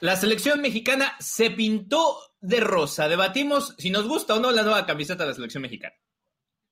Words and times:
La 0.00 0.14
selección 0.14 0.60
mexicana 0.60 1.16
se 1.18 1.50
pintó 1.50 2.18
de 2.40 2.60
rosa. 2.60 3.08
Debatimos 3.08 3.74
si 3.78 3.90
nos 3.90 4.06
gusta 4.06 4.34
o 4.34 4.40
no 4.40 4.50
la 4.52 4.62
nueva 4.62 4.84
camiseta 4.84 5.22
de 5.24 5.30
la 5.30 5.34
selección 5.34 5.62
mexicana. 5.62 5.94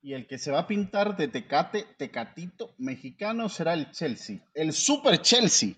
Y 0.02 0.12
el 0.12 0.26
que 0.26 0.36
se 0.36 0.50
va 0.50 0.60
a 0.60 0.66
pintar 0.66 1.16
de 1.16 1.28
tecate, 1.28 1.86
tecatito 1.96 2.74
mexicano 2.76 3.48
será 3.48 3.72
el 3.72 3.90
Chelsea, 3.90 4.44
el 4.52 4.74
Super 4.74 5.22
Chelsea. 5.22 5.74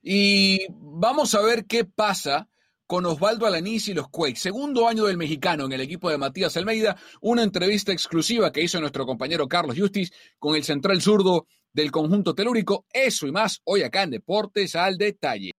Y 0.00 0.66
vamos 0.70 1.34
a 1.34 1.42
ver 1.42 1.64
qué 1.66 1.84
pasa 1.84 2.48
con 2.86 3.04
Osvaldo 3.06 3.46
Alanís 3.46 3.88
y 3.88 3.94
los 3.94 4.08
Quakes. 4.08 4.38
Segundo 4.38 4.86
año 4.86 5.06
del 5.06 5.16
mexicano 5.16 5.64
en 5.64 5.72
el 5.72 5.80
equipo 5.80 6.08
de 6.08 6.18
Matías 6.18 6.56
Almeida. 6.56 6.96
Una 7.20 7.42
entrevista 7.42 7.90
exclusiva 7.90 8.52
que 8.52 8.62
hizo 8.62 8.80
nuestro 8.80 9.04
compañero 9.06 9.48
Carlos 9.48 9.76
Justis 9.76 10.12
con 10.38 10.54
el 10.54 10.62
central 10.62 11.02
zurdo 11.02 11.46
del 11.72 11.90
conjunto 11.90 12.34
telúrico. 12.34 12.86
Eso 12.92 13.26
y 13.26 13.32
más 13.32 13.60
hoy 13.64 13.82
acá 13.82 14.04
en 14.04 14.10
Deportes 14.10 14.76
al 14.76 14.96
Detalle. 14.96 15.50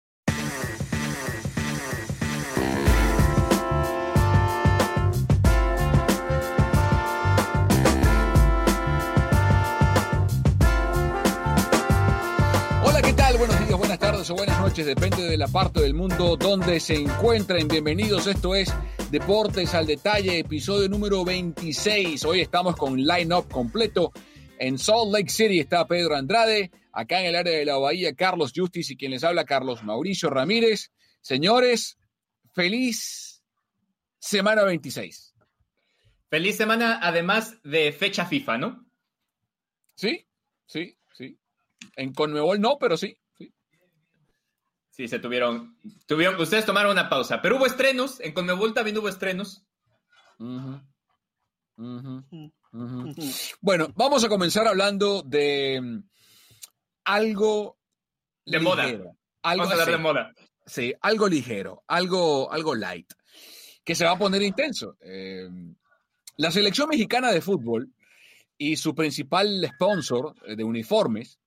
Buenos 13.41 13.67
días, 13.67 13.79
buenas 13.79 13.99
tardes 13.99 14.29
o 14.29 14.35
buenas 14.35 14.61
noches, 14.61 14.85
depende 14.85 15.23
de 15.23 15.39
la 15.39 15.49
parte 15.49 15.81
del 15.81 15.95
mundo 15.95 16.37
donde 16.37 16.79
se 16.79 16.97
encuentren. 16.97 17.69
Bienvenidos, 17.69 18.27
esto 18.27 18.55
es 18.55 18.71
Deportes 19.11 19.73
al 19.73 19.87
Detalle, 19.87 20.41
episodio 20.41 20.91
número 20.91 21.25
26. 21.25 22.23
Hoy 22.27 22.43
estamos 22.43 22.77
con 22.77 23.03
line-up 23.03 23.49
completo. 23.49 24.13
En 24.59 24.77
Salt 24.77 25.11
Lake 25.11 25.31
City 25.31 25.59
está 25.59 25.87
Pedro 25.87 26.17
Andrade, 26.17 26.71
acá 26.93 27.21
en 27.21 27.29
el 27.29 27.37
área 27.37 27.57
de 27.57 27.65
la 27.65 27.79
Bahía 27.79 28.15
Carlos 28.15 28.53
Justice 28.55 28.93
y 28.93 28.97
quien 28.99 29.13
les 29.13 29.25
habla 29.25 29.47
Carlos 29.47 29.83
Mauricio 29.85 30.29
Ramírez. 30.29 30.91
Señores, 31.23 31.97
feliz 32.53 33.43
semana 34.19 34.65
26. 34.65 35.35
Feliz 36.29 36.59
semana 36.59 37.01
además 37.03 37.57
de 37.65 37.91
fecha 37.93 38.27
FIFA, 38.27 38.59
¿no? 38.59 38.87
Sí, 39.95 40.27
sí, 40.67 40.95
sí. 41.15 41.39
En 41.97 42.13
Conmebol 42.13 42.61
no, 42.61 42.77
pero 42.79 42.99
sí. 42.99 43.17
Sí, 45.01 45.09
se 45.09 45.19
tuvieron, 45.19 45.79
tuvieron, 46.05 46.39
ustedes 46.39 46.67
tomaron 46.67 46.93
una 46.93 47.09
pausa, 47.09 47.41
pero 47.41 47.57
hubo 47.57 47.65
estrenos, 47.65 48.21
en 48.21 48.35
Conmebol 48.35 48.75
también 48.75 48.99
hubo 48.99 49.09
estrenos. 49.09 49.65
Bueno, 53.63 53.89
vamos 53.97 54.23
a 54.25 54.29
comenzar 54.29 54.69
hablando 54.69 55.23
de 55.23 55.81
mm, 55.81 56.03
algo 57.05 57.79
de 58.45 58.61
moda. 58.61 58.85
Algo, 58.85 59.17
vamos 59.43 59.69
a 59.69 59.73
hablar 59.73 59.91
de 59.91 59.97
moda. 59.97 60.35
Sí, 60.67 60.93
algo 61.01 61.29
ligero, 61.29 61.83
algo, 61.87 62.53
algo 62.53 62.75
light, 62.75 63.11
que 63.83 63.95
se 63.95 64.05
va 64.05 64.11
a 64.11 64.19
poner 64.19 64.43
intenso. 64.43 64.99
Em, 65.01 65.75
la 66.37 66.51
selección 66.51 66.91
mexicana 66.91 67.33
de 67.33 67.41
fútbol 67.41 67.91
y 68.59 68.77
su 68.77 68.95
principal 68.95 69.67
sponsor 69.77 70.35
de 70.55 70.63
uniformes 70.63 71.41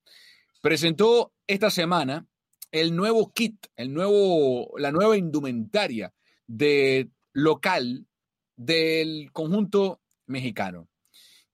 presentó 0.60 1.34
esta 1.46 1.70
semana 1.70 2.26
el 2.74 2.96
nuevo 2.96 3.32
kit, 3.32 3.68
el 3.76 3.94
nuevo, 3.94 4.74
la 4.78 4.92
nueva 4.92 5.16
indumentaria 5.16 6.12
de 6.48 7.10
local 7.32 8.08
del 8.56 9.32
conjunto 9.32 10.02
mexicano. 10.26 10.90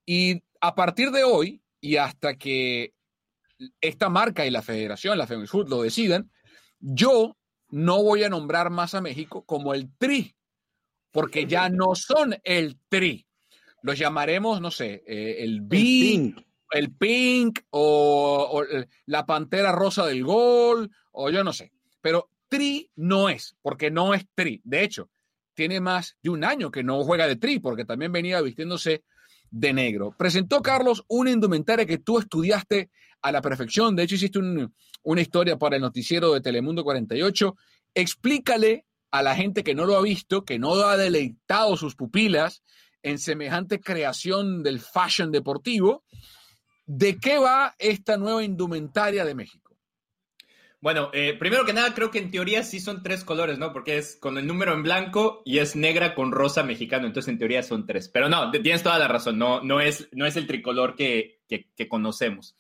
Y 0.06 0.42
a 0.62 0.74
partir 0.76 1.12
de 1.12 1.26
hoy 1.26 1.62
y 1.82 1.98
hasta 1.98 2.38
que 2.38 2.94
esta 3.82 4.08
marca 4.08 4.46
y 4.46 4.50
la 4.50 4.62
federación, 4.62 5.18
la 5.18 5.28
FEMIFUT, 5.28 5.70
lo 5.70 5.82
decidan, 5.82 6.32
yo 6.80 7.38
no 7.68 8.02
voy 8.02 8.24
a 8.24 8.30
nombrar 8.30 8.70
más 8.70 8.96
a 8.96 9.02
México 9.02 9.44
como 9.44 9.74
el 9.74 9.92
TRI, 9.98 10.34
porque 11.12 11.46
ya 11.46 11.68
no 11.68 11.96
son 11.96 12.38
el 12.46 12.80
TRI. 12.88 13.28
Los 13.82 14.00
llamaremos, 14.00 14.62
no 14.62 14.72
sé, 14.72 15.04
eh, 15.06 15.44
el 15.44 15.62
B, 15.62 16.34
el 16.72 16.92
Pink 16.92 17.62
o, 17.72 18.64
la 19.06 19.26
Pantera 19.26 19.72
Rosa 19.72 20.06
del 20.06 20.24
Gol 20.24 20.90
o 21.12 21.30
yo 21.30 21.44
no 21.44 21.54
sé. 21.54 21.72
Pero 22.02 22.30
Tri 22.48 22.90
no 22.96 23.30
es, 23.30 23.56
porque 23.62 23.92
no 23.92 24.14
es 24.14 24.26
Tri. 24.34 24.62
De 24.64 24.84
hecho, 24.84 25.10
tiene 25.54 25.80
más 25.80 26.16
de 26.22 26.30
un 26.30 26.44
año 26.44 26.72
que 26.72 26.84
no 26.84 27.04
juega 27.04 27.28
de 27.28 27.36
Tri, 27.36 27.60
porque 27.60 27.86
también 27.86 28.12
venía 28.12 28.42
vistiéndose 28.42 29.04
de 29.52 29.74
negro. 29.74 30.16
Presentó 30.18 30.62
Carlos 30.62 31.04
una 31.08 31.32
indumentaria 31.32 31.86
que 31.86 31.98
tú 31.98 32.20
estudiaste 32.20 32.90
a 33.22 33.32
la 33.32 33.42
perfección. 33.42 33.96
De 33.96 34.04
hecho, 34.04 34.16
hiciste 34.16 34.40
una 35.04 35.22
historia 35.22 35.58
para 35.58 35.76
el 35.76 35.82
noticiero 35.82 36.34
de 36.34 36.42
Telemundo 36.42 36.84
48. 36.84 37.56
Explícale 37.94 38.86
a 39.12 39.24
la 39.24 39.36
gente 39.36 39.64
que 39.64 39.76
no 39.76 39.86
lo 39.86 39.98
ha 39.98 40.02
visto, 40.02 40.46
que 40.46 40.60
no 40.60 40.76
ha 40.76 40.98
deleitado 40.98 41.76
sus 41.78 41.96
pupilas 41.96 42.64
en 43.02 43.18
semejante 43.18 43.80
creación 43.80 44.62
del 44.62 44.80
fashion 44.80 45.32
deportivo, 45.32 46.04
¿De 46.92 47.20
qué 47.20 47.38
va 47.38 47.76
esta 47.78 48.18
nueva 48.18 48.44
indumentaria 48.44 49.24
de 49.24 49.36
México? 49.36 49.78
Bueno, 50.82 51.12
eh, 51.14 51.36
primero 51.38 51.64
que 51.64 51.72
nada, 51.72 51.94
creo 51.94 52.10
que 52.10 52.18
en 52.18 52.32
teoría 52.32 52.64
sí 52.64 52.80
son 52.80 53.04
tres 53.04 53.24
colores, 53.24 53.60
¿no? 53.60 53.74
Porque 53.74 54.00
es 54.00 54.16
con 54.16 54.40
el 54.40 54.48
número 54.48 54.74
en 54.74 54.82
blanco 54.82 55.44
y 55.46 55.60
es 55.60 55.76
negra 55.76 56.16
con 56.16 56.32
rosa 56.32 56.64
mexicano, 56.64 57.06
entonces 57.06 57.32
en 57.32 57.38
teoría 57.38 57.62
son 57.62 57.86
tres. 57.86 58.10
Pero 58.10 58.28
no, 58.28 58.50
tienes 58.50 58.82
toda 58.82 58.98
la 58.98 59.08
razón, 59.08 59.38
no, 59.38 59.62
no, 59.62 59.80
es, 59.80 60.10
no 60.14 60.26
es 60.26 60.36
el 60.36 60.48
tricolor 60.48 60.96
que, 60.96 61.44
conocemos. 61.88 62.56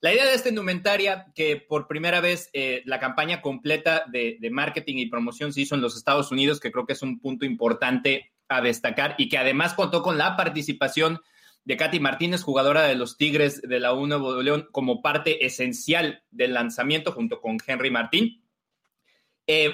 La 0.00 0.14
idea 0.14 0.26
de 0.26 0.34
esta 0.34 0.50
indumentaria, 0.50 1.32
que 1.34 1.56
por 1.56 1.88
primera 1.88 2.20
vez 2.20 2.50
eh, 2.52 2.82
la 2.84 3.00
campaña 3.00 3.42
completa 3.42 4.04
de, 4.06 4.36
de, 4.40 4.50
marketing 4.50 4.98
y 4.98 5.06
promoción 5.06 5.52
se 5.52 5.62
hizo 5.62 5.74
en 5.74 5.80
los 5.80 5.96
Estados 5.96 6.30
Unidos, 6.30 6.60
que 6.60 6.70
creo 6.70 6.86
que 6.86 6.92
es 6.92 7.02
un 7.02 7.18
punto 7.18 7.46
importante 7.46 8.30
a 8.46 8.60
destacar 8.60 9.16
y 9.18 9.28
que 9.28 9.38
además 9.38 9.74
contó 9.74 10.02
con 10.02 10.18
la 10.18 10.36
participación 10.36 11.20
de 11.64 11.76
Katy 11.76 12.00
Martínez, 12.00 12.42
jugadora 12.42 12.82
de 12.82 12.94
los 12.94 13.16
Tigres 13.16 13.62
de 13.62 13.80
la 13.80 13.94
U 13.94 14.06
Nuevo 14.06 14.42
León, 14.42 14.68
como 14.72 15.00
parte 15.00 15.46
esencial 15.46 16.24
del 16.30 16.54
lanzamiento 16.54 17.12
junto 17.12 17.40
con 17.40 17.58
Henry 17.64 17.90
Martín. 17.90 18.44
Eh, 19.46 19.72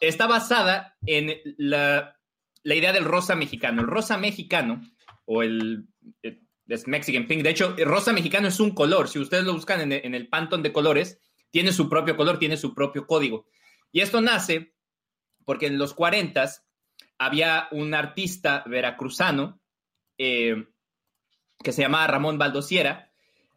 está 0.00 0.26
basada 0.26 0.96
en 1.06 1.36
la, 1.56 2.16
idea 2.64 2.92
del 2.92 3.04
rosa 3.04 3.36
mexicano. 3.36 3.82
El 3.82 3.88
rosa 3.88 4.18
mexicano, 4.18 4.82
o 5.26 5.42
el, 5.42 5.86
eh, 6.22 6.40
Mexican 6.86 7.26
Pink, 7.26 7.42
de 7.42 7.50
hecho, 7.50 7.74
el 7.76 7.86
rosa 7.86 8.12
mexicano 8.12 8.48
es 8.48 8.58
un 8.58 8.74
color. 8.74 9.08
Si 9.08 9.18
ustedes 9.18 9.44
lo 9.44 9.54
buscan 9.54 9.92
en 9.92 10.14
el, 10.14 10.28
Pantone 10.28 10.62
de 10.62 10.72
colores, 10.72 11.20
tiene 11.50 11.72
su 11.72 11.88
propio 11.88 12.16
color, 12.16 12.38
tiene 12.38 12.56
su 12.56 12.74
propio 12.74 13.06
código. 13.06 13.46
Y 13.92 14.00
esto 14.00 14.20
nace 14.20 14.74
porque 15.44 15.66
en 15.66 15.78
los 15.78 15.94
40 15.94 16.46
había 17.16 17.68
un 17.70 17.94
artista 17.94 18.64
veracruzano 18.66 19.60
eh, 20.18 20.66
que 21.62 21.72
se 21.72 21.82
llamaba 21.82 22.06
Ramón 22.06 22.38
Baldosiera. 22.38 23.10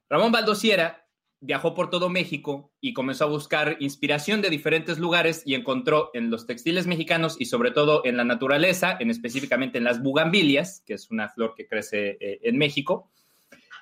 Ramón 0.09 0.31
Baldosiera 0.31 1.05
viajó 1.41 1.73
por 1.73 1.89
todo 1.89 2.09
México 2.09 2.71
y 2.79 2.93
comenzó 2.93 3.25
a 3.25 3.29
buscar 3.29 3.77
inspiración 3.79 4.41
de 4.41 4.49
diferentes 4.49 4.99
lugares 4.99 5.41
y 5.45 5.55
encontró 5.55 6.11
en 6.13 6.29
los 6.29 6.45
textiles 6.45 6.85
mexicanos 6.85 7.35
y 7.39 7.45
sobre 7.45 7.71
todo 7.71 8.05
en 8.05 8.15
la 8.15 8.23
naturaleza, 8.23 8.95
en 8.99 9.09
específicamente 9.09 9.79
en 9.79 9.83
las 9.83 10.01
bugambilias, 10.01 10.83
que 10.85 10.93
es 10.93 11.09
una 11.09 11.29
flor 11.29 11.55
que 11.55 11.67
crece 11.67 12.17
eh, 12.19 12.39
en 12.43 12.57
México, 12.57 13.09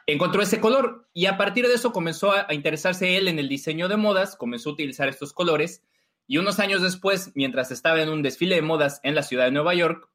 encontró 0.08 0.42
ese 0.42 0.62
color 0.62 1.08
y 1.14 1.26
a 1.26 1.38
partir 1.38 1.68
de 1.68 1.74
eso 1.74 1.92
comenzó 1.92 2.32
a, 2.32 2.48
a 2.48 2.54
interesarse 2.54 3.18
él 3.18 3.28
en 3.28 3.40
el 3.40 3.50
diseño 3.50 3.90
de 3.90 3.98
modas, 3.98 4.38
comenzó 4.38 4.70
a 4.70 4.74
utilizar 4.74 5.10
estos 5.10 5.34
colores 5.34 5.84
y 6.28 6.38
unos 6.38 6.60
años 6.60 6.82
después, 6.82 7.32
mientras 7.36 7.72
estaba 7.72 8.02
en 8.02 8.10
un 8.10 8.22
desfile 8.22 8.56
de 8.56 8.62
modas 8.62 9.02
en 9.04 9.16
la 9.16 9.24
ciudad 9.24 9.46
de 9.46 9.52
Nueva 9.52 9.74
York, 9.74 10.10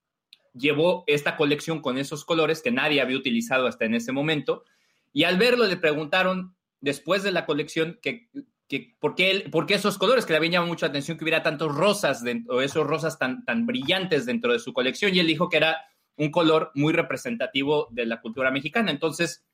llevó 0.55 1.05
esta 1.06 1.37
colección 1.37 1.81
con 1.81 1.99
esos 1.99 2.25
colores 2.25 2.62
que 2.62 2.71
nadie 2.71 3.01
había 3.01 3.17
utilizado 3.17 3.67
hasta 3.67 3.85
en 3.85 3.95
ese 3.95 4.12
momento. 4.12 4.65
Y 5.12 5.25
al 5.25 5.37
verlo 5.37 5.67
le 5.67 5.77
preguntaron 5.77 6.56
después 6.81 7.23
de 7.23 7.33
la 7.33 7.47
colección 7.47 7.99
que, 8.01 8.29
que 8.69 8.95
por, 8.99 9.15
qué 9.15 9.31
él, 9.31 9.51
por, 9.51 9.71
esos 9.71 9.99
colores, 9.99 10.25
que 10.25 10.33
le 10.33 10.39
habían 10.39 10.53
llamado 10.53 10.71
mucho 10.71 10.87
la 10.87 10.91
atención 10.91 11.19
que 11.19 11.25
hubiera 11.25 11.43
tantos 11.43 11.75
rosas 11.75 12.23
dentro, 12.23 12.56
o 12.56 12.61
esos 12.61 12.87
rosas 12.87 13.19
tan, 13.19 13.45
tan 13.45 13.67
brillantes 13.67 14.27
dentro 14.27 14.53
de 14.53 14.59
su 14.59 14.73
colección. 14.73 15.15
Y 15.15 15.19
él 15.19 15.27
dijo 15.27 15.49
que 15.49 15.59
era 15.59 15.79
un 16.17 16.31
color 16.31 16.71
muy 16.75 16.93
representativo 16.93 17.89
de 17.91 18.06
la 18.06 18.21
cultura 18.21 18.51
mexicana. 18.51 18.91
Entonces, 18.91 19.45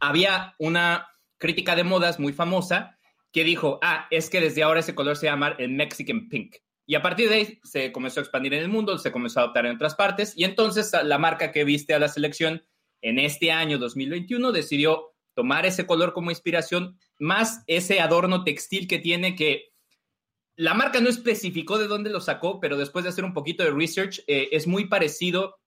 había 0.00 0.54
una 0.58 1.06
crítica 1.38 1.76
de 1.76 1.84
modas 1.84 2.18
muy 2.18 2.32
famosa 2.32 2.98
que 3.32 3.44
dijo, 3.44 3.78
ah, 3.82 4.06
es 4.10 4.30
que 4.30 4.40
desde 4.40 4.62
ahora 4.62 4.80
ese 4.80 4.94
color 4.94 5.16
se 5.16 5.26
llama 5.26 5.54
el 5.58 5.70
Mexican 5.70 6.28
Pink. 6.28 6.56
Y 6.90 6.96
a 6.96 7.02
partir 7.02 7.28
de 7.28 7.36
ahí 7.36 7.60
se 7.62 7.92
comenzó 7.92 8.18
a 8.18 8.24
expandir 8.24 8.52
en 8.52 8.64
el 8.64 8.68
mundo, 8.68 8.98
se 8.98 9.12
comenzó 9.12 9.38
a 9.38 9.42
adoptar 9.44 9.64
en 9.64 9.76
otras 9.76 9.94
partes 9.94 10.32
y 10.34 10.42
entonces 10.42 10.90
la 11.04 11.18
marca 11.18 11.52
que 11.52 11.62
viste 11.62 11.94
a 11.94 12.00
la 12.00 12.08
selección 12.08 12.64
en 13.00 13.20
este 13.20 13.52
año 13.52 13.78
2021 13.78 14.50
decidió 14.50 15.12
tomar 15.34 15.66
ese 15.66 15.86
color 15.86 16.12
como 16.12 16.32
inspiración, 16.32 16.98
más 17.20 17.62
ese 17.68 18.00
adorno 18.00 18.42
textil 18.42 18.88
que 18.88 18.98
tiene 18.98 19.36
que 19.36 19.70
la 20.56 20.74
marca 20.74 21.00
no 21.00 21.08
especificó 21.08 21.78
de 21.78 21.86
dónde 21.86 22.10
lo 22.10 22.20
sacó, 22.20 22.58
pero 22.58 22.76
después 22.76 23.04
de 23.04 23.10
hacer 23.10 23.24
un 23.24 23.34
poquito 23.34 23.62
de 23.62 23.70
research, 23.70 24.24
eh, 24.26 24.48
es 24.50 24.66
muy 24.66 24.86
parecido 24.86 25.60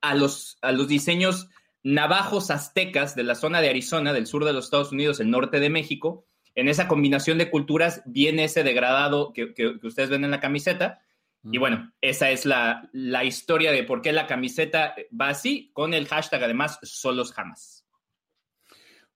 a 0.00 0.16
los, 0.16 0.58
a 0.60 0.72
los 0.72 0.88
diseños 0.88 1.46
navajos 1.84 2.50
aztecas 2.50 3.14
de 3.14 3.22
la 3.22 3.36
zona 3.36 3.60
de 3.60 3.70
Arizona, 3.70 4.12
del 4.12 4.26
sur 4.26 4.44
de 4.44 4.54
los 4.54 4.64
Estados 4.64 4.90
Unidos, 4.90 5.20
el 5.20 5.30
norte 5.30 5.60
de 5.60 5.70
México, 5.70 6.26
en 6.58 6.66
esa 6.66 6.88
combinación 6.88 7.38
de 7.38 7.50
culturas 7.50 8.02
viene 8.04 8.42
ese 8.42 8.64
degradado 8.64 9.32
que, 9.32 9.54
que, 9.54 9.78
que 9.78 9.86
ustedes 9.86 10.10
ven 10.10 10.24
en 10.24 10.32
la 10.32 10.40
camiseta. 10.40 11.00
Y 11.44 11.56
bueno, 11.58 11.92
esa 12.00 12.30
es 12.30 12.44
la, 12.44 12.90
la, 12.92 13.22
historia 13.22 13.70
de 13.70 13.84
por 13.84 14.02
qué 14.02 14.12
la 14.12 14.26
camiseta 14.26 14.96
va 15.18 15.28
así, 15.28 15.70
con 15.72 15.94
el 15.94 16.08
hashtag 16.08 16.42
además 16.42 16.80
solos 16.82 17.32
jamás. 17.32 17.86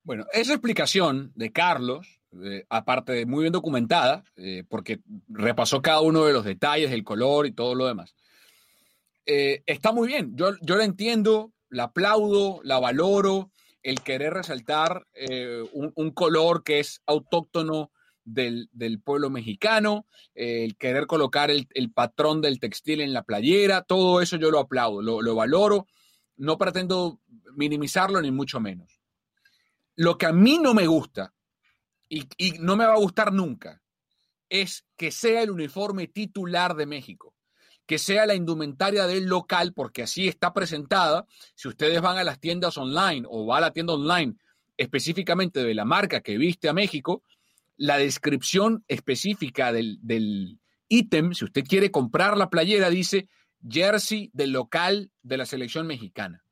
Bueno, 0.03 0.25
esa 0.31 0.53
explicación 0.53 1.33
de 1.35 1.51
Carlos, 1.51 2.21
eh, 2.41 2.65
aparte 2.69 3.11
de 3.11 3.25
muy 3.25 3.41
bien 3.41 3.51
documentada, 3.51 4.23
eh, 4.37 4.63
porque 4.69 5.01
repasó 5.27 5.81
cada 5.81 5.99
uno 5.99 6.23
de 6.23 6.31
los 6.31 6.45
detalles, 6.45 6.91
el 6.91 7.03
color 7.03 7.45
y 7.45 7.51
todo 7.51 7.75
lo 7.75 7.87
demás, 7.87 8.15
eh, 9.25 9.63
está 9.65 9.91
muy 9.91 10.07
bien. 10.07 10.31
Yo, 10.37 10.53
yo 10.61 10.77
la 10.77 10.85
entiendo, 10.85 11.51
la 11.69 11.83
aplaudo, 11.83 12.61
la 12.63 12.79
valoro, 12.79 13.51
el 13.83 14.01
querer 14.01 14.33
resaltar 14.33 15.05
eh, 15.13 15.61
un, 15.73 16.11
color 16.11 16.63
que 16.63 16.79
es 16.79 17.01
autóctono 17.05 17.91
del, 18.23 18.69
del 18.71 19.01
pueblo 19.01 19.29
mexicano, 19.29 20.07
eh, 20.33 20.63
el 20.63 20.77
querer 20.77 21.05
colocar 21.05 21.51
el, 21.51 21.67
el, 21.73 21.91
patrón 21.91 22.41
del 22.41 22.59
textil 22.59 23.01
en 23.01 23.13
la 23.13 23.23
playera, 23.23 23.81
todo 23.81 24.21
eso 24.21 24.37
yo 24.37 24.49
lo 24.49 24.59
aplaudo, 24.59 25.01
lo, 25.01 25.21
lo 25.21 25.35
valoro, 25.35 25.87
no 26.37 26.57
pretendo 26.57 27.19
minimizarlo 27.55 28.21
ni 28.21 28.31
mucho 28.31 28.61
menos. 28.61 29.01
Lo 29.95 30.17
que 30.17 30.25
a 30.25 30.33
mí 30.33 30.57
no 30.59 30.73
me 30.73 30.87
gusta 30.87 31.33
y, 32.07 32.27
y 32.37 32.53
no 32.59 32.77
me 32.77 32.85
va 32.85 32.93
a 32.93 32.99
gustar 32.99 33.33
nunca 33.33 33.81
es 34.49 34.85
que 34.95 35.11
sea 35.11 35.41
el 35.41 35.51
uniforme 35.51 36.07
titular 36.07 36.75
de 36.75 36.85
México 36.85 37.35
que 37.85 37.97
sea 37.97 38.25
la 38.25 38.35
indumentaria 38.35 39.07
del 39.07 39.25
local, 39.25 39.73
porque 39.73 40.03
así 40.03 40.27
está 40.27 40.53
presentada. 40.53 41.25
Si 41.55 41.67
ustedes 41.67 42.01
van 42.01 42.17
a 42.17 42.23
las 42.23 42.39
tiendas 42.39 42.77
online 42.77 43.25
o 43.29 43.45
va 43.45 43.57
a 43.57 43.61
la 43.61 43.71
tienda 43.71 43.93
online 43.93 44.35
específicamente 44.77 45.63
de 45.63 45.73
la 45.73 45.85
marca 45.85 46.21
que 46.21 46.37
viste 46.37 46.69
a 46.69 46.73
México, 46.73 47.23
la 47.77 47.97
descripción 47.97 48.83
específica 48.87 49.71
del, 49.71 49.99
del 50.01 50.59
ítem, 50.87 51.33
si 51.33 51.45
usted 51.45 51.63
quiere 51.63 51.91
comprar 51.91 52.37
la 52.37 52.49
playera, 52.49 52.89
dice 52.89 53.27
jersey 53.67 54.29
del 54.33 54.51
local 54.51 55.11
de 55.21 55.37
la 55.37 55.45
selección 55.45 55.87
mexicana. 55.87 56.43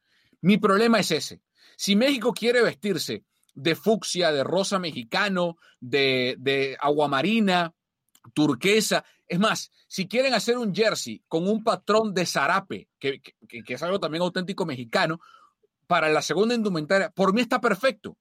Mi 0.42 0.58
problema 0.58 1.00
es 1.00 1.12
ese. 1.12 1.42
Si 1.78 1.96
México 1.96 2.34
quiere 2.34 2.62
vestirse 2.62 3.24
de 3.54 3.76
fucsia, 3.76 4.32
de 4.32 4.44
rosa 4.44 4.80
mexicano, 4.80 5.58
de, 5.80 6.36
de 6.40 6.78
aguamarina, 6.80 7.74
turquesa, 8.34 9.04
es 9.28 9.40
más, 9.40 9.72
si 9.88 10.08
quieren 10.08 10.34
hacer 10.34 10.58
un 10.58 10.74
jersey 10.74 11.24
con 11.28 11.48
un 11.48 11.64
patrón 11.64 12.14
de 12.14 12.26
zarape, 12.26 12.90
que, 13.00 13.22
que, 13.22 13.74
es 13.74 13.84
algo 13.84 14.00
también 14.00 14.22
auténtico 14.22 14.66
mexicano, 14.66 15.20
para 15.88 16.10
la 16.10 16.22
segunda 16.22 16.56
indumentaria, 16.56 17.10
por 17.10 17.34
mí 17.34 17.42
está 17.42 17.60
perfecto. 17.60 18.18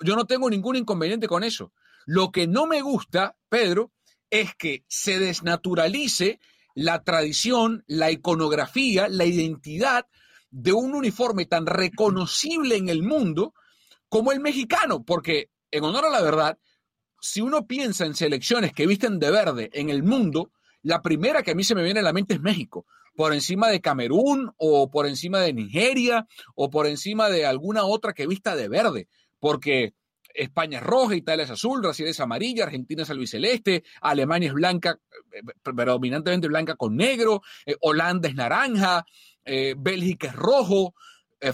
Yo 0.00 0.16
no 0.16 0.26
tengo 0.26 0.48
ningún 0.48 0.76
inconveniente 0.76 1.28
con 1.28 1.44
eso. 1.44 1.72
Lo 2.06 2.32
que 2.32 2.46
no 2.46 2.66
me 2.66 2.80
gusta, 2.80 3.36
Pedro, 3.48 3.92
es 4.30 4.54
que 4.54 4.84
se 4.88 5.18
desnaturalice 5.18 6.40
la 6.74 7.02
tradición, 7.02 7.84
la 7.86 8.10
iconografía, 8.10 9.08
la 9.08 9.26
identidad 9.26 10.06
de 10.50 10.72
un 10.72 10.94
uniforme 10.94 11.46
tan 11.46 11.66
reconocible 11.66 12.76
en 12.76 12.88
el 12.88 13.02
mundo 13.02 13.54
como 14.08 14.32
el 14.32 14.40
mexicano, 14.40 15.04
porque 15.04 15.50
en 15.70 15.84
honor 15.84 16.06
a 16.06 16.10
la 16.10 16.22
verdad, 16.22 16.58
si 17.20 17.40
uno 17.40 17.66
piensa 17.66 18.06
en 18.06 18.14
selecciones 18.14 18.72
que 18.72 18.86
visten 18.86 19.18
de 19.18 19.30
verde 19.30 19.70
en 19.72 19.90
el 19.90 20.02
mundo, 20.02 20.50
la 20.82 21.02
primera 21.02 21.42
que 21.42 21.52
a 21.52 21.54
mí 21.54 21.64
se 21.64 21.74
me 21.74 21.82
viene 21.82 22.00
a 22.00 22.04
la 22.04 22.12
mente 22.12 22.34
es 22.34 22.40
México, 22.40 22.86
por 23.14 23.34
encima 23.34 23.68
de 23.68 23.80
Camerún 23.80 24.50
o 24.56 24.90
por 24.90 25.06
encima 25.06 25.40
de 25.40 25.52
Nigeria 25.52 26.26
o 26.54 26.70
por 26.70 26.86
encima 26.86 27.28
de 27.28 27.44
alguna 27.44 27.84
otra 27.84 28.12
que 28.12 28.26
vista 28.26 28.56
de 28.56 28.68
verde, 28.68 29.08
porque 29.38 29.94
España 30.34 30.78
es 30.78 30.84
roja, 30.84 31.14
Italia 31.14 31.44
es 31.44 31.50
azul, 31.50 31.80
Brasil 31.80 32.06
es 32.06 32.20
amarilla, 32.20 32.64
Argentina 32.64 33.02
es 33.02 33.10
albiceleste, 33.10 33.84
Alemania 34.00 34.48
es 34.48 34.54
blanca, 34.54 34.98
eh, 35.32 35.42
predominantemente 35.62 36.48
blanca 36.48 36.76
con 36.76 36.96
negro, 36.96 37.42
eh, 37.66 37.76
Holanda 37.80 38.28
es 38.28 38.34
naranja, 38.34 39.04
eh, 39.44 39.74
Bélgica 39.76 40.28
es 40.28 40.36
rojo, 40.36 40.94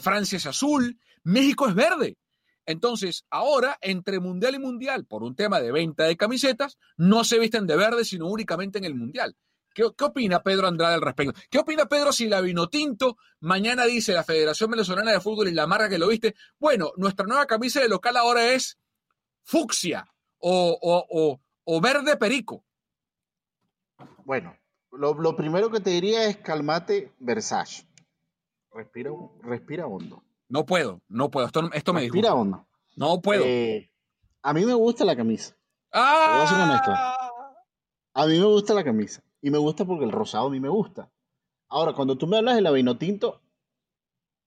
Francia 0.00 0.36
es 0.36 0.46
azul, 0.46 0.98
México 1.22 1.68
es 1.68 1.74
verde. 1.76 2.16
Entonces, 2.66 3.24
ahora, 3.30 3.78
entre 3.80 4.20
mundial 4.20 4.56
y 4.56 4.58
mundial, 4.58 5.06
por 5.06 5.22
un 5.22 5.34
tema 5.34 5.60
de 5.60 5.72
venta 5.72 6.04
de 6.04 6.16
camisetas, 6.16 6.78
no 6.96 7.24
se 7.24 7.38
visten 7.38 7.66
de 7.66 7.76
verde, 7.76 8.04
sino 8.04 8.26
únicamente 8.26 8.78
en 8.78 8.84
el 8.84 8.94
mundial. 8.94 9.36
¿Qué, 9.72 9.84
¿Qué, 9.96 10.04
opina 10.04 10.42
Pedro 10.42 10.66
Andrade 10.66 10.94
al 10.94 11.02
respecto? 11.02 11.38
¿Qué 11.50 11.58
opina 11.58 11.86
Pedro 11.86 12.12
si 12.12 12.26
la 12.26 12.40
Vinotinto 12.40 13.18
mañana 13.40 13.84
dice 13.84 14.12
la 14.12 14.24
Federación 14.24 14.70
Venezolana 14.70 15.12
de 15.12 15.20
Fútbol 15.20 15.48
y 15.48 15.52
la 15.52 15.66
marca 15.66 15.88
que 15.88 15.98
lo 15.98 16.08
viste? 16.08 16.34
Bueno, 16.58 16.92
nuestra 16.96 17.26
nueva 17.26 17.46
camisa 17.46 17.80
de 17.80 17.88
local 17.88 18.16
ahora 18.16 18.52
es 18.52 18.78
fucsia 19.44 20.06
o, 20.38 20.78
o, 20.80 21.06
o, 21.10 21.40
o 21.64 21.80
verde 21.80 22.16
perico. 22.16 22.64
Bueno, 24.24 24.56
lo, 24.92 25.14
lo, 25.14 25.36
primero 25.36 25.70
que 25.70 25.80
te 25.80 25.90
diría 25.90 26.24
es 26.26 26.38
calmate, 26.38 27.12
Versace. 27.18 27.86
Respira, 28.72 29.10
respira 29.42 29.86
hondo. 29.86 30.25
No 30.48 30.64
puedo, 30.64 31.02
no 31.08 31.30
puedo. 31.30 31.46
Esto, 31.46 31.70
esto 31.72 31.92
me 31.92 32.02
Respira 32.02 32.34
hondo. 32.34 32.66
No 32.96 33.20
puedo. 33.20 33.44
Eh, 33.44 33.90
a 34.42 34.52
mí 34.52 34.64
me 34.64 34.74
gusta 34.74 35.04
la 35.04 35.16
camisa. 35.16 35.56
¡Ah! 35.92 37.16
A 38.14 38.26
mí 38.26 38.38
me 38.38 38.44
gusta 38.46 38.74
la 38.74 38.84
camisa. 38.84 39.22
Y 39.42 39.50
me 39.50 39.58
gusta 39.58 39.84
porque 39.84 40.04
el 40.04 40.12
rosado 40.12 40.46
a 40.46 40.50
mí 40.50 40.60
me 40.60 40.68
gusta. 40.68 41.10
Ahora, 41.68 41.94
cuando 41.94 42.16
tú 42.16 42.26
me 42.26 42.38
hablas 42.38 42.54
de 42.54 42.62
la 42.62 42.70
Vinotinto, 42.70 43.42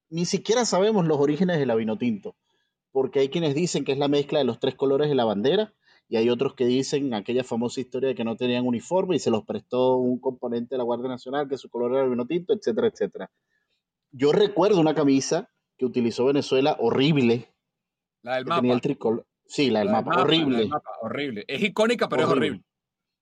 ni 0.09 0.25
siquiera 0.25 0.65
sabemos 0.65 1.05
los 1.05 1.19
orígenes 1.19 1.59
de 1.59 1.65
la 1.65 1.75
Vinotinto. 1.75 2.35
Porque 2.91 3.19
hay 3.19 3.29
quienes 3.29 3.53
dicen 3.53 3.83
que 3.83 3.91
es 3.91 3.97
la 3.97 4.07
mezcla 4.07 4.39
de 4.39 4.45
los 4.45 4.59
tres 4.59 4.75
colores 4.75 5.09
de 5.09 5.15
la 5.15 5.25
bandera. 5.25 5.73
Y 6.07 6.17
hay 6.17 6.29
otros 6.29 6.55
que 6.55 6.65
dicen 6.65 7.13
aquella 7.13 7.43
famosa 7.43 7.81
historia 7.81 8.09
de 8.09 8.15
que 8.15 8.23
no 8.23 8.35
tenían 8.35 8.65
uniforme 8.65 9.17
y 9.17 9.19
se 9.19 9.29
los 9.29 9.45
prestó 9.45 9.97
un 9.97 10.19
componente 10.19 10.73
de 10.73 10.79
la 10.79 10.83
Guardia 10.83 11.07
Nacional, 11.07 11.47
que 11.47 11.57
su 11.57 11.69
color 11.69 11.91
era 11.91 12.03
el 12.03 12.09
Vinotinto, 12.09 12.53
etcétera, 12.53 12.87
etcétera. 12.87 13.29
Yo 14.11 14.31
recuerdo 14.31 14.79
una 14.79 14.95
camisa 14.95 15.49
que 15.79 15.85
utilizó 15.85 16.25
Venezuela 16.25 16.75
horrible. 16.77 17.47
La 18.21 18.35
del 18.35 18.45
mapa. 18.45 18.61
Tenía 18.61 18.75
el 18.75 18.81
tricolor. 18.81 19.25
Sí, 19.47 19.71
la 19.71 19.79
del, 19.79 19.87
la 19.87 19.93
mapa, 19.93 20.09
mapa, 20.11 20.21
horrible. 20.21 20.51
La 20.51 20.59
del 20.59 20.69
mapa, 20.69 20.89
horrible. 21.01 21.45
Es 21.47 21.63
icónica, 21.63 22.09
pero 22.09 22.23
horrible. 22.23 22.45
es 22.45 22.51
horrible. 22.51 22.65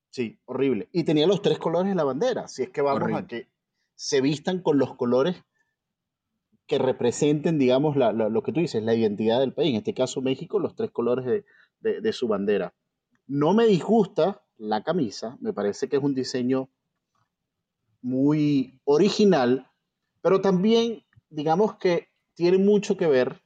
Sí, 0.09 0.39
horrible. 0.45 0.89
Y 0.91 1.03
tenía 1.03 1.27
los 1.27 1.41
tres 1.43 1.59
colores 1.59 1.87
de 1.89 1.95
la 1.95 2.03
bandera. 2.03 2.47
Si 2.47 2.63
es 2.63 2.69
que 2.69 2.81
vamos 2.81 3.03
horrible. 3.03 3.21
a 3.21 3.27
que 3.27 3.47
se 3.95 4.21
vistan 4.21 4.61
con 4.61 4.79
los 4.79 4.95
colores 4.95 5.43
que 6.65 6.79
representen, 6.79 7.59
digamos, 7.59 7.95
la, 7.95 8.11
la, 8.11 8.27
lo 8.27 8.41
que 8.41 8.51
tú 8.51 8.59
dices, 8.59 8.83
la 8.83 8.95
identidad 8.95 9.39
del 9.39 9.53
país. 9.53 9.69
En 9.69 9.77
este 9.77 9.93
caso, 9.93 10.21
México, 10.21 10.59
los 10.59 10.75
tres 10.75 10.89
colores 10.91 11.25
de, 11.25 11.45
de, 11.79 12.01
de 12.01 12.13
su 12.13 12.27
bandera. 12.27 12.73
No 13.27 13.53
me 13.53 13.67
disgusta 13.67 14.43
la 14.57 14.83
camisa, 14.83 15.37
me 15.39 15.53
parece 15.53 15.87
que 15.87 15.97
es 15.97 16.03
un 16.03 16.15
diseño 16.15 16.69
muy 18.01 18.79
original, 18.83 19.69
pero 20.21 20.41
también, 20.41 21.05
digamos 21.29 21.75
que 21.77 22.06
tiene 22.37 22.59
mucho 22.59 22.97
que 22.97 23.07
ver 23.07 23.41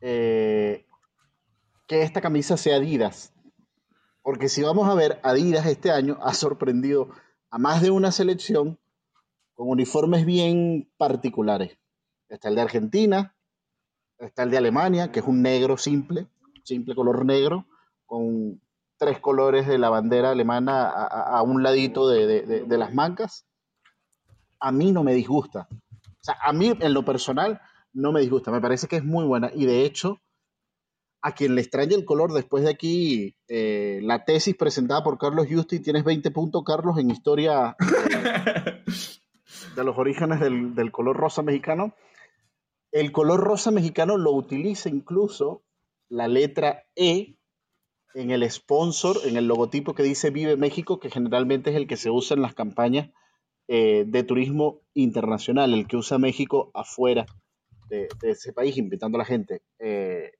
eh, 0.00 0.84
que 1.86 2.02
esta 2.02 2.20
camisa 2.20 2.56
sea 2.56 2.76
Adidas. 2.76 3.32
Porque 4.20 4.48
si 4.48 4.62
vamos 4.62 4.88
a 4.88 4.94
ver, 4.94 5.20
Adidas 5.22 5.64
este 5.66 5.92
año 5.92 6.18
ha 6.20 6.34
sorprendido 6.34 7.10
a 7.50 7.58
más 7.58 7.82
de 7.82 7.92
una 7.92 8.10
selección 8.10 8.80
con 9.54 9.68
uniformes 9.68 10.26
bien 10.26 10.90
particulares. 10.96 11.78
Está 12.28 12.48
el 12.48 12.56
de 12.56 12.62
Argentina, 12.62 13.36
está 14.18 14.42
el 14.42 14.50
de 14.50 14.58
Alemania, 14.58 15.12
que 15.12 15.20
es 15.20 15.26
un 15.26 15.40
negro 15.40 15.76
simple, 15.76 16.26
simple 16.64 16.96
color 16.96 17.24
negro, 17.24 17.66
con 18.06 18.60
tres 18.96 19.20
colores 19.20 19.68
de 19.68 19.78
la 19.78 19.88
bandera 19.88 20.32
alemana 20.32 20.88
a, 20.88 21.42
un 21.42 21.62
ladito 21.62 22.08
de, 22.08 22.64
las 22.66 22.92
mancas. 22.92 23.46
A 24.58 24.72
mí 24.72 24.90
no 24.90 25.04
me 25.04 25.14
disgusta. 25.14 25.68
O 25.70 26.24
sea, 26.24 26.38
a 26.42 26.52
mí 26.52 26.76
en 26.80 26.92
lo 26.92 27.04
personal 27.04 27.60
no 27.94 28.12
me 28.12 28.20
disgusta, 28.20 28.50
me 28.50 28.60
parece 28.60 28.88
que 28.88 28.96
es 28.96 29.04
muy 29.04 29.24
buena 29.24 29.50
y 29.54 29.64
de 29.64 29.84
hecho, 29.84 30.20
a 31.22 31.32
quien 31.32 31.54
le 31.54 31.62
extraña 31.62 31.96
el 31.96 32.04
color, 32.04 32.32
después 32.32 32.64
de 32.64 32.70
aquí, 32.70 33.34
eh, 33.48 34.00
la 34.02 34.26
tesis 34.26 34.54
presentada 34.56 35.02
por 35.02 35.16
Carlos 35.16 35.46
Justi, 35.48 35.80
tienes 35.80 36.04
20 36.04 36.30
puntos, 36.32 36.62
Carlos, 36.66 36.98
en 36.98 37.10
historia 37.10 37.76
de 39.76 39.84
los 39.84 39.96
orígenes 39.96 40.40
del, 40.40 40.92
color 40.92 41.16
rosa 41.16 41.42
mexicano. 41.42 41.94
El 42.92 43.10
color 43.10 43.40
rosa 43.40 43.70
mexicano 43.70 44.18
lo 44.18 44.32
utiliza 44.32 44.90
incluso 44.90 45.62
la 46.10 46.28
letra 46.28 46.84
E 46.94 47.36
en 48.12 48.30
el 48.30 48.48
sponsor, 48.50 49.16
en 49.24 49.36
el 49.36 49.46
logotipo 49.46 49.94
que 49.94 50.02
dice 50.02 50.28
Vive 50.28 50.58
México, 50.58 51.00
que 51.00 51.10
generalmente 51.10 51.70
es 51.70 51.76
el 51.76 51.86
que 51.86 51.96
se 51.96 52.10
usa 52.10 52.34
en 52.34 52.42
las 52.42 52.54
campañas 52.54 53.10
eh, 53.66 54.04
de 54.06 54.24
turismo 54.24 54.82
internacional, 54.92 55.72
el 55.72 55.86
que 55.88 55.96
usa 55.96 56.18
México 56.18 56.70
afuera 56.74 57.24
de, 57.88 58.08
ese 58.22 58.52
país, 58.52 58.76
invitando 58.76 59.16
a 59.16 59.20
la 59.20 59.24
gente. 59.24 59.62
Eh, 59.78 60.32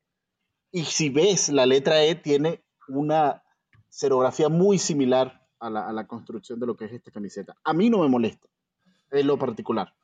y 0.71 0.85
si 0.85 1.09
ves, 1.09 1.49
la 1.51 1.67
letra 1.67 2.03
E 2.03 2.15
tiene 2.15 2.65
una 2.89 3.43
serografía 3.89 4.49
muy 4.49 4.79
similar 4.79 5.47
a 5.61 5.71
la, 5.71 6.07
construcción 6.07 6.61
de 6.61 6.67
lo 6.67 6.77
que 6.77 6.87
es 6.87 6.93
esta 6.93 7.11
camiseta. 7.11 7.57
A 7.65 7.73
mí 7.73 7.89
no 7.89 8.01
me 8.01 8.09
molesta, 8.09 8.49
en 9.11 9.27
lo 9.27 9.39
particular. 9.39 9.95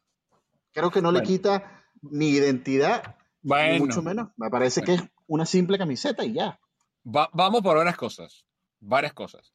Creo 0.73 0.90
que 0.90 1.02
no 1.02 1.12
le 1.12 1.23
quita 1.23 1.85
ni 2.02 2.28
identidad, 2.30 3.16
ni 3.42 3.78
mucho 3.78 4.00
menos. 4.00 4.30
Me 4.37 4.49
parece 4.49 4.82
que 4.82 4.94
es 4.94 5.02
una 5.26 5.44
simple 5.44 5.76
camiseta 5.76 6.25
y 6.25 6.32
ya. 6.35 6.59
vamos 7.02 7.62
por 7.62 7.76
varias 7.76 7.97
cosas. 7.97 8.47
Varias 8.78 9.12
cosas. 9.12 9.52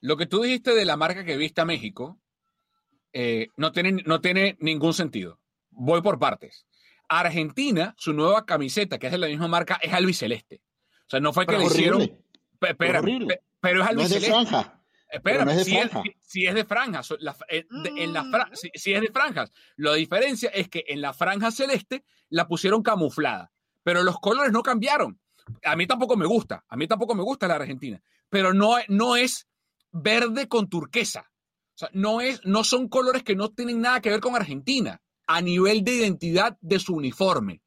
Lo 0.00 0.16
que 0.16 0.26
tú 0.26 0.42
dijiste 0.42 0.74
de 0.74 0.84
la 0.84 0.96
marca 0.96 1.24
que 1.24 1.36
viste 1.36 1.60
a 1.60 1.64
México 1.64 2.20
eh, 3.12 3.48
no, 3.56 3.72
tiene, 3.72 4.02
no 4.04 4.20
tiene 4.20 4.56
ningún 4.60 4.94
sentido. 4.94 5.38
Voy 5.70 6.02
por 6.02 6.18
partes. 6.18 6.66
Argentina, 7.20 7.94
su 7.98 8.12
nueva 8.12 8.46
camiseta, 8.46 8.98
que 8.98 9.06
es 9.06 9.12
de 9.12 9.18
la 9.18 9.26
misma 9.26 9.48
marca, 9.48 9.78
es 9.82 9.92
albiceleste. 9.92 10.62
O 11.06 11.10
sea, 11.10 11.20
no 11.20 11.32
fue 11.32 11.46
que 11.46 11.58
le 11.58 11.64
hicieron. 11.64 12.02
Espera, 12.60 13.02
pero 13.60 13.82
es 13.82 13.88
albiceleste. 13.88 14.30
No 14.30 14.40
es 14.40 14.48
de 14.48 14.54
franja. 14.54 14.82
Espera, 15.12 15.44
si, 15.62 15.76
es, 16.46 16.54
de 16.54 16.64
franjas, 16.64 17.12
en 17.50 18.14
la 18.14 18.50
si, 18.54 18.94
es 18.94 19.00
de 19.02 19.10
franjas, 19.12 19.52
la 19.76 19.92
diferencia 19.92 20.48
es 20.48 20.70
que 20.70 20.84
en 20.88 21.02
la 21.02 21.12
franja 21.12 21.50
celeste 21.50 22.02
la 22.30 22.48
pusieron 22.48 22.82
camuflada, 22.82 23.52
pero 23.82 24.04
los 24.04 24.18
colores 24.20 24.52
no 24.52 24.62
cambiaron. 24.62 25.20
A 25.64 25.76
mí 25.76 25.86
tampoco 25.86 26.16
me 26.16 26.24
gusta, 26.24 26.64
a 26.66 26.76
mí 26.78 26.88
tampoco 26.88 27.14
me 27.14 27.22
gusta 27.22 27.46
la 27.46 27.56
Argentina, 27.56 28.02
pero 28.30 28.54
no, 28.54 28.76
no 28.88 29.16
es 29.16 29.46
verde 29.90 30.48
con 30.48 30.70
turquesa. 30.70 31.30
O 31.74 31.78
sea, 31.78 31.90
no, 31.92 32.22
es, 32.22 32.40
no 32.46 32.64
son 32.64 32.88
colores 32.88 33.22
que 33.22 33.36
no 33.36 33.50
tienen 33.50 33.82
nada 33.82 34.00
que 34.00 34.08
ver 34.08 34.20
con 34.20 34.34
Argentina 34.34 35.02
a 35.34 35.40
nivel 35.40 35.82
de 35.82 35.94
identidad 35.94 36.58
de 36.60 36.78
su 36.78 36.94
uniforme. 36.94 37.62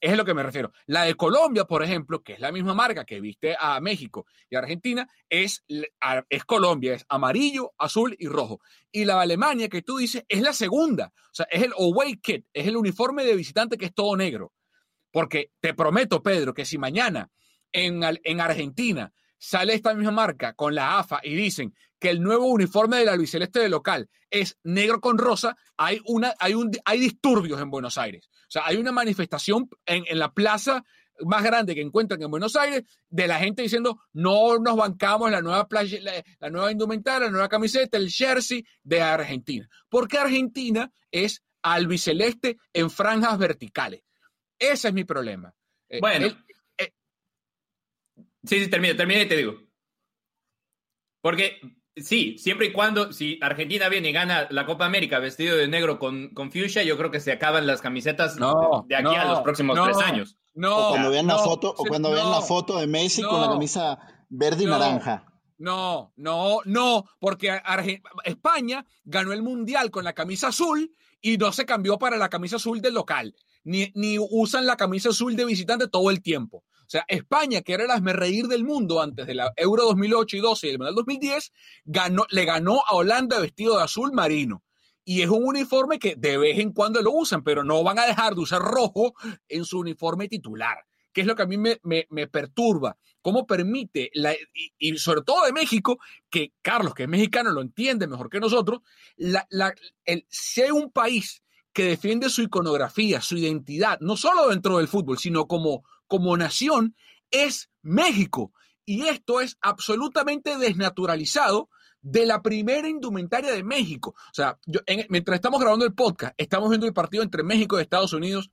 Es 0.00 0.12
a 0.12 0.16
lo 0.16 0.24
que 0.24 0.34
me 0.34 0.42
refiero. 0.42 0.72
La 0.86 1.04
de 1.04 1.14
Colombia, 1.14 1.64
por 1.64 1.82
ejemplo, 1.82 2.22
que 2.22 2.34
es 2.34 2.40
la 2.40 2.52
misma 2.52 2.74
marca 2.74 3.04
que 3.04 3.20
viste 3.20 3.54
a 3.58 3.80
México 3.80 4.26
y 4.48 4.56
Argentina, 4.56 5.06
es, 5.28 5.64
es 5.68 6.44
Colombia, 6.44 6.94
es 6.94 7.04
amarillo, 7.08 7.72
azul 7.78 8.16
y 8.18 8.26
rojo. 8.26 8.60
Y 8.92 9.04
la 9.04 9.16
de 9.16 9.22
Alemania, 9.22 9.68
que 9.68 9.82
tú 9.82 9.98
dices, 9.98 10.24
es 10.28 10.40
la 10.40 10.52
segunda. 10.52 11.12
O 11.14 11.34
sea, 11.34 11.46
es 11.50 11.62
el 11.62 11.72
away 11.72 12.16
kit, 12.16 12.46
es 12.52 12.66
el 12.66 12.76
uniforme 12.76 13.24
de 13.24 13.36
visitante 13.36 13.76
que 13.76 13.86
es 13.86 13.94
todo 13.94 14.16
negro. 14.16 14.52
Porque 15.10 15.52
te 15.60 15.74
prometo, 15.74 16.22
Pedro, 16.22 16.54
que 16.54 16.64
si 16.64 16.78
mañana 16.78 17.30
en, 17.72 18.02
en 18.24 18.40
Argentina 18.40 19.12
sale 19.40 19.74
esta 19.74 19.94
misma 19.94 20.12
marca 20.12 20.52
con 20.52 20.74
la 20.74 20.98
AFA 20.98 21.20
y 21.22 21.34
dicen 21.34 21.74
que 21.98 22.10
el 22.10 22.22
nuevo 22.22 22.46
uniforme 22.46 22.98
del 22.98 23.08
albiceleste 23.08 23.58
de 23.60 23.68
local 23.68 24.08
es 24.30 24.58
negro 24.62 25.00
con 25.00 25.18
rosa, 25.18 25.56
hay, 25.76 26.00
una, 26.04 26.34
hay, 26.38 26.54
un, 26.54 26.70
hay 26.84 27.00
disturbios 27.00 27.60
en 27.60 27.70
Buenos 27.70 27.98
Aires. 27.98 28.28
O 28.32 28.50
sea, 28.50 28.62
hay 28.66 28.76
una 28.76 28.92
manifestación 28.92 29.68
en, 29.86 30.04
en 30.06 30.18
la 30.18 30.32
plaza 30.32 30.84
más 31.24 31.42
grande 31.42 31.74
que 31.74 31.80
encuentran 31.80 32.22
en 32.22 32.30
Buenos 32.30 32.56
Aires 32.56 32.84
de 33.08 33.26
la 33.26 33.38
gente 33.38 33.62
diciendo 33.62 34.00
no 34.12 34.58
nos 34.58 34.76
bancamos 34.76 35.30
la 35.30 35.42
nueva 35.42 35.68
playa, 35.68 35.98
la, 36.38 36.50
nueva 36.50 36.70
indumentaria, 36.70 37.26
la 37.26 37.32
nueva 37.32 37.48
camiseta, 37.48 37.96
el 37.96 38.10
jersey 38.10 38.64
de 38.82 39.00
Argentina. 39.02 39.68
Porque 39.88 40.18
Argentina 40.18 40.90
es 41.10 41.42
albiceleste 41.62 42.58
en 42.72 42.90
franjas 42.90 43.38
verticales. 43.38 44.02
Ese 44.58 44.88
es 44.88 44.94
mi 44.94 45.04
problema. 45.04 45.54
Eh, 45.88 46.00
bueno, 46.00 46.28
Sí, 48.44 48.62
sí, 48.62 48.70
termina, 48.70 48.96
termina 48.96 49.22
y 49.22 49.28
te 49.28 49.36
digo. 49.36 49.54
Porque 51.20 51.60
sí, 51.96 52.38
siempre 52.38 52.66
y 52.66 52.72
cuando, 52.72 53.12
si 53.12 53.38
Argentina 53.42 53.88
viene 53.88 54.10
y 54.10 54.12
gana 54.12 54.46
la 54.50 54.66
Copa 54.66 54.86
América 54.86 55.18
vestido 55.18 55.56
de 55.56 55.68
negro 55.68 55.98
con, 55.98 56.32
con 56.34 56.50
fuchsia, 56.50 56.82
yo 56.82 56.96
creo 56.96 57.10
que 57.10 57.20
se 57.20 57.32
acaban 57.32 57.66
las 57.66 57.80
camisetas 57.80 58.36
de 58.36 58.96
aquí 58.96 59.14
a 59.14 59.24
los 59.26 59.40
próximos 59.40 59.78
tres 59.82 59.98
años. 59.98 60.36
No, 60.54 60.88
o 60.88 60.90
cuando 60.90 61.10
vean 61.10 61.26
la 61.26 61.38
foto, 61.38 61.74
o 61.76 61.84
cuando 61.84 62.10
vean 62.10 62.30
la 62.30 62.40
foto 62.40 62.78
de 62.78 62.86
Messi 62.86 63.22
con 63.22 63.40
la 63.40 63.48
camisa 63.48 63.98
verde 64.28 64.64
y 64.64 64.66
naranja. 64.66 65.26
No, 65.58 66.12
no, 66.16 66.60
no, 66.64 67.04
porque 67.18 67.60
España 68.24 68.86
ganó 69.04 69.32
el 69.32 69.42
Mundial 69.42 69.90
con 69.90 70.04
la 70.04 70.14
camisa 70.14 70.48
azul 70.48 70.90
y 71.20 71.36
no 71.36 71.52
se 71.52 71.66
cambió 71.66 71.98
para 71.98 72.16
la 72.16 72.30
camisa 72.30 72.56
azul 72.56 72.80
del 72.80 72.94
local, 72.94 73.34
ni, 73.62 73.92
ni 73.94 74.16
usan 74.18 74.64
la 74.64 74.76
camisa 74.76 75.10
azul 75.10 75.36
de 75.36 75.44
visitante 75.44 75.86
todo 75.86 76.10
el 76.10 76.22
tiempo. 76.22 76.64
O 76.90 76.94
sea, 76.98 77.04
España, 77.06 77.62
que 77.62 77.74
era 77.74 77.84
el 77.84 78.04
reír 78.14 78.48
del 78.48 78.64
mundo 78.64 79.00
antes 79.00 79.24
de 79.24 79.34
la 79.36 79.52
Euro 79.54 79.84
2008 79.84 80.36
y 80.36 80.40
12 80.40 80.66
y 80.66 80.70
el 80.70 80.78
Mundial 80.78 80.96
2010, 80.96 81.52
ganó, 81.84 82.26
le 82.30 82.44
ganó 82.44 82.82
a 82.84 82.96
Holanda 82.96 83.38
vestido 83.38 83.76
de 83.76 83.84
azul 83.84 84.10
marino. 84.12 84.64
Y 85.04 85.22
es 85.22 85.28
un 85.28 85.44
uniforme 85.44 86.00
que 86.00 86.16
de 86.16 86.36
vez 86.36 86.58
en 86.58 86.72
cuando 86.72 87.00
lo 87.00 87.12
usan, 87.12 87.44
pero 87.44 87.62
no 87.62 87.84
van 87.84 88.00
a 88.00 88.06
dejar 88.06 88.34
de 88.34 88.40
usar 88.40 88.60
rojo 88.60 89.14
en 89.48 89.64
su 89.64 89.78
uniforme 89.78 90.26
titular, 90.26 90.78
que 91.12 91.20
es 91.20 91.28
lo 91.28 91.36
que 91.36 91.42
a 91.42 91.46
mí 91.46 91.58
me, 91.58 91.78
me, 91.84 92.26
perturba. 92.26 92.98
¿Cómo 93.22 93.46
permite, 93.46 94.10
la, 94.14 94.34
y, 94.76 94.98
sobre 94.98 95.22
todo 95.22 95.46
de 95.46 95.52
México, 95.52 96.00
que 96.28 96.54
Carlos, 96.60 96.92
que 96.92 97.04
es 97.04 97.08
mexicano, 97.08 97.52
lo 97.52 97.60
entiende 97.60 98.08
mejor 98.08 98.28
que 98.28 98.40
nosotros, 98.40 98.80
la, 99.14 99.46
la, 99.50 99.72
el, 100.04 100.26
si 100.28 100.62
hay 100.62 100.72
un 100.72 100.90
país 100.90 101.44
que 101.72 101.84
defiende 101.84 102.28
su 102.30 102.42
iconografía, 102.42 103.20
su 103.20 103.36
identidad, 103.36 104.00
no 104.00 104.16
solo 104.16 104.48
dentro 104.48 104.78
del 104.78 104.88
fútbol, 104.88 105.18
sino 105.18 105.46
como, 105.46 105.84
como 106.10 106.36
nación 106.36 106.96
es 107.30 107.70
México. 107.82 108.52
Y 108.84 109.06
esto 109.06 109.40
es 109.40 109.56
absolutamente 109.60 110.58
desnaturalizado 110.58 111.70
de 112.02 112.26
la 112.26 112.42
primera 112.42 112.88
indumentaria 112.88 113.52
de 113.52 113.62
México. 113.62 114.16
O 114.16 114.34
sea, 114.34 114.58
mientras 115.08 115.36
estamos 115.36 115.60
grabando 115.60 115.86
el 115.86 115.94
podcast, 115.94 116.34
estamos 116.36 116.68
viendo 116.68 116.88
el 116.88 116.92
partido 116.92 117.22
entre 117.22 117.44
México 117.44 117.78
y 117.78 117.82
Estados 117.82 118.12
Unidos 118.12 118.50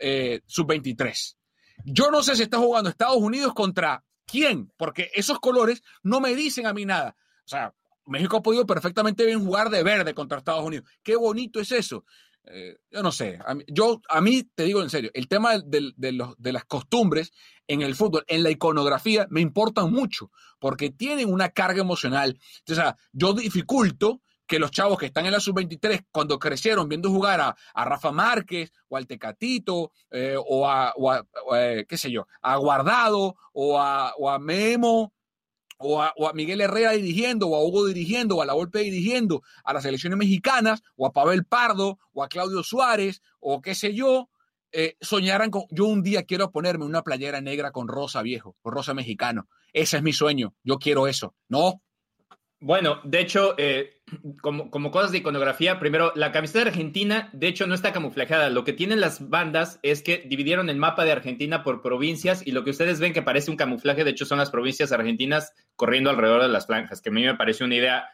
eh, 0.00 0.40
sub-23. 0.46 1.36
Yo 1.84 2.10
no 2.10 2.24
sé 2.24 2.34
si 2.34 2.42
está 2.42 2.58
jugando 2.58 2.90
Estados 2.90 3.18
Unidos 3.18 3.54
contra 3.54 4.04
quién, 4.26 4.72
porque 4.76 5.12
esos 5.14 5.38
colores 5.38 5.84
no 6.02 6.20
me 6.20 6.34
dicen 6.34 6.66
a 6.66 6.72
mí 6.72 6.84
nada. 6.84 7.16
O 7.44 7.48
sea, 7.48 7.72
México 8.06 8.38
ha 8.38 8.42
podido 8.42 8.66
perfectamente 8.66 9.24
bien 9.24 9.44
jugar 9.44 9.70
de 9.70 9.84
verde 9.84 10.12
contra 10.12 10.38
Estados 10.38 10.64
Unidos. 10.64 10.90
Qué 11.04 11.14
bonito 11.14 11.60
es 11.60 11.70
eso. 11.70 12.04
Eh, 12.48 12.76
yo 12.90 13.02
no 13.02 13.10
sé, 13.10 13.38
a 13.44 13.56
yo 13.66 14.00
a 14.08 14.20
mí 14.20 14.44
te 14.54 14.64
digo 14.64 14.80
en 14.80 14.90
serio, 14.90 15.10
el 15.14 15.26
tema 15.26 15.58
de, 15.58 15.92
de, 15.96 16.52
las 16.52 16.64
costumbres 16.64 17.32
en 17.66 17.82
el 17.82 17.96
fútbol, 17.96 18.24
en 18.28 18.44
la 18.44 18.50
iconografía, 18.50 19.26
me 19.30 19.40
importan 19.40 19.90
mucho, 19.92 20.30
porque 20.60 20.90
tienen 20.90 21.32
una 21.32 21.48
carga 21.48 21.80
emocional. 21.80 22.38
O 22.70 22.74
sea, 22.74 22.96
yo 23.12 23.32
dificulto 23.32 24.22
que 24.46 24.60
los 24.60 24.70
chavos 24.70 24.98
que 24.98 25.06
están 25.06 25.26
en 25.26 25.32
la 25.32 25.40
sub-23, 25.40 26.06
cuando 26.12 26.38
crecieron 26.38 26.88
viendo 26.88 27.10
jugar 27.10 27.40
a, 27.40 27.56
a, 27.74 27.84
Rafa 27.84 28.12
Márquez 28.12 28.72
o 28.88 28.96
al 28.96 29.08
Tecatito 29.08 29.90
eh, 30.10 30.36
o, 30.38 30.68
a, 30.68 30.94
eh, 31.56 31.84
qué 31.88 31.98
sé 31.98 32.12
yo, 32.12 32.28
a 32.42 32.56
Guardado 32.56 33.34
o 33.52 33.78
a, 33.80 34.14
o 34.16 34.30
a 34.30 34.38
Memo 34.38 35.12
o 35.78 36.02
a, 36.02 36.12
Miguel 36.34 36.60
Herrera 36.60 36.92
dirigiendo, 36.92 37.48
o 37.48 37.56
a 37.56 37.64
Hugo 37.64 37.86
dirigiendo, 37.86 38.36
o 38.36 38.42
a 38.42 38.46
La 38.46 38.54
Volpe 38.54 38.80
dirigiendo 38.80 39.42
a 39.64 39.72
las 39.72 39.82
selecciones 39.82 40.18
mexicanas, 40.18 40.82
o 40.96 41.06
a 41.06 41.12
Pavel 41.12 41.44
Pardo, 41.44 41.98
o 42.12 42.22
a 42.22 42.28
Claudio 42.28 42.62
Suárez, 42.62 43.22
o 43.40 43.60
qué 43.60 43.74
sé 43.74 43.94
yo, 43.94 44.30
eh, 44.72 44.96
soñaran 45.00 45.50
con, 45.50 45.64
yo 45.70 45.86
un 45.86 46.02
día 46.02 46.24
quiero 46.24 46.50
ponerme 46.50 46.84
una 46.84 47.02
playera 47.02 47.40
negra 47.40 47.70
con 47.72 47.88
rosa 47.88 48.22
viejo, 48.22 48.56
con 48.62 48.72
rosa 48.72 48.94
mexicano. 48.94 49.48
Ese 49.72 49.98
es 49.98 50.02
mi 50.02 50.12
sueño, 50.12 50.54
yo 50.64 50.78
quiero 50.78 51.06
eso. 51.06 51.34
No, 51.48 51.82
Bueno, 52.58 53.00
de 53.04 53.20
hecho, 53.20 53.54
eh, 53.58 54.00
como, 54.40 54.70
como, 54.70 54.90
cosas 54.90 55.12
de 55.12 55.18
iconografía, 55.18 55.78
primero, 55.78 56.12
la 56.14 56.32
camiseta 56.32 56.60
de 56.60 56.70
Argentina, 56.70 57.28
de 57.34 57.48
hecho, 57.48 57.66
no 57.66 57.74
está 57.74 57.92
camuflajeada. 57.92 58.48
Lo 58.48 58.64
que 58.64 58.72
tienen 58.72 59.00
las 59.00 59.28
bandas 59.28 59.78
es 59.82 60.02
que 60.02 60.24
dividieron 60.26 60.70
el 60.70 60.78
mapa 60.78 61.04
de 61.04 61.12
Argentina 61.12 61.62
por 61.62 61.82
provincias 61.82 62.46
y 62.46 62.52
lo 62.52 62.64
que 62.64 62.70
ustedes 62.70 62.98
ven 62.98 63.12
que 63.12 63.20
parece 63.20 63.50
un 63.50 63.58
camuflaje, 63.58 64.04
de 64.04 64.10
hecho, 64.10 64.24
son 64.24 64.38
las 64.38 64.50
provincias 64.50 64.90
argentinas 64.90 65.52
corriendo 65.76 66.08
alrededor 66.08 66.42
de 66.42 66.48
las 66.48 66.66
franjas, 66.66 67.02
que 67.02 67.10
a 67.10 67.12
mí 67.12 67.24
me 67.24 67.34
parece 67.34 67.62
una 67.62 67.74
idea 67.74 68.08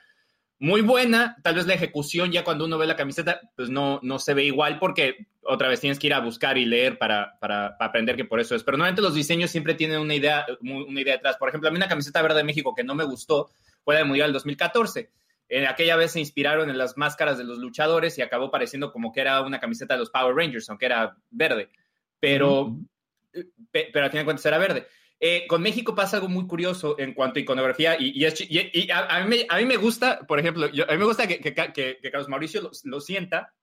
muy 0.58 0.80
buena. 0.80 1.37
Tal 1.42 1.54
vez 1.54 1.66
la 1.66 1.75
ejecución, 1.75 2.32
ya 2.32 2.42
cuando 2.42 2.64
uno 2.64 2.78
ve 2.78 2.87
la 2.87 2.96
camiseta, 2.96 3.40
pues 3.56 3.70
no, 3.70 4.00
no 4.02 4.18
se 4.18 4.34
ve 4.34 4.44
igual 4.44 4.80
porque 4.80 5.26
otra 5.42 5.68
vez 5.68 5.80
tienes 5.80 6.00
que 6.00 6.08
ir 6.08 6.14
a 6.14 6.20
buscar 6.20 6.58
y 6.58 6.64
leer 6.64 6.99
para, 6.99 7.38
para, 7.40 7.76
aprender 7.78 8.16
que 8.16 8.25
por 8.25 8.40
eso 8.40 8.56
es. 8.56 8.64
Pero 8.64 8.76
normalmente 8.76 9.02
los 9.02 9.14
diseños 9.14 9.50
siempre 9.50 9.75
tienen 9.75 9.99
una 9.99 10.14
idea, 10.14 10.46
una 10.61 11.00
idea 11.00 11.14
detrás. 11.14 11.37
Por 11.37 11.49
ejemplo, 11.49 11.68
a 11.68 11.72
mí 11.72 11.76
una 11.76 11.88
camiseta 11.88 12.22
verde 12.22 12.38
de 12.38 12.44
México 12.44 12.75
que 12.75 12.84
no 12.84 12.94
me 12.94 13.04
gustó 13.04 13.50
fue 13.84 13.94
la 13.94 14.00
del 14.00 14.08
Mundial 14.08 14.32
2014. 14.32 15.10
En 15.48 15.66
aquella 15.66 15.96
vez 15.96 16.12
se 16.12 16.20
inspiraron 16.20 16.70
en 16.70 16.78
las 16.78 16.96
máscaras 16.96 17.36
de 17.38 17.44
los 17.44 17.58
luchadores 17.58 18.16
y 18.16 18.22
acabó 18.22 18.50
pareciendo 18.50 18.92
como 18.92 19.12
que 19.12 19.20
era 19.20 19.42
una 19.42 19.60
camiseta 19.60 19.94
de 19.94 20.00
los 20.00 20.10
Power 20.10 20.34
Rangers, 20.34 20.68
aunque 20.70 20.86
era 20.86 21.16
verde. 21.30 21.70
Pero, 22.18 22.76
pero 23.70 24.04
al 24.04 24.10
final 24.10 24.22
de 24.22 24.24
cuentas 24.24 24.46
era 24.46 24.58
verde. 24.58 24.86
Eh, 25.24 25.46
con 25.46 25.62
México 25.62 25.94
pasa 25.94 26.16
algo 26.16 26.28
muy 26.28 26.48
curioso 26.48 26.98
en 26.98 27.14
cuanto 27.14 27.38
a 27.38 27.42
iconografía 27.42 27.96
y, 27.96 28.08
y, 28.08 28.26
y, 28.48 28.90
a, 28.90 29.06
a, 29.06 29.22
mí 29.22 29.28
me, 29.28 29.46
a, 29.48 29.56
mí 29.58 29.64
me, 29.66 29.76
gusta, 29.76 30.26
por 30.26 30.40
ejemplo, 30.40 30.66
yo, 30.72 30.84
a 30.90 30.92
mí 30.92 30.98
me 30.98 31.04
gusta 31.04 31.28
que, 31.28 31.38
que, 31.38 31.54
que, 31.54 31.98
que 32.02 32.10
Carlos 32.10 32.28
Mauricio 32.28 32.60
lo, 32.60 32.70
lo 32.82 33.00
sienta 33.00 33.54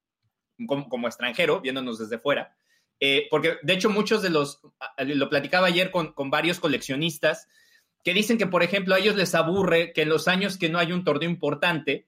como, 0.65 0.87
como, 0.87 1.07
extranjero, 1.07 1.59
viéndonos 1.59 1.99
desde 1.99 2.17
fuera, 2.17 2.55
eh, 3.01 3.27
porque 3.29 3.57
de 3.61 3.73
hecho 3.73 3.89
muchos 3.89 4.21
de 4.21 4.29
los, 4.29 4.61
lo 4.99 5.29
platicaba 5.29 5.67
ayer 5.67 5.91
con, 5.91 6.13
con 6.13 6.29
varios 6.29 6.61
coleccionistas, 6.61 7.49
que 8.03 8.13
dicen 8.13 8.37
que, 8.37 8.47
por 8.47 8.63
ejemplo, 8.63 8.95
a 8.95 8.99
ellos 8.99 9.15
les 9.15 9.35
aburre 9.35 9.91
que 9.93 10.03
en 10.03 10.09
los 10.09 10.27
años 10.27 10.57
que 10.57 10.69
no 10.69 10.79
hay 10.79 10.91
un 10.91 11.03
torneo 11.03 11.29
importante, 11.29 12.07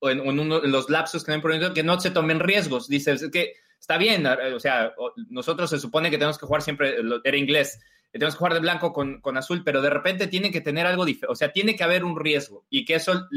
o 0.00 0.10
en, 0.10 0.48
los 0.48 0.90
lapsos 0.90 1.24
que 1.24 1.30
no 1.30 1.34
hay 1.34 1.38
un 1.38 1.42
torneo, 1.42 1.74
que 1.74 1.82
no 1.82 1.98
se 2.00 2.10
tomen 2.10 2.40
riesgos. 2.40 2.88
Dice, 2.88 3.16
que 3.30 3.54
está 3.80 3.96
bien, 3.96 4.26
o 4.26 4.60
sea, 4.60 4.92
nosotros 5.28 5.70
se 5.70 5.78
supone 5.78 6.10
que 6.10 6.18
tenemos 6.18 6.38
que 6.38 6.46
jugar 6.46 6.62
siempre, 6.62 6.96
era 7.24 7.36
inglés, 7.36 7.80
tenemos 8.12 8.34
que 8.34 8.38
jugar 8.38 8.54
de 8.54 8.60
blanco 8.60 8.92
con, 8.92 9.20
con 9.20 9.36
azul, 9.36 9.62
pero 9.64 9.80
de 9.82 9.90
repente 9.90 10.26
tiene 10.26 10.50
que 10.50 10.60
tener 10.60 10.86
algo 10.86 11.04
diferente, 11.04 11.32
o 11.32 11.36
sea, 11.36 11.52
tiene 11.52 11.76
que 11.76 11.84
haber 11.84 12.04
un 12.04 12.18
riesgo 12.18 12.64
y 12.70 12.84
que 12.84 12.94
eso 12.94 13.28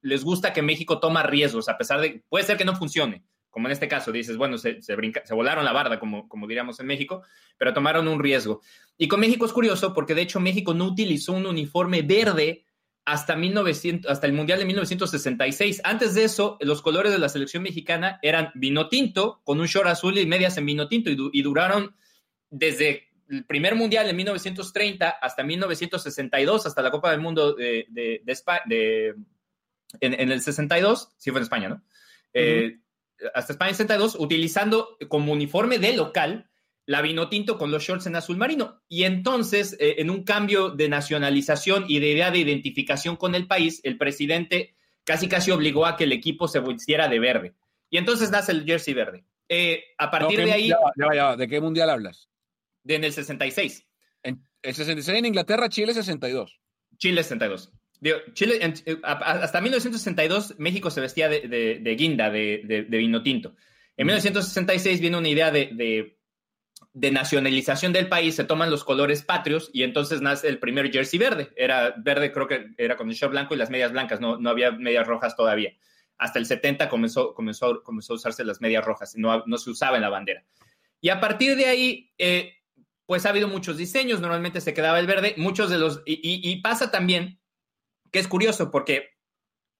les 0.00 0.24
gusta 0.24 0.52
que 0.52 0.62
México 0.62 0.98
toma 0.98 1.22
riesgos, 1.22 1.68
a 1.68 1.78
pesar 1.78 2.00
de, 2.00 2.22
puede 2.28 2.44
ser 2.44 2.56
que 2.56 2.64
no 2.64 2.74
funcione, 2.74 3.22
como 3.50 3.68
en 3.68 3.72
este 3.72 3.88
caso, 3.88 4.12
dices, 4.12 4.36
bueno, 4.36 4.58
se, 4.58 4.82
se, 4.82 4.94
brinca, 4.96 5.24
se 5.24 5.34
volaron 5.34 5.64
la 5.64 5.72
barda, 5.72 5.98
como, 5.98 6.28
como 6.28 6.46
diríamos 6.46 6.78
en 6.80 6.86
México, 6.86 7.22
pero 7.56 7.72
tomaron 7.72 8.08
un 8.08 8.20
riesgo. 8.20 8.60
Y 8.96 9.08
con 9.08 9.20
México 9.20 9.46
es 9.46 9.52
curioso 9.52 9.94
porque 9.94 10.14
de 10.14 10.22
hecho 10.22 10.40
México 10.40 10.74
no 10.74 10.84
utilizó 10.86 11.32
un 11.32 11.46
uniforme 11.46 12.02
verde 12.02 12.64
hasta, 13.08 13.36
1900, 13.36 14.10
hasta 14.10 14.26
el 14.26 14.34
Mundial 14.34 14.58
de 14.58 14.66
1966. 14.66 15.80
Antes 15.82 16.14
de 16.14 16.24
eso, 16.24 16.58
los 16.60 16.82
colores 16.82 17.10
de 17.10 17.18
la 17.18 17.30
selección 17.30 17.62
mexicana 17.62 18.18
eran 18.22 18.50
vino 18.54 18.88
tinto, 18.88 19.40
con 19.44 19.60
un 19.60 19.66
short 19.66 19.88
azul 19.88 20.18
y 20.18 20.26
medias 20.26 20.58
en 20.58 20.66
vino 20.66 20.88
tinto, 20.88 21.08
y, 21.10 21.14
du 21.16 21.30
y 21.32 21.42
duraron 21.42 21.96
desde 22.50 23.08
el 23.30 23.44
primer 23.46 23.74
Mundial 23.74 24.08
en 24.08 24.16
1930 24.16 25.08
hasta 25.08 25.42
1962, 25.42 26.66
hasta 26.66 26.82
la 26.82 26.90
Copa 26.90 27.10
del 27.10 27.20
Mundo 27.20 27.54
de, 27.54 27.86
de, 27.88 28.20
de, 28.24 28.36
de 28.66 29.14
en, 30.00 30.20
en, 30.20 30.30
el 30.30 30.42
62, 30.42 31.14
sí 31.16 31.30
fue 31.30 31.40
en 31.40 31.44
España, 31.44 31.68
¿no? 31.70 31.76
Uh 31.76 31.78
-huh. 31.78 31.82
eh, 32.34 32.78
hasta 33.34 33.52
España 33.52 33.72
62, 33.72 34.16
utilizando 34.18 34.96
como 35.08 35.32
uniforme 35.32 35.78
de 35.78 35.94
local 35.94 36.48
la 36.88 37.02
vino 37.02 37.28
tinto 37.28 37.58
con 37.58 37.70
los 37.70 37.82
shorts 37.82 38.06
en 38.06 38.16
azul 38.16 38.38
marino. 38.38 38.82
Y 38.88 39.04
entonces, 39.04 39.76
eh, 39.78 39.96
en 39.98 40.08
un 40.08 40.24
cambio 40.24 40.70
de 40.70 40.88
nacionalización 40.88 41.84
y 41.86 41.98
de 41.98 42.12
idea 42.12 42.30
de 42.30 42.38
identificación 42.38 43.16
con 43.16 43.34
el 43.34 43.46
país, 43.46 43.82
el 43.84 43.98
presidente 43.98 44.74
casi 45.04 45.28
casi 45.28 45.50
obligó 45.50 45.84
a 45.84 45.98
que 45.98 46.04
el 46.04 46.12
equipo 46.12 46.48
se 46.48 46.60
vistiera 46.60 47.08
de 47.08 47.18
verde. 47.18 47.54
Y 47.90 47.98
entonces 47.98 48.30
nace 48.30 48.52
el 48.52 48.64
jersey 48.64 48.94
verde. 48.94 49.26
Eh, 49.50 49.84
a 49.98 50.10
partir 50.10 50.38
no, 50.38 50.46
de 50.46 50.52
ahí... 50.52 50.68
Ya, 50.68 50.78
ya, 50.96 51.14
ya, 51.14 51.36
¿De 51.36 51.46
qué 51.46 51.60
mundial 51.60 51.90
hablas? 51.90 52.30
De 52.82 52.94
en 52.94 53.04
el 53.04 53.12
66. 53.12 53.86
En 54.22 54.42
el 54.62 54.74
66 54.74 55.18
en 55.18 55.26
Inglaterra, 55.26 55.68
Chile 55.68 55.92
62. 55.92 56.58
Chile 56.96 57.22
62. 57.22 57.70
Digo, 58.00 58.18
Chile, 58.32 58.58
en, 58.60 58.74
hasta 59.02 59.60
1962 59.60 60.54
México 60.58 60.90
se 60.90 61.00
vestía 61.00 61.28
de, 61.28 61.40
de, 61.48 61.80
de 61.80 61.96
guinda, 61.96 62.30
de, 62.30 62.86
de, 62.88 62.98
vino 62.98 63.22
tinto. 63.22 63.54
En 63.96 64.06
mm. 64.06 64.10
1966 64.10 65.00
viene 65.00 65.16
una 65.16 65.28
idea 65.28 65.50
de, 65.50 66.14
nacionalización 66.94 67.92
del 67.92 68.08
país, 68.08 68.36
se 68.36 68.44
toman 68.44 68.70
los 68.70 68.84
colores 68.84 69.22
patrios 69.22 69.70
y 69.72 69.82
entonces 69.82 70.20
nace 70.20 70.48
el 70.48 70.58
primer 70.58 70.92
jersey 70.92 71.18
verde. 71.18 71.50
Era 71.56 71.94
verde, 71.96 72.32
creo 72.32 72.46
que 72.46 72.70
era 72.76 72.96
con 72.96 73.08
el 73.08 73.16
short 73.16 73.32
blanco 73.32 73.54
y 73.54 73.58
las 73.58 73.70
medias 73.70 73.90
blancas, 73.90 74.20
no, 74.20 74.38
no 74.38 74.50
había 74.50 74.70
medias 74.70 75.06
rojas 75.06 75.34
todavía. 75.34 75.72
Hasta 76.18 76.38
el 76.38 76.46
70 76.46 76.88
comenzó, 76.88 77.34
comenzó, 77.34 77.82
comenzó 77.82 78.12
a 78.12 78.16
usarse 78.16 78.44
las 78.44 78.60
medias 78.60 78.84
rojas, 78.84 79.14
no, 79.16 79.44
no 79.46 79.58
se 79.58 79.70
usaba 79.70 79.96
en 79.96 80.02
la 80.02 80.08
bandera. 80.08 80.44
Y 81.00 81.10
a 81.10 81.20
partir 81.20 81.56
de 81.56 81.66
ahí, 81.66 82.12
eh, 82.18 82.54
pues 83.06 83.24
ha 83.24 83.30
habido 83.30 83.48
muchos 83.48 83.76
diseños, 83.76 84.20
normalmente 84.20 84.60
se 84.60 84.74
quedaba 84.74 84.98
el 84.98 85.06
verde, 85.06 85.34
muchos 85.36 85.70
de 85.70 85.78
los, 85.78 86.02
y, 86.04 86.14
y, 86.14 86.50
y 86.50 86.60
pasa 86.60 86.90
también 86.90 87.37
que 88.10 88.18
es 88.18 88.28
curioso 88.28 88.70
porque 88.70 89.10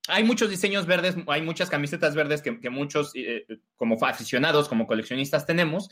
hay 0.09 0.25
muchos 0.25 0.51
diseños 0.51 0.87
verdes, 0.87 1.17
hay 1.27 1.43
muchas 1.43 1.71
camisetas 1.71 2.14
verdes 2.14 2.43
que, 2.43 2.61
que 2.61 2.71
muchos 2.71 3.12
eh, 3.14 3.47
como 3.77 3.97
aficionados, 4.05 4.69
como 4.69 4.87
coleccionistas 4.87 5.47
tenemos, 5.47 5.91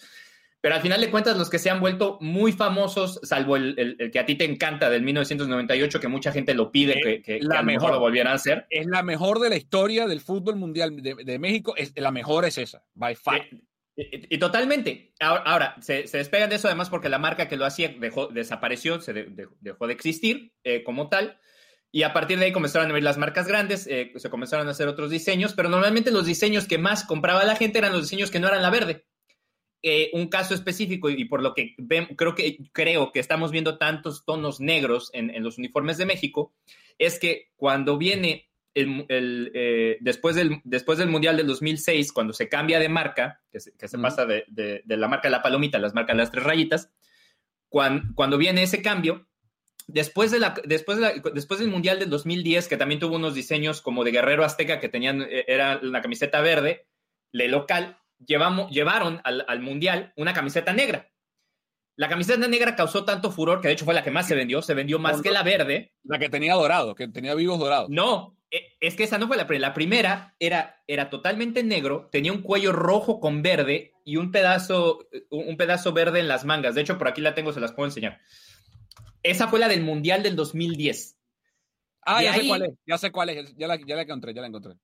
pero 0.61 0.75
al 0.75 0.81
final 0.81 1.01
de 1.01 1.11
cuentas 1.11 1.37
los 1.37 1.51
que 1.51 1.59
se 1.59 1.71
han 1.71 1.81
vuelto 1.81 2.19
muy 2.21 2.51
famosos, 2.53 3.21
salvo 3.23 3.57
el, 3.57 3.79
el, 3.79 3.97
el 3.99 4.11
que 4.11 4.19
a 4.19 4.27
ti 4.27 4.35
te 4.35 4.45
encanta 4.45 4.91
del 4.91 5.03
1998, 5.03 6.01
que 6.01 6.09
mucha 6.09 6.33
gente 6.33 6.55
lo 6.55 6.73
pide, 6.73 7.01
que, 7.01 7.23
que, 7.23 7.39
la 7.41 7.55
que 7.55 7.59
a 7.59 7.61
lo 7.61 7.67
mejor 7.67 7.91
lo 7.93 8.01
volvieran 8.01 8.33
a 8.33 8.37
hacer. 8.37 8.67
Es 8.71 8.87
la 8.87 9.03
mejor 9.03 9.39
de 9.39 9.51
la 9.51 9.57
historia 9.57 10.07
del 10.07 10.21
fútbol 10.21 10.57
mundial 10.57 10.97
de, 10.97 11.15
de 11.15 11.39
México, 11.39 11.75
es, 11.77 11.93
la 11.95 12.11
mejor 12.11 12.47
es 12.47 12.59
esa, 12.59 12.83
by 12.95 13.15
far. 13.15 13.43
Eh, 13.43 13.59
y, 13.97 14.35
y, 14.35 14.39
totalmente. 14.39 15.13
Ahora, 15.21 15.43
ahora 15.43 15.77
se, 15.81 16.07
se, 16.07 16.19
despegan 16.19 16.51
de 16.51 16.57
eso 16.57 16.69
además 16.69 16.91
porque 16.91 17.09
la 17.09 17.19
marca 17.19 17.49
que 17.49 17.57
lo 17.57 17.65
hacía 17.65 17.95
dejó, 18.01 18.27
desapareció, 18.27 19.01
se 19.01 19.13
de, 19.13 19.25
de, 19.25 19.47
dejó 19.61 19.87
de 19.87 19.93
existir 19.93 20.53
eh, 20.65 20.83
como 20.83 21.09
tal. 21.09 21.39
Y 21.93 22.03
a 22.03 22.13
partir 22.13 22.39
de 22.39 22.47
ahí 22.47 22.53
comenzaron 22.53 22.91
a 22.91 22.95
ver 22.95 23.03
las 23.03 23.19
marcas 23.19 23.47
grandes, 23.47 23.87
eh, 23.87 24.13
se 24.17 24.31
comenzaron 24.31 24.69
a 24.69 24.73
hacer 24.73 24.89
otros 24.89 25.11
diseños, 25.11 25.55
pero 25.55 25.69
normalmente 25.69 26.11
los 26.11 26.27
diseños 26.27 26.67
que 26.67 26.79
más 26.79 27.05
compraba 27.05 27.45
la 27.45 27.57
gente 27.57 27.79
eran 27.79 27.93
los 27.93 28.03
diseños 28.03 28.31
que 28.31 28.41
no 28.41 28.49
eran 28.49 28.63
la 28.63 28.71
verde. 28.71 29.07
Eh, 29.83 30.11
un 30.15 30.29
caso 30.29 30.55
específico, 30.55 31.11
y 31.11 31.25
por 31.27 31.43
lo 31.43 31.55
que 31.55 31.75
ven, 31.79 32.07
creo, 32.17 32.35
que, 32.35 32.59
creo 32.73 33.13
que 33.13 33.21
estamos 33.21 33.53
viendo 33.53 33.79
tantos 33.79 34.25
tonos 34.25 34.59
negros 34.61 35.11
en, 35.13 35.31
en 35.31 35.45
los 35.45 35.59
uniformes 35.59 35.97
de 35.97 36.07
México, 36.07 36.55
es 36.99 37.19
que 37.19 37.51
cuando 37.57 37.97
viene 37.97 38.49
el, 38.77 39.07
el, 39.09 39.51
eh, 39.55 39.97
después, 40.01 40.37
del, 40.37 40.61
después 40.65 40.99
del 40.99 41.09
Mundial 41.09 41.37
del 41.37 41.47
2006, 41.47 42.13
cuando 42.13 42.35
se 42.35 42.49
cambia 42.49 42.79
de 42.79 42.91
marca, 42.91 43.41
que 43.51 43.59
se, 43.59 43.75
que 43.75 43.89
se 43.89 43.99
pasa 43.99 44.27
de, 44.27 44.45
de, 44.49 44.83
de, 44.85 44.97
la 44.99 45.09
marca 45.09 45.29
de 45.29 45.33
la 45.33 45.43
palomita 45.43 45.79
a 45.79 45.81
las 45.81 45.95
marcas 45.95 46.15
de 46.15 46.23
las 46.23 46.31
tres 46.31 46.45
rayitas, 46.45 46.93
cuando, 47.71 48.03
cuando 48.15 48.37
viene 48.37 48.63
ese 48.63 48.83
cambio, 48.83 49.27
Después, 49.89 50.31
de 50.31 50.41
la, 50.41 50.55
después, 50.65 50.99
de 50.99 51.03
la, 51.03 51.13
después 51.33 51.61
del 51.61 51.69
Mundial 51.69 51.99
del 51.99 52.11
2010, 52.11 52.69
que 52.69 52.77
también 52.77 53.01
tuvo 53.01 53.17
unos 53.17 53.35
diseños 53.35 53.83
como 53.83 54.03
de 54.03 54.11
Guerrero 54.11 54.45
Azteca, 54.45 54.81
que 54.81 54.89
tenían, 54.89 55.27
era 55.31 55.81
una 55.83 56.03
camiseta 56.03 56.41
verde, 56.41 56.87
le 57.33 57.49
local, 57.49 57.99
llevamos, 58.25 58.71
llevaron 58.71 59.21
al, 59.25 59.45
al, 59.47 59.61
Mundial 59.61 60.13
una 60.17 60.33
camiseta 60.33 60.73
negra. 60.73 61.11
La 61.95 62.09
camiseta 62.09 62.47
negra 62.47 62.77
causó 62.77 63.05
tanto 63.05 63.31
furor, 63.31 63.61
que 63.61 63.69
de 63.69 63.75
hecho 63.75 63.85
fue 63.85 63.95
la 63.95 64.03
que 64.03 64.11
más 64.11 64.27
se 64.27 64.35
vendió, 64.35 64.61
se 64.61 64.75
vendió 64.75 64.99
más 64.99 65.23
que 65.23 65.31
la 65.31 65.43
verde. 65.43 65.95
La 66.03 66.19
que 66.19 66.29
tenía 66.29 66.55
dorado, 66.55 66.95
que 66.95 67.09
tenía 67.09 67.35
vivos 67.35 67.59
dorados. 67.59 67.89
No, 67.89 68.37
es 68.81 68.97
que 68.97 69.05
esa 69.05 69.19
no 69.19 69.27
fue 69.27 69.37
la 69.37 69.47
primera. 69.47 69.69
La 69.69 69.75
primera 69.75 70.35
era, 70.39 70.83
era 70.87 71.11
totalmente 71.11 71.63
negro, 71.63 72.09
tenía 72.13 72.33
un 72.33 72.43
cuello 72.43 72.73
rojo 72.73 73.19
con 73.19 73.43
verde 73.43 73.95
y 74.05 74.17
un 74.17 74.31
pedazo, 74.31 75.07
un 75.31 75.57
pedazo 75.57 75.93
verde 75.93 76.21
en 76.21 76.29
las 76.29 76.45
mangas. 76.45 76.75
De 76.75 76.83
hecho, 76.83 76.99
por 76.99 77.09
aquí 77.09 77.21
la 77.21 77.35
tengo, 77.35 77.53
se 77.53 77.61
las 77.61 77.73
puedo 77.73 77.89
enseñar. 77.89 78.21
Esa 79.31 79.49
fue 79.49 79.59
la 79.59 79.69
del 79.69 79.83
Mundial 79.83 80.23
del 80.23 80.37
2010. 80.37 81.17
Ah, 82.03 82.23
ya 82.23 82.33
ahí, 82.33 82.43
sé 82.43 82.49
cuál 82.49 82.63
es, 82.63 82.73
ya 82.87 82.99
sé 82.99 83.11
cuál 83.11 83.31
es, 83.31 83.57
ya 83.57 83.67
la, 83.67 83.77
ya 83.85 83.97
la 83.97 84.03
encontré, 84.03 84.33
ya 84.33 84.41
la 84.41 84.47
encontré. 84.47 84.75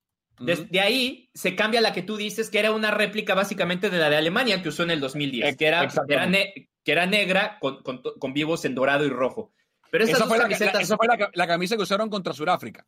Desde 0.40 0.64
de 0.64 0.81
ahí 0.81 1.31
se 1.35 1.55
cambia 1.55 1.81
la 1.81 1.92
que 1.92 2.02
tú 2.02 2.16
dices, 2.16 2.50
que 2.50 2.59
era 2.59 2.72
una 2.72 2.90
réplica 2.90 3.35
básicamente 3.35 3.90
de 3.90 3.98
la 3.98 4.11
de 4.11 4.16
Alemania 4.16 4.61
que 4.61 4.70
usó 4.70 4.83
en 4.83 4.90
el 4.90 5.00
2010, 5.00 5.57
que 5.57 5.66
era, 5.66 5.87
que 5.87 6.14
era, 6.14 6.26
ne 6.26 6.70
que 6.83 6.92
era 6.92 7.07
negra 7.07 7.59
con, 7.61 7.83
con, 7.83 8.02
con, 8.02 8.33
vivos 8.33 8.64
en 8.64 8.74
dorado 8.74 9.05
y 9.05 9.11
rojo. 9.11 9.52
Pero 9.90 10.05
esa 10.05 10.26
fue, 10.26 10.38
camisetas... 10.38 10.74
la, 10.74 10.81
esa 10.81 10.96
fue 10.96 11.07
la, 11.07 11.31
la, 11.33 11.46
camisa 11.46 11.76
que 11.76 11.83
usaron 11.83 12.11
contra 12.11 12.33
Sudáfrica. 12.33 12.85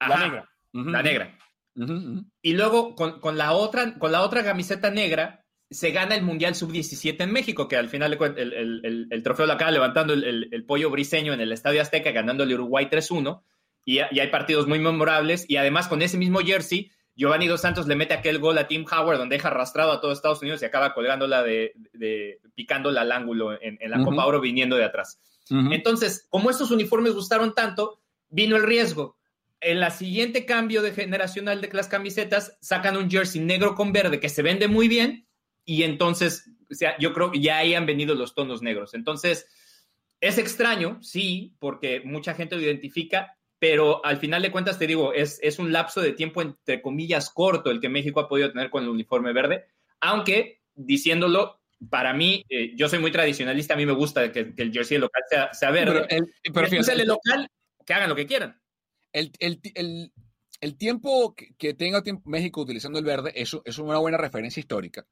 La 0.00 0.16
negra. 0.16 0.50
Uh 0.72 0.78
-huh. 0.78 0.90
La 0.90 1.02
negra. 1.02 1.38
Uh 1.74 1.80
-huh. 1.82 2.30
Y 2.40 2.54
luego 2.54 2.94
con, 2.94 3.20
con, 3.20 3.36
la 3.36 3.52
otra, 3.52 3.98
con 3.98 4.10
la 4.10 4.22
otra 4.22 4.42
camiseta 4.42 4.90
negra 4.90 5.41
se 5.72 5.90
gana 5.90 6.14
el 6.14 6.22
Mundial 6.22 6.54
Sub-17 6.54 7.16
en 7.20 7.32
México, 7.32 7.68
que 7.68 7.76
al 7.76 7.88
final 7.88 8.16
el, 8.20 8.52
el, 8.52 8.80
el, 8.84 9.06
el 9.10 9.22
trofeo 9.22 9.46
lo 9.46 9.52
acaba 9.54 9.70
levantando 9.70 10.12
el, 10.12 10.64
pollo 10.66 10.90
briseño 10.90 11.32
en 11.32 11.40
el 11.40 11.52
Estadio 11.52 11.80
Azteca, 11.82 12.12
ganándole 12.12 12.54
Uruguay 12.54 12.88
3-1. 12.90 13.42
Y, 13.84 13.98
y, 13.98 14.20
hay 14.20 14.28
partidos 14.28 14.68
muy 14.68 14.78
memorables. 14.78 15.44
Y 15.48 15.56
además, 15.56 15.88
con 15.88 16.02
ese 16.02 16.18
mismo 16.18 16.40
jersey, 16.40 16.90
Giovanni 17.16 17.46
Dos 17.46 17.60
Santos 17.60 17.86
le 17.86 17.96
mete 17.96 18.14
aquel 18.14 18.38
gol 18.38 18.58
a 18.58 18.68
Tim 18.68 18.84
Howard, 18.90 19.18
donde 19.18 19.36
deja 19.36 19.48
arrastrado 19.48 19.92
a 19.92 20.00
todo 20.00 20.12
Estados 20.12 20.40
Unidos 20.40 20.62
y 20.62 20.64
acaba 20.64 20.94
colgándola 20.94 21.42
de, 21.42 21.72
de 21.92 22.40
picándola 22.54 23.02
al 23.02 23.12
ángulo 23.12 23.52
en, 23.60 23.78
en 23.80 23.90
la 23.90 23.98
uh 23.98 24.00
-huh. 24.00 24.04
Copa 24.04 24.26
Oro 24.26 24.40
viniendo 24.40 24.76
de 24.76 24.84
atrás. 24.84 25.20
Uh 25.50 25.56
-huh. 25.56 25.74
Entonces, 25.74 26.26
como 26.30 26.50
estos 26.50 26.70
uniformes 26.70 27.14
gustaron 27.14 27.54
tanto, 27.54 28.00
vino 28.28 28.56
el 28.56 28.62
riesgo. 28.62 29.16
En 29.60 29.80
la 29.80 29.90
siguiente 29.90 30.44
cambio 30.44 30.82
de 30.82 30.92
generacional 30.92 31.60
de 31.60 31.70
las 31.72 31.88
camisetas, 31.88 32.56
sacan 32.60 32.96
un 32.96 33.10
jersey 33.10 33.40
negro 33.40 33.74
con 33.74 33.92
verde 33.92 34.18
que 34.18 34.28
se 34.28 34.42
vende 34.42 34.66
muy 34.68 34.88
bien 34.88 35.26
y 35.64 35.82
entonces, 35.84 36.50
o 36.70 36.74
sea, 36.74 36.96
yo 36.98 37.12
creo 37.12 37.30
que 37.30 37.40
ya 37.40 37.58
ahí 37.58 37.74
han 37.74 37.86
venido 37.86 38.14
los 38.14 38.34
tonos 38.34 38.62
negros. 38.62 38.94
Entonces, 38.94 39.46
es 40.20 40.38
extraño, 40.38 40.98
sí, 41.02 41.54
porque 41.58 42.00
mucha 42.04 42.34
gente 42.34 42.56
lo 42.56 42.62
identifica, 42.62 43.36
pero 43.58 44.04
al 44.04 44.16
final 44.16 44.42
de 44.42 44.50
cuentas, 44.50 44.78
te 44.78 44.86
digo, 44.86 45.12
es, 45.12 45.38
es 45.42 45.58
un 45.58 45.72
lapso 45.72 46.00
de 46.00 46.12
tiempo, 46.12 46.42
entre 46.42 46.82
comillas, 46.82 47.30
corto 47.30 47.70
el 47.70 47.80
que 47.80 47.88
México 47.88 48.20
ha 48.20 48.28
podido 48.28 48.50
tener 48.50 48.70
con 48.70 48.82
el 48.82 48.88
uniforme 48.88 49.32
verde, 49.32 49.66
aunque 50.00 50.60
diciéndolo, 50.74 51.60
para 51.90 52.12
mí, 52.12 52.44
eh, 52.48 52.72
yo 52.76 52.88
soy 52.88 52.98
muy 52.98 53.10
tradicionalista, 53.10 53.74
a 53.74 53.76
mí 53.76 53.86
me 53.86 53.92
gusta 53.92 54.30
que, 54.32 54.54
que 54.54 54.62
el 54.62 54.72
jersey 54.72 54.98
local 54.98 55.22
sea, 55.28 55.52
sea 55.52 55.70
verde. 55.70 56.06
Pero, 56.08 56.22
el, 56.22 56.52
pero 56.52 56.68
fíjate, 56.68 56.92
el 56.92 57.08
local, 57.08 57.48
que 57.84 57.94
hagan 57.94 58.08
lo 58.08 58.16
que 58.16 58.26
quieran. 58.26 58.60
El, 59.12 59.32
el, 59.40 59.60
el, 59.74 60.12
el 60.60 60.76
tiempo 60.76 61.34
que, 61.34 61.74
tenga 61.74 62.02
México 62.24 62.62
utilizando 62.62 62.98
el 62.98 63.04
verde, 63.04 63.32
eso, 63.34 63.62
eso 63.64 63.82
es 63.82 63.88
una 63.88 63.98
buena 63.98 64.16
referencia 64.16 64.60
histórica. 64.60 65.06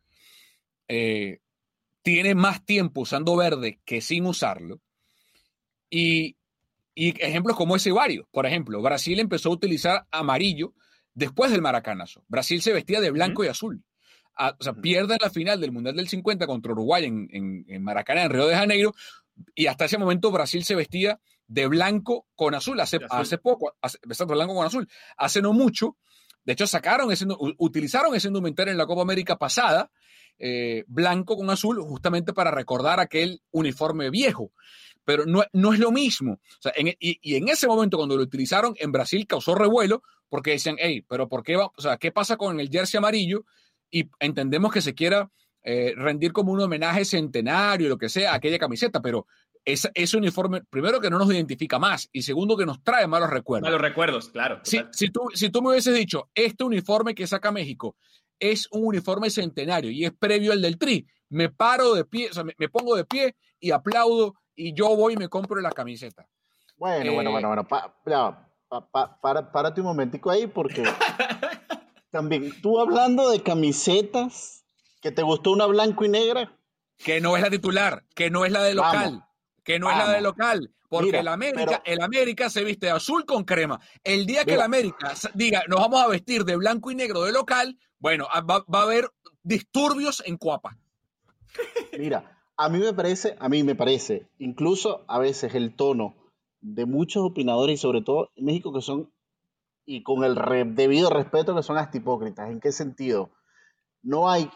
Eh, 0.93 1.39
tiene 2.03 2.35
más 2.35 2.65
tiempo 2.65 3.03
usando 3.03 3.37
verde 3.37 3.81
que 3.85 4.01
sin 4.01 4.27
usarlo. 4.27 4.81
Y, 5.89 6.37
y 6.95 7.11
ejemplos 7.25 7.57
como 7.57 7.77
ese 7.77 7.93
varios. 7.93 8.27
Por 8.33 8.45
ejemplo, 8.45 8.83
Brasil 8.83 9.21
empezó 9.21 9.51
a 9.51 9.53
utilizar 9.53 10.07
amarillo 10.11 10.75
después 11.15 11.53
del 11.53 11.63
maracanazo. 11.63 12.25
Brasil 12.27 12.61
se 12.61 12.73
vestía 12.73 13.01
de 13.01 13.13
blanco 13.13 13.43
uh 13.43 13.45
-huh. 13.45 13.49
y 13.49 13.51
azul. 13.51 13.85
A, 14.35 14.57
o 14.59 14.63
sea, 14.65 14.73
pierde 14.73 15.17
la 15.21 15.31
final 15.31 15.61
del 15.61 15.71
Mundial 15.71 15.95
del 15.95 16.09
50 16.09 16.47
contra 16.47 16.73
Uruguay 16.73 17.05
en, 17.05 17.29
en, 17.31 17.65
en, 17.69 17.83
Maracaná, 17.85 18.25
en 18.25 18.31
Río 18.31 18.47
de 18.47 18.57
Janeiro, 18.57 18.95
y 19.55 19.67
hasta 19.67 19.85
ese 19.85 19.99
momento 19.99 20.33
Brasil 20.33 20.65
se 20.65 20.75
vestía 20.75 21.21
de 21.47 21.69
blanco 21.69 22.27
con 22.35 22.55
azul. 22.55 22.81
Hace, 22.81 22.97
azul. 22.97 23.09
hace 23.11 23.39
poco, 23.39 23.77
hace, 23.81 23.99
blanco 24.25 24.55
con 24.55 24.67
azul. 24.67 24.89
Hace 25.17 25.41
no 25.41 25.53
mucho, 25.53 25.97
de 26.45 26.55
hecho, 26.55 26.67
sacaron 26.67 27.13
ese, 27.13 27.27
utilizaron 27.59 28.15
ese 28.15 28.29
indumentario 28.29 28.73
en 28.73 28.79
la 28.79 28.87
Copa 28.87 29.03
América 29.03 29.37
pasada, 29.37 29.91
eh, 30.41 30.85
blanco 30.89 31.37
con 31.37 31.49
azul, 31.51 31.81
justamente 31.81 32.33
para 32.33 32.51
recordar 32.51 32.99
aquel 32.99 33.41
uniforme 33.53 34.11
viejo 34.11 34.51
pero 35.03 35.27
no, 35.27 35.43
no, 35.55 35.73
es 35.73 35.81
lo 35.81 35.91
mismo. 35.91 36.35
O 36.35 36.63
sea, 36.63 36.73
en, 36.77 36.89
y, 36.89 37.19
y, 37.21 37.35
en 37.35 37.49
ese 37.49 37.67
momento, 37.67 37.97
cuando 37.97 38.17
lo 38.17 38.23
utilizaron 38.23 38.75
en 38.79 38.93
Brasil, 38.93 39.27
causó 39.27 39.57
revuelo 39.57 40.05
porque 40.29 40.53
decían, 40.53 40.77
hey, 40.79 41.05
pero 41.07 41.29
¿por 41.29 41.43
qué 41.43 41.57
va? 41.57 41.71
O 41.77 41.83
sea, 41.83 41.97
¿qué 41.97 42.13
pasa 42.13 42.37
con 42.37 42.61
el 42.61 42.71
jersey 42.71 42.99
amarillo? 42.99 43.45
Y 43.91 44.09
entendemos 44.21 44.73
que 44.73 44.81
se 44.81 44.95
quiera 44.95 45.31
eh, 45.63 45.95
rendir 45.97 46.33
como 46.33 46.53
un 46.53 46.61
homenaje 46.61 47.05
centenario, 47.05 47.89
lo 47.89 47.99
que 47.99 48.09
sea, 48.09 48.33
a 48.33 48.37
aquella 48.37 48.59
camiseta, 48.59 49.03
pero 49.03 49.27
ese, 49.65 49.91
ese, 49.95 50.17
uniforme, 50.17 50.63
primero 50.71 51.01
que 51.01 51.11
no 51.11 51.19
nos 51.19 51.31
identifica 51.31 51.79
más 51.79 52.09
y 52.13 52.23
segundo 52.23 52.57
que 52.57 52.65
nos 52.65 52.83
trae 52.83 53.07
malos 53.07 53.29
recuerdos. 53.29 53.67
Malos 53.67 53.81
recuerdos, 53.81 54.29
claro. 54.31 54.61
Si, 54.63 54.81
si, 54.93 55.09
tú, 55.09 55.29
si 55.35 55.51
tú 55.51 55.61
me 55.61 55.71
hubieses 55.71 55.95
dicho, 55.95 56.31
este 56.35 56.65
uniforme 56.65 57.15
que 57.15 57.27
saca 57.27 57.51
México 57.51 57.97
es 58.41 58.67
un 58.73 58.87
uniforme 58.87 59.31
centenario 59.31 59.91
y 59.91 60.05
es 60.05 60.13
previo 60.13 60.53
al 60.53 60.63
del 60.63 60.79
Tri, 60.79 61.07
me 61.29 61.49
paro 61.49 61.95
de 61.95 62.05
pie, 62.05 62.31
o 62.31 62.35
sea, 62.35 62.43
me, 62.43 62.55
me 62.59 62.69
pongo 62.69 62.97
de 62.97 63.05
pie 63.05 63.37
y 63.61 63.71
aplaudo 63.71 64.35
y 64.57 64.75
yo 64.75 64.97
voy 64.97 65.15
y 65.15 65.17
me 65.17 65.29
compro 65.29 65.61
la 65.61 65.71
camiseta. 65.71 66.27
Bueno, 66.77 67.11
eh, 67.11 67.15
bueno, 67.15 67.31
bueno, 67.31 67.49
bueno, 67.49 67.69
pa, 67.69 67.95
pa, 68.03 68.91
pa, 68.91 69.21
para, 69.21 69.53
párate 69.53 69.81
un 69.81 69.89
momentico 69.89 70.31
ahí 70.31 70.47
porque 70.47 70.83
también 72.11 72.53
tú 72.63 72.81
hablando 72.81 73.31
de 73.31 73.43
camisetas, 73.43 74.65
que 75.01 75.13
te 75.13 75.23
gustó 75.23 75.53
una 75.53 75.67
blanco 75.67 76.05
y 76.05 76.09
negra. 76.09 76.57
Que 76.99 77.21
no 77.21 77.37
es 77.37 77.43
la 77.43 77.51
titular, 77.51 78.05
que 78.15 78.31
no 78.31 78.45
es 78.45 78.53
la 78.53 78.63
de 78.63 78.75
local, 78.75 79.05
vamos, 79.05 79.25
que 79.65 79.79
no 79.79 79.87
vamos. 79.87 80.03
es 80.03 80.09
la 80.09 80.15
de 80.15 80.21
local, 80.21 80.71
porque 80.89 81.07
Mira, 81.07 81.21
el, 81.21 81.29
América, 81.29 81.65
pero... 81.67 81.83
el 81.85 82.03
América 82.03 82.51
se 82.51 82.65
viste 82.65 82.87
de 82.87 82.93
azul 82.93 83.25
con 83.25 83.45
crema. 83.45 83.81
El 84.03 84.27
día 84.27 84.45
que 84.45 84.53
Mira. 84.53 84.57
el 84.57 84.63
América 84.63 85.15
diga, 85.35 85.63
nos 85.69 85.81
vamos 85.81 86.03
a 86.03 86.09
vestir 86.09 86.45
de 86.45 86.57
blanco 86.57 86.91
y 86.91 86.95
negro 86.95 87.23
de 87.23 87.33
local, 87.33 87.79
bueno, 87.99 88.27
va, 88.49 88.65
va 88.73 88.81
a 88.81 88.83
haber 88.83 89.11
disturbios 89.43 90.23
en 90.27 90.37
Cuapa. 90.37 90.77
Mira, 91.99 92.39
a 92.57 92.69
mí 92.69 92.79
me 92.79 92.93
parece, 92.93 93.37
a 93.39 93.49
mí 93.49 93.63
me 93.63 93.75
parece, 93.75 94.29
incluso 94.39 95.05
a 95.09 95.19
veces 95.19 95.55
el 95.55 95.75
tono 95.75 96.15
de 96.61 96.85
muchos 96.85 97.25
opinadores 97.25 97.75
y 97.75 97.83
sobre 97.83 98.03
todo 98.03 98.31
en 98.37 98.45
México 98.45 98.73
que 98.73 98.83
son, 98.83 99.11
y 99.87 100.03
con 100.03 100.25
el 100.25 100.37
re, 100.37 100.65
debido 100.65 101.11
respeto 101.11 101.57
que 101.57 101.63
son 101.63 101.79
hasta 101.79 101.97
hipócritas. 101.97 102.51
¿En 102.51 102.61
qué 102.61 102.71
sentido? 102.73 103.31
No 104.03 104.31
hay 104.31 104.51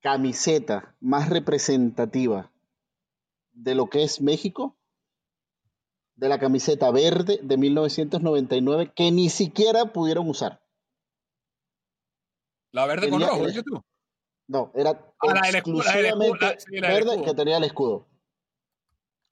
camiseta 0.00 0.96
más 1.00 1.28
representativa 1.28 2.50
de 3.62 3.74
lo 3.74 3.88
que 3.88 4.02
es 4.02 4.20
México, 4.20 4.76
de 6.14 6.28
la 6.28 6.38
camiseta 6.38 6.90
verde 6.90 7.40
de 7.42 7.56
1999, 7.56 8.92
que 8.94 9.10
ni 9.10 9.28
siquiera 9.28 9.86
pudieron 9.86 10.28
usar. 10.28 10.62
La 12.72 12.86
verde 12.86 13.10
con 13.10 13.20
rojo, 13.20 13.46
tú. 13.64 13.82
No, 14.46 14.72
era 14.74 14.90
ah, 14.90 15.48
exclusivamente 15.48 16.44
la, 16.44 16.58
sí, 16.58 16.80
verde 16.80 17.22
que 17.22 17.34
tenía 17.34 17.58
el 17.58 17.64
escudo. 17.64 18.06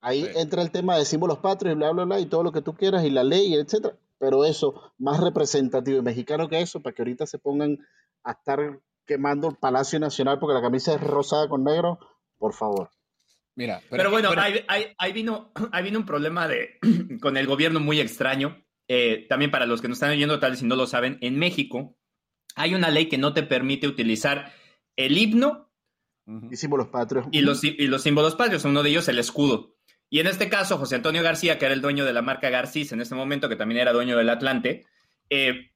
Ahí 0.01 0.25
sí. 0.25 0.31
entra 0.37 0.63
el 0.63 0.71
tema 0.71 0.97
de 0.97 1.05
símbolos 1.05 1.39
patrios 1.39 1.75
y 1.75 1.77
bla, 1.77 1.91
bla, 1.91 2.05
bla, 2.05 2.21
y 2.21 2.27
todo 2.27 2.43
lo 2.43 2.53
que 2.53 2.63
tú 2.63 2.75
quieras, 2.75 3.05
y 3.05 3.11
la 3.11 3.25
ley, 3.25 3.55
etcétera. 3.55 3.97
Pero 4.19 4.45
eso, 4.45 4.93
más 4.99 5.21
representativo 5.21 5.99
y 5.99 6.03
mexicano 6.03 6.49
que 6.49 6.61
eso, 6.61 6.81
para 6.81 6.95
que 6.95 7.03
ahorita 7.03 7.27
se 7.27 7.39
pongan 7.39 7.79
a 8.23 8.33
estar 8.33 8.81
quemando 9.07 9.49
el 9.49 9.57
Palacio 9.57 9.99
Nacional 9.99 10.39
porque 10.39 10.55
la 10.55 10.63
camisa 10.63 10.95
es 10.95 11.01
rosada 11.01 11.49
con 11.49 11.65
negro, 11.65 11.99
por 12.39 12.53
favor. 12.53 12.91
Mira, 13.59 13.81
pero, 13.91 14.05
pero 14.05 14.11
bueno, 14.13 14.29
pero... 14.31 14.41
Ahí, 14.41 14.65
ahí, 14.69 14.85
ahí, 14.99 15.13
vino, 15.13 15.53
ahí 15.73 15.83
vino 15.83 15.99
un 15.99 16.07
problema 16.07 16.47
de, 16.47 16.79
con 17.21 17.37
el 17.37 17.49
gobierno 17.49 17.81
muy 17.81 17.99
extraño. 17.99 18.65
Eh, 18.87 19.27
también 19.29 19.51
para 19.51 19.67
los 19.67 19.83
que 19.83 19.89
nos 19.89 19.97
están 19.97 20.13
oyendo, 20.13 20.39
tal 20.39 20.53
vez 20.53 20.61
si 20.61 20.67
no 20.67 20.77
lo 20.77 20.87
saben, 20.87 21.19
en 21.21 21.39
México 21.39 21.99
hay 22.55 22.75
una 22.75 22.89
ley 22.91 23.09
que 23.09 23.19
no 23.19 23.35
te 23.35 23.43
permite 23.43 23.89
utilizar 23.89 24.53
el 24.97 25.19
himno 25.19 25.73
y 26.51 26.57
símbolos 26.57 26.89
patrios. 26.89 27.27
Y 27.33 27.41
los, 27.41 27.65
y 27.65 27.87
los 27.89 28.03
símbolos 28.03 28.37
patrios, 28.37 28.65
uno 28.65 28.83
de 28.83 28.91
ellos 28.91 29.09
el 29.09 29.19
escudo. 29.19 29.77
Y 30.09 30.21
en 30.21 30.29
este 30.29 30.49
caso, 30.49 30.79
José 30.79 30.95
Antonio 30.95 31.23
García, 31.23 31.59
que 31.59 31.65
era 31.65 31.75
el 31.75 31.81
dueño 31.81 32.05
de 32.05 32.13
la 32.13 32.23
marca 32.23 32.51
Garcís 32.51 32.93
en 32.93 33.01
este 33.01 33.15
momento, 33.15 33.49
que 33.49 33.57
también 33.57 33.81
era 33.81 33.93
dueño 33.93 34.17
del 34.17 34.31
Atlante, 34.31 34.87
eh, 35.31 35.73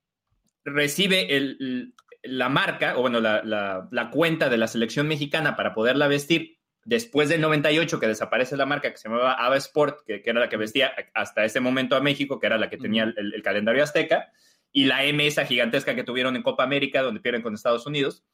recibe 0.65 1.37
el, 1.37 1.95
la 2.23 2.49
marca, 2.49 2.97
o 2.97 3.01
bueno, 3.01 3.21
la, 3.21 3.43
la, 3.43 3.89
la, 3.91 4.11
cuenta 4.11 4.49
de 4.49 4.59
la 4.59 4.69
selección 4.69 5.09
mexicana 5.09 5.57
para 5.57 5.75
poderla 5.75 6.07
vestir 6.07 6.62
después 6.85 7.29
del 7.29 7.41
98, 7.41 8.01
que 8.01 8.07
desaparece 8.07 8.57
la 8.57 8.67
marca 8.67 8.91
que 8.91 8.97
se 8.97 9.09
llamaba 9.09 9.35
Ava 9.35 9.57
Sport, 9.57 10.01
que, 10.07 10.23
que 10.23 10.31
era 10.31 10.41
la 10.41 10.49
que 10.49 10.57
vestía 10.57 10.93
hasta 11.15 11.45
ese 11.45 11.61
momento 11.61 11.97
a 11.97 12.01
México, 12.01 12.39
que 12.39 12.47
era 12.47 12.59
la 12.59 12.69
que 12.69 12.77
tenía 12.77 13.05
el, 13.05 13.35
el 13.35 13.43
calendario 13.43 13.83
azteca, 13.83 14.33
y 14.73 14.87
la 14.87 15.05
M 15.05 15.27
esa 15.27 15.45
gigantesca 15.45 15.95
que 15.95 16.05
tuvieron 16.05 16.35
en 16.35 16.43
Copa 16.43 16.65
América, 16.65 17.03
donde 17.03 17.21
pierden 17.21 17.43
con 17.43 17.55
Estados 17.55 17.87
Unidos. 17.87 18.25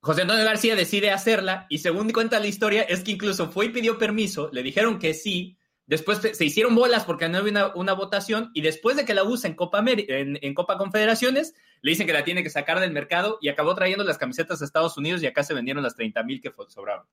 José 0.00 0.22
Antonio 0.22 0.44
García 0.44 0.74
decide 0.74 1.12
hacerla 1.12 1.66
y 1.68 1.78
según 1.78 2.10
cuenta 2.10 2.40
la 2.40 2.48
historia 2.48 2.82
es 2.82 3.04
que 3.04 3.12
incluso 3.12 3.50
fue 3.50 3.66
y 3.66 3.68
pidió 3.68 3.98
permiso, 3.98 4.50
le 4.52 4.64
dijeron 4.64 4.98
que 4.98 5.14
sí, 5.14 5.58
después 5.86 6.18
se 6.18 6.44
hicieron 6.44 6.74
bolas 6.74 7.04
porque 7.04 7.28
no 7.28 7.38
había 7.38 7.52
una, 7.52 7.74
una 7.76 7.92
votación 7.92 8.50
y 8.52 8.62
después 8.62 8.96
de 8.96 9.04
que 9.04 9.14
la 9.14 9.22
usa 9.22 9.48
en 9.48 9.54
Copa, 9.54 9.84
en, 9.86 10.40
en 10.42 10.54
Copa 10.54 10.76
Confederaciones, 10.76 11.54
le 11.82 11.90
dicen 11.90 12.06
que 12.06 12.12
la 12.12 12.24
tiene 12.24 12.42
que 12.42 12.50
sacar 12.50 12.80
del 12.80 12.92
mercado 12.92 13.38
y 13.40 13.48
acabó 13.48 13.74
trayendo 13.74 14.04
las 14.04 14.16
camisetas 14.16 14.62
a 14.62 14.64
Estados 14.64 14.96
Unidos 14.96 15.22
y 15.22 15.26
acá 15.26 15.42
se 15.42 15.52
vendieron 15.52 15.82
las 15.82 15.96
30 15.96 16.22
mil 16.22 16.40
que 16.40 16.52
sobraron. 16.68 17.06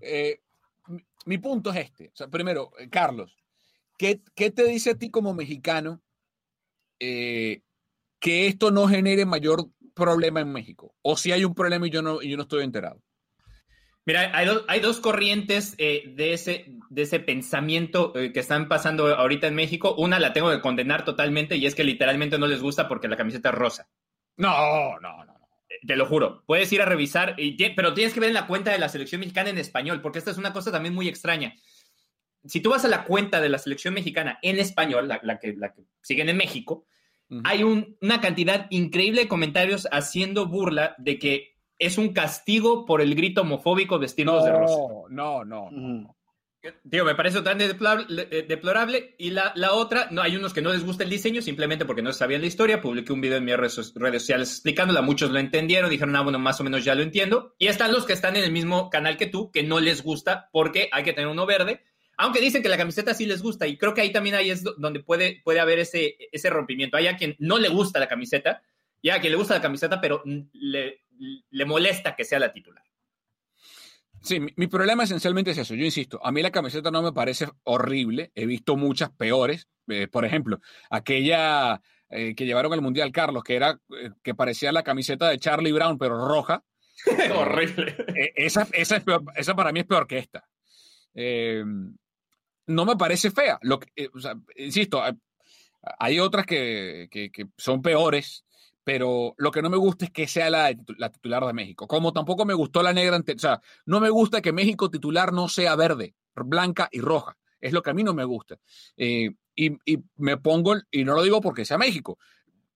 Eh, 0.00 0.40
mi 1.24 1.38
punto 1.38 1.70
es 1.70 1.76
este. 1.86 2.12
Primero, 2.30 2.70
eh, 2.78 2.88
Carlos, 2.90 3.34
¿qué, 3.96 4.20
¿qué, 4.34 4.50
te 4.50 4.64
dice 4.64 4.90
a 4.90 4.94
ti 4.94 5.10
como 5.10 5.32
mexicano 5.32 6.02
eh, 7.00 7.62
que 8.20 8.46
esto 8.46 8.70
no 8.70 8.86
genere 8.86 9.24
mayor 9.24 9.70
problema 9.94 10.40
en 10.40 10.52
México? 10.52 10.94
¿O 11.00 11.16
si 11.16 11.32
hay 11.32 11.44
un 11.44 11.54
problema 11.54 11.86
y 11.86 11.90
yo 11.90 12.02
no, 12.02 12.20
y 12.20 12.28
yo 12.28 12.36
no 12.36 12.42
estoy 12.42 12.62
enterado? 12.62 13.02
Mira, 14.08 14.30
hay, 14.34 14.46
do, 14.46 14.64
hay 14.68 14.80
dos 14.80 15.00
corrientes 15.00 15.74
eh, 15.76 16.04
de, 16.14 16.32
ese, 16.32 16.64
de 16.88 17.02
ese 17.02 17.20
pensamiento 17.20 18.14
eh, 18.16 18.32
que 18.32 18.40
están 18.40 18.66
pasando 18.66 19.14
ahorita 19.14 19.48
en 19.48 19.54
México. 19.54 19.94
Una 19.98 20.18
la 20.18 20.32
tengo 20.32 20.50
que 20.50 20.62
condenar 20.62 21.04
totalmente 21.04 21.56
y 21.56 21.66
es 21.66 21.74
que 21.74 21.84
literalmente 21.84 22.38
no 22.38 22.46
les 22.46 22.62
gusta 22.62 22.88
porque 22.88 23.06
la 23.06 23.18
camiseta 23.18 23.50
es 23.50 23.54
rosa. 23.54 23.90
No, 24.38 24.98
no, 25.00 25.26
no. 25.26 25.34
Te 25.86 25.94
lo 25.94 26.06
juro. 26.06 26.42
Puedes 26.46 26.72
ir 26.72 26.80
a 26.80 26.86
revisar, 26.86 27.34
y, 27.36 27.62
pero 27.74 27.92
tienes 27.92 28.14
que 28.14 28.20
ver 28.20 28.30
en 28.30 28.34
la 28.34 28.46
cuenta 28.46 28.72
de 28.72 28.78
la 28.78 28.88
selección 28.88 29.20
mexicana 29.20 29.50
en 29.50 29.58
español, 29.58 30.00
porque 30.00 30.20
esta 30.20 30.30
es 30.30 30.38
una 30.38 30.54
cosa 30.54 30.72
también 30.72 30.94
muy 30.94 31.06
extraña. 31.06 31.54
Si 32.46 32.62
tú 32.62 32.70
vas 32.70 32.86
a 32.86 32.88
la 32.88 33.04
cuenta 33.04 33.42
de 33.42 33.50
la 33.50 33.58
selección 33.58 33.92
mexicana 33.92 34.38
en 34.40 34.58
español, 34.58 35.06
la, 35.06 35.20
la 35.22 35.38
que, 35.38 35.52
la 35.54 35.74
que 35.74 35.82
siguen 36.00 36.30
en 36.30 36.38
México, 36.38 36.86
Uh 37.30 37.36
-huh. 37.36 37.42
Hay 37.44 37.62
un, 37.62 37.98
una 38.00 38.22
cantidad 38.22 38.68
increíble 38.70 39.20
de 39.20 39.28
comentarios 39.28 39.86
haciendo 39.92 40.46
burla 40.46 40.94
de 40.96 41.18
que 41.18 41.57
es 41.78 41.98
un 41.98 42.12
castigo 42.12 42.84
por 42.84 43.00
el 43.00 43.14
grito 43.14 43.42
homofóbico 43.42 43.98
vestirnos 43.98 44.40
no, 44.40 44.44
de 44.44 44.52
rosa. 44.52 44.76
No, 45.10 45.44
no, 45.44 45.70
no. 45.70 46.14
Tío, 46.90 47.04
me 47.04 47.14
parece 47.14 47.40
deplorable, 47.40 48.28
eh, 48.30 48.44
deplorable. 48.46 49.14
Y 49.16 49.30
la, 49.30 49.52
la, 49.54 49.72
otra, 49.72 50.08
no, 50.10 50.22
hay 50.22 50.36
unos 50.36 50.52
que 50.52 50.60
no 50.60 50.72
les 50.72 50.84
gusta 50.84 51.04
el 51.04 51.10
diseño 51.10 51.40
simplemente 51.40 51.84
porque 51.84 52.02
no 52.02 52.12
sabían 52.12 52.40
la 52.40 52.48
historia. 52.48 52.80
Publiqué 52.80 53.12
un 53.12 53.20
video 53.20 53.38
en 53.38 53.44
mis 53.44 53.56
redes, 53.56 53.92
redes 53.94 54.22
sociales 54.22 54.50
explicándola. 54.50 55.00
Muchos 55.00 55.30
lo 55.30 55.38
entendieron, 55.38 55.88
dijeron, 55.88 56.16
ah, 56.16 56.22
bueno, 56.22 56.40
más 56.40 56.60
o 56.60 56.64
menos 56.64 56.84
ya 56.84 56.96
lo 56.96 57.02
entiendo. 57.02 57.54
Y 57.58 57.68
están 57.68 57.92
los 57.92 58.04
que 58.04 58.12
están 58.12 58.36
en 58.36 58.42
el 58.42 58.52
mismo 58.52 58.90
canal 58.90 59.16
que 59.16 59.26
tú, 59.26 59.52
que 59.52 59.62
no 59.62 59.78
les 59.78 60.02
gusta 60.02 60.48
porque 60.52 60.88
hay 60.90 61.04
que 61.04 61.12
tener 61.12 61.28
uno 61.28 61.46
verde. 61.46 61.84
Aunque 62.16 62.40
dicen 62.40 62.62
que 62.62 62.68
la 62.68 62.76
camiseta 62.76 63.14
sí 63.14 63.26
les 63.26 63.40
gusta, 63.40 63.68
y 63.68 63.78
creo 63.78 63.94
que 63.94 64.00
ahí 64.00 64.10
también 64.10 64.34
ahí 64.34 64.50
es 64.50 64.64
donde 64.64 64.98
puede, 64.98 65.40
puede 65.44 65.60
haber 65.60 65.78
ese, 65.78 66.16
ese 66.32 66.50
rompimiento. 66.50 66.96
Hay 66.96 67.06
a 67.06 67.16
quien 67.16 67.36
no 67.38 67.58
le 67.58 67.68
gusta 67.68 68.00
la 68.00 68.08
camiseta, 68.08 68.60
y 69.00 69.10
a 69.10 69.20
quien 69.20 69.32
le 69.32 69.38
gusta 69.38 69.54
la 69.54 69.62
camiseta, 69.62 70.00
pero 70.00 70.22
le, 70.52 71.02
le 71.18 71.64
molesta 71.64 72.14
que 72.16 72.24
sea 72.24 72.38
la 72.38 72.52
titular. 72.52 72.84
Sí, 74.22 74.40
mi, 74.40 74.66
problema 74.66 75.04
esencialmente 75.04 75.52
es 75.52 75.58
eso. 75.58 75.74
Yo 75.74 75.84
insisto, 75.84 76.20
a 76.24 76.32
mí 76.32 76.42
la 76.42 76.50
camiseta 76.50 76.90
no 76.90 77.02
me 77.02 77.12
parece 77.12 77.46
horrible. 77.64 78.32
He 78.34 78.46
visto 78.46 78.76
muchas 78.76 79.10
peores. 79.10 79.68
Eh, 79.86 80.08
por 80.08 80.24
ejemplo, 80.24 80.60
aquella 80.90 81.80
eh, 82.10 82.34
que 82.34 82.44
llevaron 82.44 82.72
al 82.72 82.82
Mundial 82.82 83.12
Carlos, 83.12 83.44
que 83.44 83.56
era 83.56 83.78
eh, 83.90 84.10
que 84.22 84.34
parecía 84.34 84.72
la 84.72 84.82
camiseta 84.82 85.28
de 85.28 85.38
Charlie 85.38 85.72
Brown, 85.72 85.98
pero 85.98 86.26
roja. 86.26 86.64
horrible. 87.34 87.96
esa, 88.34 88.66
esa, 88.72 88.96
es 88.96 89.04
esa 89.36 89.54
para 89.54 89.72
mí 89.72 89.80
es 89.80 89.86
peor 89.86 90.06
que 90.06 90.18
esta. 90.18 90.48
no 92.66 92.84
me 92.84 92.96
parece 92.96 93.30
fea. 93.30 93.58
Lo 93.62 93.78
que, 93.78 94.10
insisto, 94.56 95.00
hay 95.98 96.18
otras 96.18 96.44
que, 96.44 97.08
que, 97.10 97.30
que 97.30 97.46
son 97.56 97.82
peores 97.82 98.44
pero 98.88 99.34
lo 99.36 99.50
que 99.50 99.60
no 99.60 99.68
me 99.68 99.76
gusta 99.76 100.06
es 100.06 100.10
que 100.10 100.26
sea 100.26 100.48
la, 100.48 100.74
titular 100.74 101.44
de 101.44 101.52
México. 101.52 101.86
Como 101.86 102.10
tampoco 102.14 102.46
me 102.46 102.54
gustó 102.54 102.82
la 102.82 102.94
negra, 102.94 103.18
o 103.18 103.38
sea, 103.38 103.60
no 103.84 104.00
me 104.00 104.08
gusta 104.08 104.40
que 104.40 104.50
México 104.50 104.88
titular 104.88 105.30
no 105.30 105.46
sea 105.50 105.76
verde, 105.76 106.14
blanca 106.34 106.88
y 106.90 107.02
roja. 107.02 107.36
Es 107.60 107.74
lo 107.74 107.82
que 107.82 107.90
a 107.90 107.92
mí 107.92 108.02
no 108.02 108.14
me 108.14 108.24
gusta. 108.24 108.56
Eh, 108.96 109.28
y, 109.54 109.76
me 110.16 110.38
pongo, 110.38 110.76
y 110.90 111.04
no 111.04 111.12
lo 111.12 111.22
digo 111.22 111.42
porque 111.42 111.66
sea 111.66 111.76
México, 111.76 112.18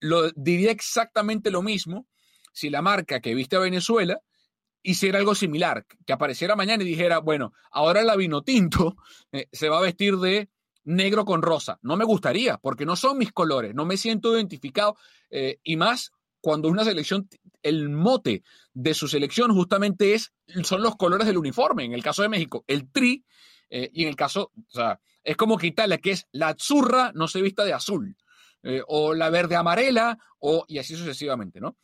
lo 0.00 0.30
diría 0.32 0.70
exactamente 0.70 1.50
lo 1.50 1.62
mismo 1.62 2.06
si 2.52 2.68
la 2.68 2.82
marca 2.82 3.20
que 3.20 3.34
viste 3.34 3.56
a 3.56 3.60
Venezuela 3.60 4.20
hiciera 4.82 5.18
algo 5.18 5.34
similar, 5.34 5.86
que 6.04 6.12
apareciera 6.12 6.56
mañana 6.56 6.82
y 6.82 6.88
dijera, 6.88 7.20
bueno, 7.20 7.54
ahora 7.70 8.02
la 8.02 8.16
vino 8.16 8.42
tinto 8.42 8.96
eh, 9.32 9.46
se 9.50 9.70
va 9.70 9.78
a 9.78 9.82
vestir 9.82 10.18
de 10.18 10.50
negro 10.84 11.24
con 11.24 11.42
rosa. 11.42 11.78
No 11.82 11.96
me 11.96 12.04
gustaría, 12.04 12.58
porque 12.58 12.86
no 12.86 12.96
son 12.96 13.18
mis 13.18 13.32
colores, 13.32 13.74
no 13.74 13.84
me 13.84 13.96
siento 13.96 14.34
identificado. 14.34 14.96
Eh, 15.30 15.58
y 15.62 15.76
más 15.76 16.12
cuando 16.40 16.68
una 16.68 16.84
selección, 16.84 17.28
el 17.62 17.88
mote 17.88 18.42
de 18.74 18.94
su 18.94 19.06
selección 19.06 19.52
justamente 19.54 20.14
es, 20.14 20.32
son 20.64 20.82
los 20.82 20.96
colores 20.96 21.26
del 21.26 21.38
uniforme. 21.38 21.84
En 21.84 21.92
el 21.92 22.02
caso 22.02 22.22
de 22.22 22.28
México, 22.28 22.64
el 22.66 22.90
tri, 22.90 23.24
eh, 23.70 23.90
y 23.92 24.02
en 24.02 24.08
el 24.08 24.16
caso, 24.16 24.50
o 24.54 24.70
sea, 24.70 25.00
es 25.22 25.36
como 25.36 25.56
que 25.56 25.68
Italia, 25.68 25.98
que 25.98 26.10
es 26.10 26.26
la 26.32 26.56
zurra, 26.58 27.12
no 27.14 27.28
se 27.28 27.42
vista 27.42 27.64
de 27.64 27.72
azul, 27.72 28.16
eh, 28.64 28.82
o 28.88 29.14
la 29.14 29.30
verde 29.30 29.54
amarela, 29.54 30.18
o, 30.40 30.64
y 30.66 30.78
así 30.78 30.96
sucesivamente, 30.96 31.60
¿no? 31.60 31.76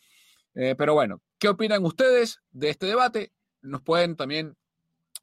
pero 0.77 0.93
bueno, 0.93 1.23
¿qué 1.39 1.49
opinan 1.49 1.85
ustedes 1.85 2.41
de 2.51 2.71
este 2.71 2.87
debate? 2.87 3.33
Nos 3.63 3.81
pueden 3.83 4.17
también 4.17 4.57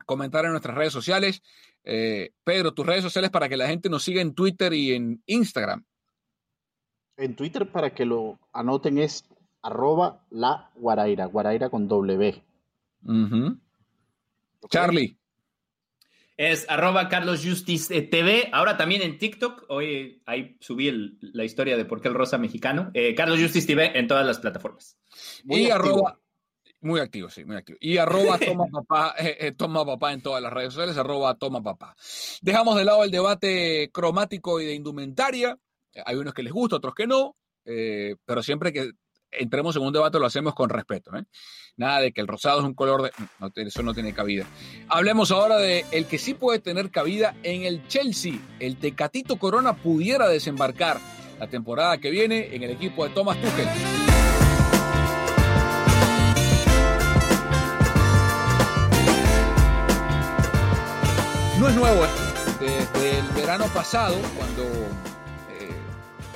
comentar 0.05 0.45
en 0.45 0.51
nuestras 0.51 0.77
redes 0.77 0.93
sociales. 0.93 1.41
Eh, 1.85 2.31
Pedro, 2.43 2.73
tus 2.73 2.85
redes 2.85 3.03
sociales 3.03 3.29
para 3.29 3.47
que 3.47 3.57
la 3.57 3.67
gente 3.67 3.89
nos 3.89 4.03
siga 4.03 4.21
en 4.21 4.33
Twitter 4.33 4.73
y 4.73 4.93
en 4.93 5.21
Instagram. 5.27 5.85
En 7.17 7.35
Twitter, 7.35 7.69
para 7.69 7.93
que 7.93 8.05
lo 8.05 8.39
anoten, 8.51 8.97
es 8.97 9.23
arroba 9.61 10.25
la 10.31 10.71
guaraira, 10.75 11.25
guaraira 11.25 11.69
con 11.69 11.87
W. 11.87 12.43
Charlie. 14.69 15.17
Es 16.37 16.65
arroba 16.67 17.07
Carlos 17.07 17.45
Justice 17.45 18.01
TV. 18.01 18.49
Ahora 18.51 18.75
también 18.75 19.01
en 19.01 19.17
TikTok. 19.17 19.65
Hoy 19.69 20.21
ahí 20.25 20.57
subí 20.59 21.17
la 21.21 21.45
historia 21.45 21.77
de 21.77 21.85
por 21.85 22.01
qué 22.01 22.09
el 22.09 22.13
rosa 22.13 22.37
mexicano. 22.37 22.91
Eh, 22.93 23.15
Carlos 23.15 23.39
Justice 23.39 23.67
TV 23.67 23.97
en 23.97 24.07
todas 24.07 24.25
las 24.25 24.39
plataformas. 24.39 24.97
y 25.45 25.69
arroba 25.69 26.19
muy 26.85 26.99
activo, 26.99 27.29
sí, 27.29 27.43
muy 27.43 27.55
activo. 27.57 27.77
Y 27.81 27.97
arroba 27.97 28.37
toma 28.45 28.65
papá, 28.71 29.15
eh, 29.17 29.37
eh, 29.39 29.51
toma 29.51 29.85
papá 29.85 30.13
en 30.13 30.21
todas 30.21 30.41
las 30.41 30.53
redes 30.53 30.73
sociales, 30.73 30.97
arroba 30.97 31.35
toma 31.35 31.61
papá. 31.61 31.95
Dejamos 32.41 32.77
de 32.77 32.85
lado 32.85 33.03
el 33.03 33.11
debate 33.11 33.89
cromático 33.91 34.61
y 34.61 34.65
de 34.65 34.73
indumentaria. 34.73 35.57
Hay 36.05 36.15
unos 36.15 36.33
que 36.33 36.43
les 36.43 36.53
gusta, 36.53 36.75
otros 36.75 36.93
que 36.93 37.07
no, 37.07 37.35
eh, 37.65 38.15
pero 38.25 38.43
siempre 38.43 38.71
que 38.71 38.91
entremos 39.31 39.75
en 39.75 39.81
un 39.81 39.93
debate 39.93 40.19
lo 40.19 40.25
hacemos 40.25 40.53
con 40.53 40.69
respeto. 40.69 41.11
Nada 41.77 42.01
de 42.01 42.13
que 42.13 42.21
el 42.21 42.27
rosado 42.27 42.59
es 42.59 42.65
un 42.65 42.73
color 42.73 43.01
de... 43.01 43.11
No, 43.39 43.51
eso 43.55 43.83
no 43.83 43.93
tiene 43.93 44.13
cabida. 44.13 44.45
Hablemos 44.87 45.31
ahora 45.31 45.57
de 45.57 45.85
el 45.91 46.05
que 46.05 46.17
sí 46.17 46.33
puede 46.33 46.59
tener 46.59 46.91
cabida 46.91 47.35
en 47.43 47.63
el 47.63 47.87
Chelsea. 47.87 48.33
El 48.59 48.77
Tecatito 48.77 49.37
Corona 49.37 49.75
pudiera 49.75 50.27
desembarcar 50.29 50.99
la 51.39 51.47
temporada 51.47 51.97
que 51.97 52.11
viene 52.11 52.55
en 52.55 52.63
el 52.63 52.71
equipo 52.71 53.05
de 53.05 53.13
Thomas 53.13 53.37
Tuchel. 53.41 53.67
No 61.65 61.71
es 61.71 61.77
nuevo 61.77 62.05
Desde 62.59 63.17
el 63.17 63.27
verano 63.29 63.65
pasado, 63.73 64.15
cuando 64.37 64.65
eh, 65.49 65.73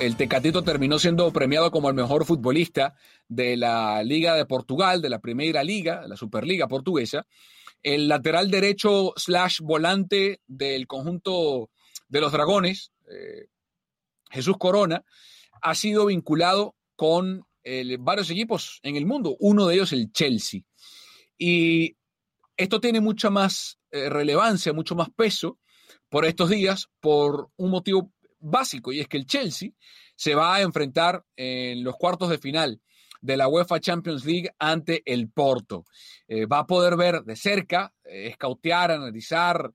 el 0.00 0.16
Tecatito 0.16 0.64
terminó 0.64 0.98
siendo 0.98 1.32
premiado 1.32 1.70
como 1.70 1.88
el 1.88 1.94
mejor 1.94 2.24
futbolista 2.24 2.96
de 3.28 3.56
la 3.56 4.02
Liga 4.02 4.34
de 4.34 4.44
Portugal, 4.44 5.00
de 5.00 5.08
la 5.08 5.20
Primera 5.20 5.62
Liga, 5.62 6.04
la 6.08 6.16
Superliga 6.16 6.66
Portuguesa, 6.66 7.28
el 7.80 8.08
lateral 8.08 8.50
derecho 8.50 9.12
slash 9.14 9.60
volante 9.60 10.40
del 10.48 10.88
conjunto 10.88 11.70
de 12.08 12.20
los 12.20 12.32
Dragones, 12.32 12.90
eh, 13.08 13.46
Jesús 14.30 14.56
Corona, 14.58 15.04
ha 15.62 15.76
sido 15.76 16.06
vinculado 16.06 16.74
con 16.96 17.46
varios 18.00 18.30
equipos 18.30 18.80
en 18.82 18.96
el 18.96 19.06
mundo, 19.06 19.36
uno 19.38 19.68
de 19.68 19.76
ellos 19.76 19.92
el 19.92 20.10
Chelsea. 20.10 20.62
Y 21.38 21.96
esto 22.56 22.80
tiene 22.80 23.00
mucha 23.00 23.30
más 23.30 23.79
eh, 23.92 24.08
relevancia, 24.08 24.72
mucho 24.72 24.94
más 24.94 25.08
peso 25.10 25.58
por 26.08 26.24
estos 26.24 26.48
días 26.50 26.88
por 27.00 27.50
un 27.56 27.70
motivo 27.70 28.12
básico 28.38 28.92
y 28.92 29.00
es 29.00 29.08
que 29.08 29.16
el 29.16 29.26
Chelsea 29.26 29.70
se 30.14 30.34
va 30.34 30.54
a 30.54 30.60
enfrentar 30.60 31.24
en 31.36 31.82
los 31.82 31.96
cuartos 31.96 32.30
de 32.30 32.38
final 32.38 32.80
de 33.20 33.36
la 33.36 33.48
UEFA 33.48 33.80
Champions 33.80 34.24
League 34.24 34.50
ante 34.58 35.02
el 35.04 35.28
Porto. 35.28 35.84
Eh, 36.28 36.46
va 36.46 36.60
a 36.60 36.66
poder 36.66 36.96
ver 36.96 37.22
de 37.22 37.36
cerca, 37.36 37.92
eh, 38.04 38.28
escautear, 38.28 38.92
analizar, 38.92 39.72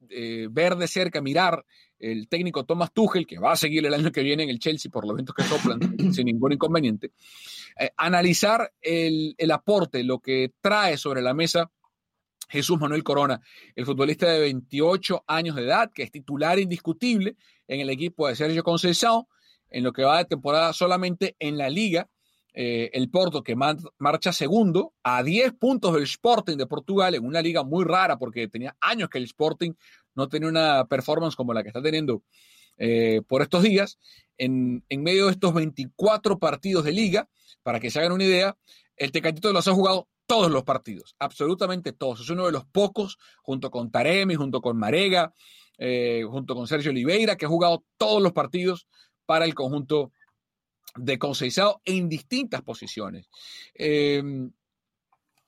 ver 0.00 0.76
de 0.76 0.86
cerca, 0.86 1.22
mirar 1.22 1.64
el 1.98 2.28
técnico 2.28 2.66
Thomas 2.66 2.92
Tuchel, 2.92 3.26
que 3.26 3.38
va 3.38 3.52
a 3.52 3.56
seguir 3.56 3.86
el 3.86 3.94
año 3.94 4.12
que 4.12 4.22
viene 4.22 4.42
en 4.42 4.50
el 4.50 4.58
Chelsea 4.58 4.90
por 4.90 5.04
los 5.04 5.14
eventos 5.14 5.34
que 5.34 5.42
soplan 5.42 5.80
sin 6.12 6.26
ningún 6.26 6.52
inconveniente, 6.52 7.12
analizar 7.96 8.70
el, 8.82 9.34
el 9.38 9.50
aporte, 9.50 10.04
lo 10.04 10.18
que 10.18 10.52
trae 10.60 10.98
sobre 10.98 11.22
la 11.22 11.32
mesa 11.32 11.70
Jesús 12.48 12.78
Manuel 12.78 13.02
Corona, 13.02 13.40
el 13.74 13.86
futbolista 13.86 14.30
de 14.30 14.40
28 14.40 15.24
años 15.26 15.56
de 15.56 15.62
edad, 15.62 15.90
que 15.92 16.02
es 16.02 16.10
titular 16.10 16.58
indiscutible 16.58 17.36
en 17.66 17.80
el 17.80 17.90
equipo 17.90 18.28
de 18.28 18.36
Sergio 18.36 18.62
Conceição, 18.62 19.26
en 19.70 19.84
lo 19.84 19.92
que 19.92 20.02
va 20.04 20.18
de 20.18 20.24
temporada 20.26 20.72
solamente 20.72 21.36
en 21.38 21.58
la 21.58 21.68
liga. 21.68 22.08
Eh, 22.56 22.90
el 22.92 23.10
Porto 23.10 23.42
que 23.42 23.56
marcha 23.56 24.32
segundo 24.32 24.94
a 25.02 25.24
10 25.24 25.54
puntos 25.54 25.92
del 25.92 26.04
Sporting 26.04 26.56
de 26.56 26.68
Portugal 26.68 27.16
en 27.16 27.26
una 27.26 27.42
liga 27.42 27.64
muy 27.64 27.84
rara 27.84 28.16
porque 28.16 28.46
tenía 28.46 28.76
años 28.80 29.08
que 29.08 29.18
el 29.18 29.24
Sporting 29.24 29.72
no 30.14 30.28
tenía 30.28 30.48
una 30.48 30.84
performance 30.84 31.34
como 31.34 31.52
la 31.52 31.64
que 31.64 31.70
está 31.70 31.82
teniendo 31.82 32.22
eh, 32.76 33.22
por 33.26 33.42
estos 33.42 33.62
días. 33.62 33.98
En, 34.36 34.84
medio 34.88 35.26
de 35.26 35.32
estos 35.32 35.54
24 35.54 36.38
partidos 36.38 36.84
de 36.84 36.92
liga, 36.92 37.28
para 37.62 37.80
que 37.80 37.90
se 37.90 38.00
hagan 38.00 38.12
una 38.12 38.24
idea, 38.24 38.56
el 38.96 39.12
Tecatito 39.12 39.52
los 39.52 39.68
ha 39.68 39.72
jugado 39.72 40.08
todos 40.26 40.50
los 40.50 40.64
partidos, 40.64 41.14
absolutamente 41.18 41.92
todos. 41.92 42.20
Es 42.20 42.30
uno 42.30 42.46
de 42.46 42.52
los 42.52 42.64
pocos, 42.64 43.18
junto 43.42 43.70
con 43.70 43.90
Taremi, 43.90 44.34
junto 44.34 44.60
con 44.60 44.76
Marega, 44.76 45.32
eh, 45.78 46.22
junto 46.28 46.54
con 46.54 46.66
Sergio 46.66 46.90
Oliveira, 46.90 47.36
que 47.36 47.46
ha 47.46 47.48
jugado 47.48 47.84
todos 47.96 48.22
los 48.22 48.32
partidos 48.32 48.86
para 49.26 49.44
el 49.44 49.54
conjunto 49.54 50.12
de 50.96 51.18
Conceizado 51.18 51.80
en 51.84 52.08
distintas 52.08 52.62
posiciones. 52.62 53.28
Em, 53.74 54.52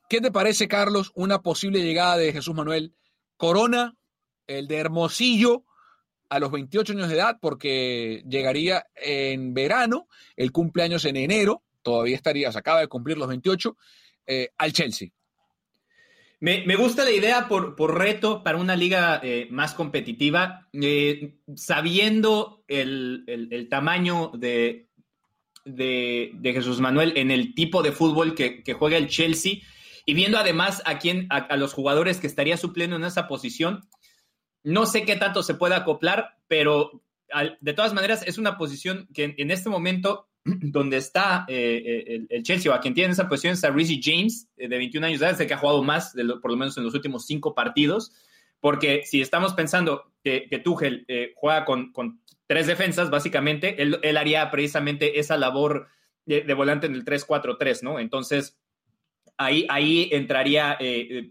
¿Qué 0.09 0.21
te 0.21 0.31
parece, 0.31 0.67
Carlos, 0.67 1.11
una 1.15 1.41
posible 1.41 1.81
llegada 1.81 2.17
de 2.17 2.31
Jesús 2.31 2.55
Manuel 2.55 2.93
Corona, 3.35 3.97
el 4.47 4.67
de 4.67 4.77
Hermosillo, 4.77 5.65
a 6.29 6.39
los 6.39 6.51
28 6.51 6.93
años 6.93 7.09
de 7.09 7.15
edad, 7.15 7.37
porque 7.41 8.23
llegaría 8.27 8.85
en 8.95 9.53
verano, 9.53 10.07
el 10.35 10.51
cumpleaños 10.51 11.05
en 11.05 11.17
enero, 11.17 11.63
todavía 11.81 12.15
estaría, 12.15 12.51
se 12.51 12.59
acaba 12.59 12.79
de 12.81 12.87
cumplir 12.87 13.17
los 13.17 13.27
28, 13.27 13.77
eh, 14.27 14.49
al 14.57 14.73
Chelsea. 14.73 15.09
Me, 16.39 16.75
gusta 16.75 17.03
la 17.03 17.11
idea 17.11 17.47
por, 17.47 17.75
por 17.75 17.97
reto 17.97 18.43
para 18.43 18.59
una 18.59 18.75
liga 18.75 19.19
eh, 19.23 19.47
más 19.49 19.73
competitiva, 19.73 20.67
eh, 20.73 21.39
sabiendo 21.55 22.63
el, 22.67 23.67
tamaño 23.71 24.31
de, 24.35 24.87
de, 25.65 26.51
Jesús 26.53 26.79
Manuel 26.79 27.13
en 27.15 27.31
el 27.31 27.55
tipo 27.55 27.81
de 27.81 27.91
fútbol 27.91 28.35
que, 28.35 28.61
juega 28.77 28.97
el 28.97 29.07
Chelsea 29.07 29.61
y 30.05 30.13
viendo 30.13 30.37
además 30.37 30.83
a, 30.85 30.99
quién, 30.99 31.25
a, 31.31 31.57
los 31.57 31.73
jugadores 31.73 32.19
que 32.19 32.27
estaría 32.27 32.57
supliendo 32.57 32.97
en 32.97 33.05
esa 33.05 33.27
posición. 33.27 33.89
No 34.61 34.85
sé 34.85 35.05
qué 35.05 35.15
tanto 35.15 35.41
se 35.41 35.55
puede 35.55 35.73
acoplar, 35.73 36.37
pero 36.47 37.01
de 37.61 37.73
todas 37.73 37.95
maneras 37.95 38.23
es 38.27 38.37
una 38.37 38.59
posición 38.59 39.07
que 39.11 39.33
en 39.37 39.49
este 39.49 39.69
momento 39.69 40.26
donde 40.61 40.97
está 40.97 41.45
eh, 41.47 42.05
eh, 42.07 42.25
el, 42.29 42.43
Chelsea 42.43 42.71
o 42.71 42.75
a 42.75 42.79
quien 42.79 42.93
tiene 42.93 43.13
esa 43.13 43.27
posición 43.27 43.53
es 43.53 43.63
a 43.63 43.71
Rizzy 43.71 43.99
James, 44.01 44.49
eh, 44.57 44.67
de 44.67 44.77
21 44.77 45.07
años 45.07 45.19
de 45.19 45.27
edad, 45.27 45.37
que 45.37 45.53
ha 45.53 45.57
jugado 45.57 45.83
más, 45.83 46.13
por 46.41 46.51
lo 46.51 46.57
menos 46.57 46.77
en 46.77 46.83
los 46.83 46.93
últimos 46.93 47.25
cinco 47.25 47.53
partidos, 47.53 48.11
porque 48.59 49.03
si 49.05 49.21
estamos 49.21 49.53
pensando 49.53 50.11
que, 50.23 50.47
que 50.49 50.59
Tuchel 50.59 51.05
juega 51.35 51.65
con, 51.65 51.91
tres 52.47 52.65
defensas, 52.65 53.09
básicamente, 53.09 53.81
él, 53.81 54.17
haría 54.17 54.49
precisamente 54.49 55.19
esa 55.19 55.35
labor 55.35 55.89
de, 56.25 56.41
de 56.41 56.53
volante 56.53 56.87
en 56.87 56.95
el 56.95 57.03
3-4-3, 57.03 57.83
¿no? 57.83 57.99
Entonces, 57.99 58.57
ahí, 59.37 59.67
ahí 59.69 60.09
entraría 60.13 60.77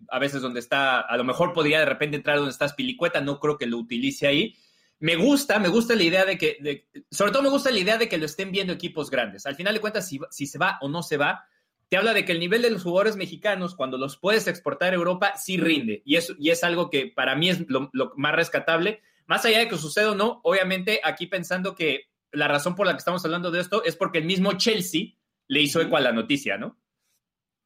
a 0.09 0.19
veces 0.19 0.43
donde 0.43 0.61
está, 0.61 1.01
a 1.01 1.17
lo 1.17 1.25
mejor 1.25 1.55
podría 1.55 1.81
de 1.81 1.87
repente 1.87 2.17
entrar 2.17 2.37
donde 2.37 2.53
está 2.53 2.69
Spilicueta, 2.69 3.23
no 3.23 3.41
creo 3.41 3.57
que 3.57 3.67
lo 3.67 3.79
utilice 3.79 4.27
ahí. 4.27 4.55
Me 4.99 5.17
gusta, 5.17 5.59
me 5.59 5.69
gusta 5.69 5.95
la 5.95 6.03
idea 6.03 6.25
de 6.25 6.39
que, 6.39 6.89
sobre 7.11 7.31
todo 7.31 7.43
me 7.43 7.51
gusta 7.51 7.71
la 7.71 7.79
idea 7.79 7.99
de 7.99 8.09
que 8.09 8.17
lo 8.17 8.25
estén 8.25 8.51
viendo 8.51 8.73
equipos 8.73 9.11
grandes. 9.11 9.45
Al 9.45 9.55
final 9.55 9.75
de 9.75 9.81
cuentas, 9.81 10.09
si, 10.09 10.47
se 10.47 10.59
va 10.59 10.79
o 10.81 10.89
no 10.89 11.03
se 11.03 11.19
va, 11.19 11.45
te 11.89 11.97
habla 11.97 12.15
de 12.15 12.25
que 12.25 12.33
el 12.33 12.41
nivel 12.41 12.63
de 12.63 12.71
los 12.71 12.83
jugadores 12.83 13.17
mexicanos, 13.17 13.75
cuando 13.75 13.99
los 13.99 14.17
puedes 14.17 14.47
exportar 14.47 14.93
a 14.93 14.97
Europa, 14.97 15.35
sí 15.37 15.59
rinde. 15.59 16.03
Y 16.07 16.17
es, 16.17 16.35
es 16.43 16.65
algo 16.65 16.89
que 16.89 17.13
para 17.15 17.37
mí 17.37 17.51
es 17.51 17.69
lo, 17.69 17.91
lo, 17.93 18.13
más 18.17 18.35
rescatable. 18.35 19.03
Más 19.27 19.45
allá 19.45 19.59
de 19.59 19.69
que 19.69 19.77
suceda 19.77 20.13
o 20.13 20.15
no, 20.15 20.41
obviamente 20.45 21.01
aquí 21.05 21.27
pensando 21.27 21.75
que 21.75 22.07
la 22.33 22.49
razón 22.49 22.75
por 22.75 22.87
la 22.87 22.93
que 22.93 22.99
estamos 22.99 23.25
hablando 23.25 23.51
de 23.51 23.61
esto 23.61 23.85
es 23.85 23.97
porque 23.97 24.19
el 24.19 24.25
mismo 24.25 24.53
Chelsea 24.55 25.15
le 25.49 25.61
hizo 25.61 25.81
eco 25.81 25.97
a 25.97 26.01
la 26.01 26.13
noticia, 26.13 26.57
¿no? 26.57 26.79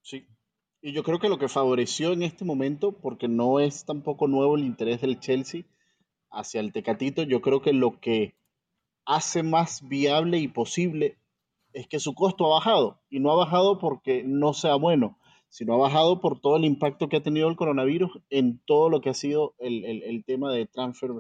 Sí. 0.03 0.27
Y 0.83 0.93
yo 0.93 1.03
creo 1.03 1.19
que 1.19 1.29
lo 1.29 1.39
que 1.39 1.49
favoreció 1.49 2.13
en 2.13 2.23
este 2.23 2.45
momento, 2.45 2.93
porque 2.93 3.29
no 3.29 3.61
es 3.61 3.85
tampoco 3.85 4.27
nuevo 4.27 4.57
el 4.57 4.65
interés 4.65 5.01
del 5.01 5.21
Chelsea 5.21 5.65
hacia 6.31 6.61
el 6.61 6.73
Tecatito, 6.73 7.23
yo 7.23 7.41
creo 7.41 7.61
que 7.63 7.73
lo 7.73 8.01
que 8.01 8.35
hace 9.05 9.43
más 9.43 9.87
viable 9.89 10.39
y 10.39 10.49
posible 10.49 11.17
es 11.73 11.87
que 11.87 12.01
su 12.01 12.15
costo 12.15 12.47
ha 12.47 12.59
bajado. 12.59 13.01
Y 13.11 13.21
no 13.21 13.33
ha 13.33 13.37
bajado 13.37 13.79
porque 13.79 14.23
no 14.25 14.53
sea 14.55 14.75
bueno, 14.77 15.19
sino 15.49 15.75
ha 15.75 15.79
bajado 15.79 16.21
por 16.21 16.41
todo 16.41 16.57
el 16.57 16.65
impacto 16.65 17.09
que 17.09 17.17
ha 17.17 17.23
tenido 17.23 17.49
el 17.49 17.57
coronavirus 17.57 18.13
en 18.31 18.61
todo 18.65 18.89
lo 18.89 19.01
que 19.01 19.11
ha 19.11 19.15
sido 19.15 19.55
el, 19.59 19.85
el, 19.85 20.03
el 20.03 20.25
tema 20.25 20.53
de 20.53 20.67
transfer 20.67 21.11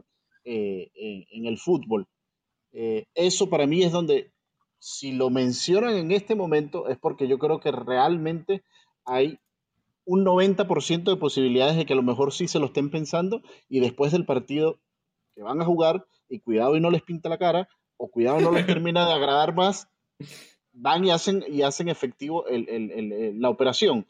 eh, 0.45 0.91
en, 0.95 1.47
el 1.47 1.59
fútbol. 1.59 2.07
Eh, 2.73 3.05
eso 3.15 3.51
para 3.51 3.67
mí 3.67 3.83
es 3.83 3.93
donde, 3.93 4.33
si 4.79 5.13
lo 5.13 5.29
mencionan 5.29 5.97
en 5.97 6.13
este 6.13 6.35
momento, 6.35 6.89
es 6.89 6.97
porque 6.99 7.29
yo 7.29 7.39
creo 7.39 7.61
que 7.61 7.71
realmente 7.71 8.63
hay 9.05 9.39
un 10.07 10.25
90% 10.25 11.05
de 11.05 11.17
posibilidades 11.17 11.77
de 11.77 11.85
que 11.85 11.93
a 11.93 11.97
lo 11.97 12.03
mejor 12.03 12.33
sí 12.33 12.49
se 12.49 12.59
lo 12.59 12.67
estén 12.67 12.91
pensando 12.91 13.43
y 13.69 13.81
después 13.81 14.13
del 14.13 14.25
partido 14.25 14.79
que 15.41 15.45
van 15.45 15.63
a 15.63 15.65
jugar, 15.65 16.05
y 16.29 16.41
cuidado 16.41 16.77
y 16.77 16.81
no 16.83 16.91
les 16.91 17.01
pinta 17.01 17.31
la 17.31 17.39
cara, 17.39 17.67
o 17.97 18.11
cuidado 18.11 18.43
no 18.43 18.53
les 18.53 18.67
termina 18.67 19.07
de 19.07 19.15
agradar 19.15 19.55
más, 19.55 19.89
van 20.73 21.03
y 21.07 21.11
hacen, 21.11 21.43
y 21.49 21.63
hacen 21.63 21.89
efectivo 21.89 22.47
el, 22.47 22.69
el, 22.69 22.91
el, 22.93 23.41
la 23.41 23.49
operación. 23.49 24.07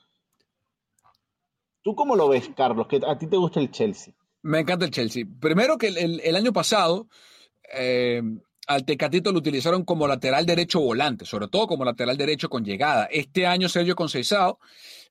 ¿Tú 1.82 1.94
cómo 1.94 2.16
lo 2.16 2.28
ves, 2.28 2.50
Carlos? 2.56 2.88
Que 2.88 3.00
a 3.06 3.16
ti 3.16 3.28
te 3.28 3.36
gusta 3.36 3.60
el 3.60 3.70
Chelsea. 3.70 4.12
Me 4.42 4.58
encanta 4.58 4.86
el 4.86 4.90
Chelsea. 4.90 5.24
Primero 5.40 5.78
que 5.78 5.86
el, 5.86 6.34
año 6.34 6.52
pasado 6.52 7.06
eh, 7.72 8.20
al 8.66 8.84
Tecatito 8.84 9.30
lo 9.30 9.38
utilizaron 9.38 9.84
como 9.84 10.08
lateral 10.08 10.44
derecho 10.44 10.80
volante, 10.80 11.26
sobre 11.26 11.46
todo 11.46 11.68
como 11.68 11.84
lateral 11.84 12.16
derecho 12.16 12.48
con 12.48 12.64
llegada. 12.64 13.04
Este 13.04 13.46
año 13.46 13.68
Sergio 13.68 13.94
Conceição 13.94 14.58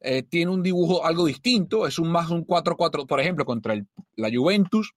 eh, 0.01 0.23
tiene 0.23 0.51
un 0.51 0.63
dibujo 0.63 1.05
algo 1.05 1.25
distinto, 1.25 1.87
es 1.87 1.97
un 1.97 2.11
más 2.11 2.29
un 2.29 2.45
4-4, 2.45 3.07
por 3.07 3.21
ejemplo, 3.21 3.45
contra 3.45 3.73
el, 3.73 3.87
la 4.17 4.29
Juventus 4.29 4.93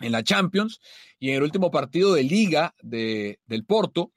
en 0.00 0.12
la 0.12 0.24
Champions 0.24 0.80
y 1.18 1.30
en 1.30 1.36
el 1.36 1.42
último 1.42 1.70
partido 1.70 2.14
de 2.14 2.24
liga 2.24 2.74
de, 2.82 3.38
del 3.46 3.64
Porto 3.64 4.12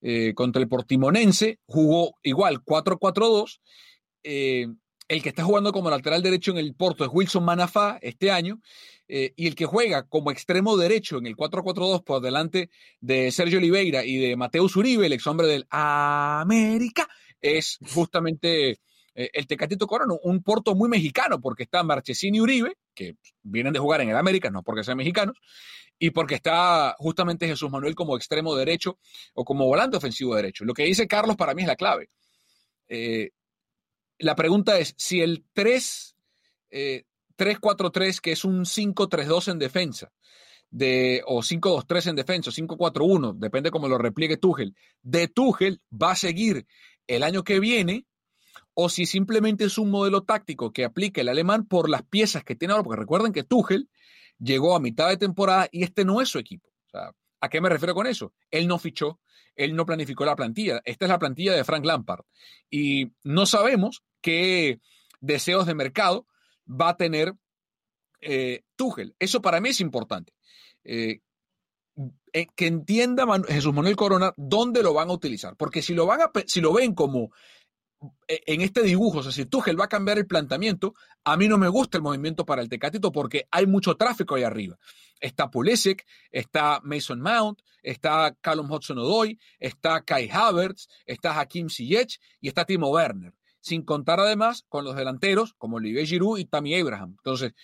eh, 0.00 0.34
contra 0.34 0.60
el 0.60 0.68
Portimonense 0.68 1.60
jugó 1.66 2.14
igual 2.22 2.62
4-4-2. 2.62 3.60
Eh, 4.22 4.66
el 5.08 5.22
que 5.22 5.28
está 5.28 5.44
jugando 5.44 5.72
como 5.72 5.90
lateral 5.90 6.22
derecho 6.22 6.50
en 6.50 6.58
el 6.58 6.74
Porto 6.74 7.04
es 7.04 7.10
Wilson 7.12 7.44
Manafá 7.44 7.98
este 8.00 8.30
año 8.30 8.60
eh, 9.06 9.34
y 9.36 9.46
el 9.46 9.54
que 9.54 9.66
juega 9.66 10.06
como 10.06 10.30
extremo 10.30 10.76
derecho 10.76 11.18
en 11.18 11.26
el 11.26 11.36
4-4-2 11.36 12.04
por 12.04 12.22
delante 12.22 12.70
de 13.00 13.30
Sergio 13.30 13.58
Oliveira 13.58 14.04
y 14.04 14.16
de 14.16 14.36
Mateus 14.36 14.76
Uribe, 14.76 15.06
el 15.06 15.12
ex 15.12 15.26
hombre 15.26 15.46
del 15.46 15.66
América, 15.68 17.08
es 17.40 17.78
justamente 17.92 18.78
eh, 19.14 19.30
el 19.32 19.46
Tecatito 19.46 19.86
Corona, 19.86 20.14
un 20.22 20.42
Porto 20.42 20.74
muy 20.74 20.88
mexicano, 20.88 21.40
porque 21.40 21.64
está 21.64 21.82
Marchesini 21.82 22.38
y 22.38 22.40
Uribe, 22.40 22.76
que 22.94 23.16
vienen 23.42 23.72
de 23.72 23.78
jugar 23.78 24.00
en 24.00 24.10
el 24.10 24.16
América, 24.16 24.50
no 24.50 24.62
porque 24.62 24.84
sean 24.84 24.96
mexicanos, 24.96 25.36
y 25.98 26.10
porque 26.10 26.34
está 26.34 26.94
justamente 26.98 27.46
Jesús 27.46 27.70
Manuel 27.70 27.94
como 27.94 28.16
extremo 28.16 28.54
derecho 28.56 28.98
o 29.34 29.44
como 29.44 29.66
volante 29.66 29.96
ofensivo 29.96 30.34
derecho. 30.34 30.64
Lo 30.64 30.74
que 30.74 30.84
dice 30.84 31.06
Carlos 31.06 31.36
para 31.36 31.54
mí 31.54 31.62
es 31.62 31.68
la 31.68 31.76
clave. 31.76 32.10
Eh, 32.88 33.30
la 34.18 34.34
pregunta 34.34 34.78
es 34.78 34.94
si 34.96 35.20
el 35.20 35.44
3, 35.52 36.16
eh, 36.70 37.04
3-4-3, 37.36 38.20
que 38.20 38.32
es 38.32 38.44
un 38.44 38.64
5-3-2 38.64 39.52
en 39.52 39.58
defensa, 39.58 40.12
de, 40.70 41.22
o 41.26 41.40
5-2-3 41.40 42.10
en 42.10 42.16
defensa, 42.16 42.50
o 42.50 42.52
5-4-1, 42.52 43.38
depende 43.38 43.70
cómo 43.70 43.88
lo 43.88 43.98
repliegue 43.98 44.36
Tuchel, 44.36 44.74
de 45.02 45.28
Tuchel 45.28 45.80
va 45.90 46.12
a 46.12 46.16
seguir 46.16 46.66
el 47.06 47.22
año 47.22 47.44
que 47.44 47.60
viene, 47.60 48.06
o 48.74 48.88
si 48.88 49.06
simplemente 49.06 49.64
es 49.64 49.78
un 49.78 49.90
modelo 49.90 50.22
táctico 50.22 50.72
que 50.72 50.84
aplica 50.84 51.20
el 51.20 51.28
alemán 51.28 51.66
por 51.66 51.88
las 51.88 52.02
piezas 52.02 52.44
que 52.44 52.56
tiene 52.56 52.72
ahora, 52.72 52.84
porque 52.84 53.00
recuerden 53.00 53.32
que 53.32 53.44
Tuchel 53.44 53.88
llegó 54.38 54.76
a 54.76 54.80
mitad 54.80 55.08
de 55.08 55.16
temporada 55.16 55.68
y 55.70 55.84
este 55.84 56.04
no 56.04 56.20
es 56.20 56.28
su 56.28 56.38
equipo. 56.38 56.68
¿A 57.40 57.48
qué 57.48 57.60
me 57.60 57.68
refiero 57.68 57.94
con 57.94 58.06
eso? 58.06 58.32
Él 58.50 58.66
no 58.66 58.78
fichó, 58.78 59.20
él 59.54 59.76
no 59.76 59.86
planificó 59.86 60.24
la 60.24 60.36
plantilla. 60.36 60.80
Esta 60.84 61.04
es 61.04 61.08
la 61.10 61.18
plantilla 61.18 61.54
de 61.54 61.64
Frank 61.64 61.84
Lampard. 61.84 62.24
Y 62.70 63.12
no 63.22 63.46
sabemos 63.46 64.02
qué 64.20 64.80
deseos 65.20 65.66
de 65.66 65.74
mercado 65.74 66.26
va 66.68 66.90
a 66.90 66.96
tener 66.96 67.34
eh, 68.20 68.62
Tuchel. 68.76 69.14
Eso 69.18 69.42
para 69.42 69.60
mí 69.60 69.70
es 69.70 69.80
importante. 69.80 70.32
Eh, 70.84 71.20
eh, 72.32 72.46
que 72.56 72.66
entienda 72.66 73.26
Jesús 73.46 73.72
Manuel 73.72 73.94
Corona 73.94 74.32
dónde 74.36 74.82
lo 74.82 74.94
van 74.94 75.10
a 75.10 75.12
utilizar. 75.12 75.56
Porque 75.56 75.82
si 75.82 75.94
lo, 75.94 76.06
van 76.06 76.22
a, 76.22 76.30
si 76.46 76.60
lo 76.60 76.72
ven 76.72 76.94
como 76.94 77.30
en 78.28 78.60
este 78.60 78.82
dibujo, 78.82 79.18
o 79.18 79.22
sea, 79.22 79.32
si 79.32 79.46
Tuchel 79.46 79.78
va 79.78 79.84
a 79.84 79.88
cambiar 79.88 80.18
el 80.18 80.26
planteamiento, 80.26 80.94
a 81.24 81.36
mí 81.36 81.48
no 81.48 81.58
me 81.58 81.68
gusta 81.68 81.98
el 81.98 82.02
movimiento 82.02 82.44
para 82.44 82.62
el 82.62 82.68
Tecatito 82.68 83.12
porque 83.12 83.46
hay 83.50 83.66
mucho 83.66 83.96
tráfico 83.96 84.34
ahí 84.34 84.42
arriba. 84.42 84.78
Está 85.20 85.50
Pulisic, 85.50 86.04
está 86.30 86.80
Mason 86.82 87.20
Mount, 87.20 87.60
está 87.82 88.36
Callum 88.40 88.70
Hudson-Odoi, 88.70 89.38
está 89.58 90.02
Kai 90.02 90.28
Havertz, 90.30 90.88
está 91.06 91.38
Hakim 91.38 91.68
Ziyech 91.68 92.20
y 92.40 92.48
está 92.48 92.64
Timo 92.64 92.88
Werner 92.90 93.32
sin 93.64 93.82
contar 93.82 94.20
además 94.20 94.66
con 94.68 94.84
los 94.84 94.94
delanteros 94.94 95.54
como 95.54 95.76
Olivier 95.76 96.06
Giroud 96.06 96.38
y 96.38 96.44
Tammy 96.44 96.78
Abraham. 96.78 97.14
Entonces, 97.16 97.54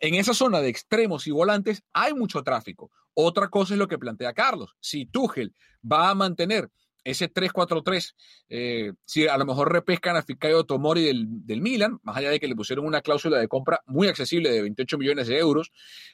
en 0.00 0.14
esa 0.14 0.32
zona 0.32 0.60
de 0.60 0.70
extremos 0.70 1.26
y 1.26 1.32
volantes 1.32 1.82
hay 1.92 2.14
mucho 2.14 2.42
tráfico. 2.42 2.90
Otra 3.12 3.48
cosa 3.48 3.74
es 3.74 3.78
lo 3.78 3.86
que 3.86 3.98
plantea 3.98 4.32
Carlos. 4.32 4.74
Si 4.80 5.04
Tuchel 5.04 5.54
va 5.84 6.08
a 6.08 6.14
mantener 6.14 6.70
ese 7.04 7.32
3-4-3, 7.32 8.14
eh, 8.48 8.92
si 9.04 9.28
a 9.28 9.36
lo 9.36 9.44
mejor 9.44 9.72
repescan 9.72 10.16
a 10.16 10.22
Fikayo 10.22 10.64
Tomori 10.64 11.04
del, 11.04 11.26
del, 11.46 11.60
Milan, 11.60 12.00
más 12.02 12.16
allá 12.16 12.30
de 12.30 12.40
que 12.40 12.48
le 12.48 12.56
pusieron 12.56 12.86
una 12.86 13.02
cláusula 13.02 13.38
de 13.38 13.46
compra 13.46 13.82
muy 13.86 14.08
accesible 14.08 14.50
de 14.50 14.62
28 14.62 14.98
millones 14.98 15.28
de 15.28 15.38
euros, 15.38 15.70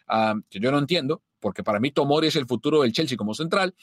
uh, 0.09 0.41
que 0.51 0.59
yo 0.59 0.71
no 0.71 0.79
entiendo, 0.79 1.23
porque 1.39 1.63
para 1.63 1.81
mí 1.81 1.93
Tomori 1.93 2.27
es 2.27 2.37
el 2.37 2.47
futuro 2.47 2.83
del 2.83 2.93
Chelsea 2.93 3.17
como 3.17 3.35
central, 3.35 3.75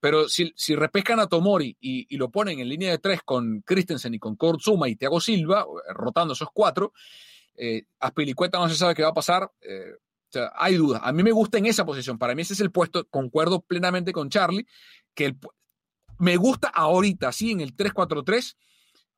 pero 0.00 0.28
si, 0.28 0.52
si 0.56 0.74
repescan 0.74 1.20
a 1.20 1.26
Tomori 1.26 1.76
y, 1.80 2.06
y, 2.08 2.16
lo 2.16 2.30
ponen 2.30 2.58
en 2.58 2.68
línea 2.68 2.90
de 2.90 2.98
tres 2.98 3.20
con 3.22 3.60
Christensen 3.60 4.14
y 4.14 4.18
con 4.18 4.36
Kurt 4.36 4.60
Zuma 4.60 4.88
y 4.88 4.96
Thiago 4.96 5.20
Silva, 5.20 5.62
eh, 5.62 5.92
rotando 5.94 6.32
esos 6.32 6.48
cuatro, 6.52 6.92
eh, 7.54 7.84
a 8.00 8.10
Pilicueta 8.10 8.58
no 8.58 8.68
se 8.68 8.76
sabe 8.76 8.94
qué 8.94 9.02
va 9.02 9.10
a 9.10 9.14
pasar. 9.14 9.50
Eh, 9.60 9.92
o 9.94 10.32
sea, 10.32 10.52
hay 10.56 10.76
dudas. 10.76 11.02
A 11.04 11.12
mí 11.12 11.22
me 11.22 11.32
gusta 11.32 11.58
en 11.58 11.66
esa 11.66 11.84
posición. 11.84 12.16
Para 12.18 12.34
mí 12.34 12.42
ese 12.42 12.54
es 12.54 12.60
el 12.60 12.70
puesto, 12.70 13.06
concuerdo 13.08 13.60
plenamente 13.60 14.12
con 14.12 14.30
Charlie, 14.30 14.66
que 15.14 15.26
el, 15.26 15.38
me 16.20 16.36
gusta 16.36 16.68
ahorita, 16.68 17.32
sí, 17.32 17.50
en 17.50 17.60
el 17.60 17.74
3-4-3, 17.74 18.56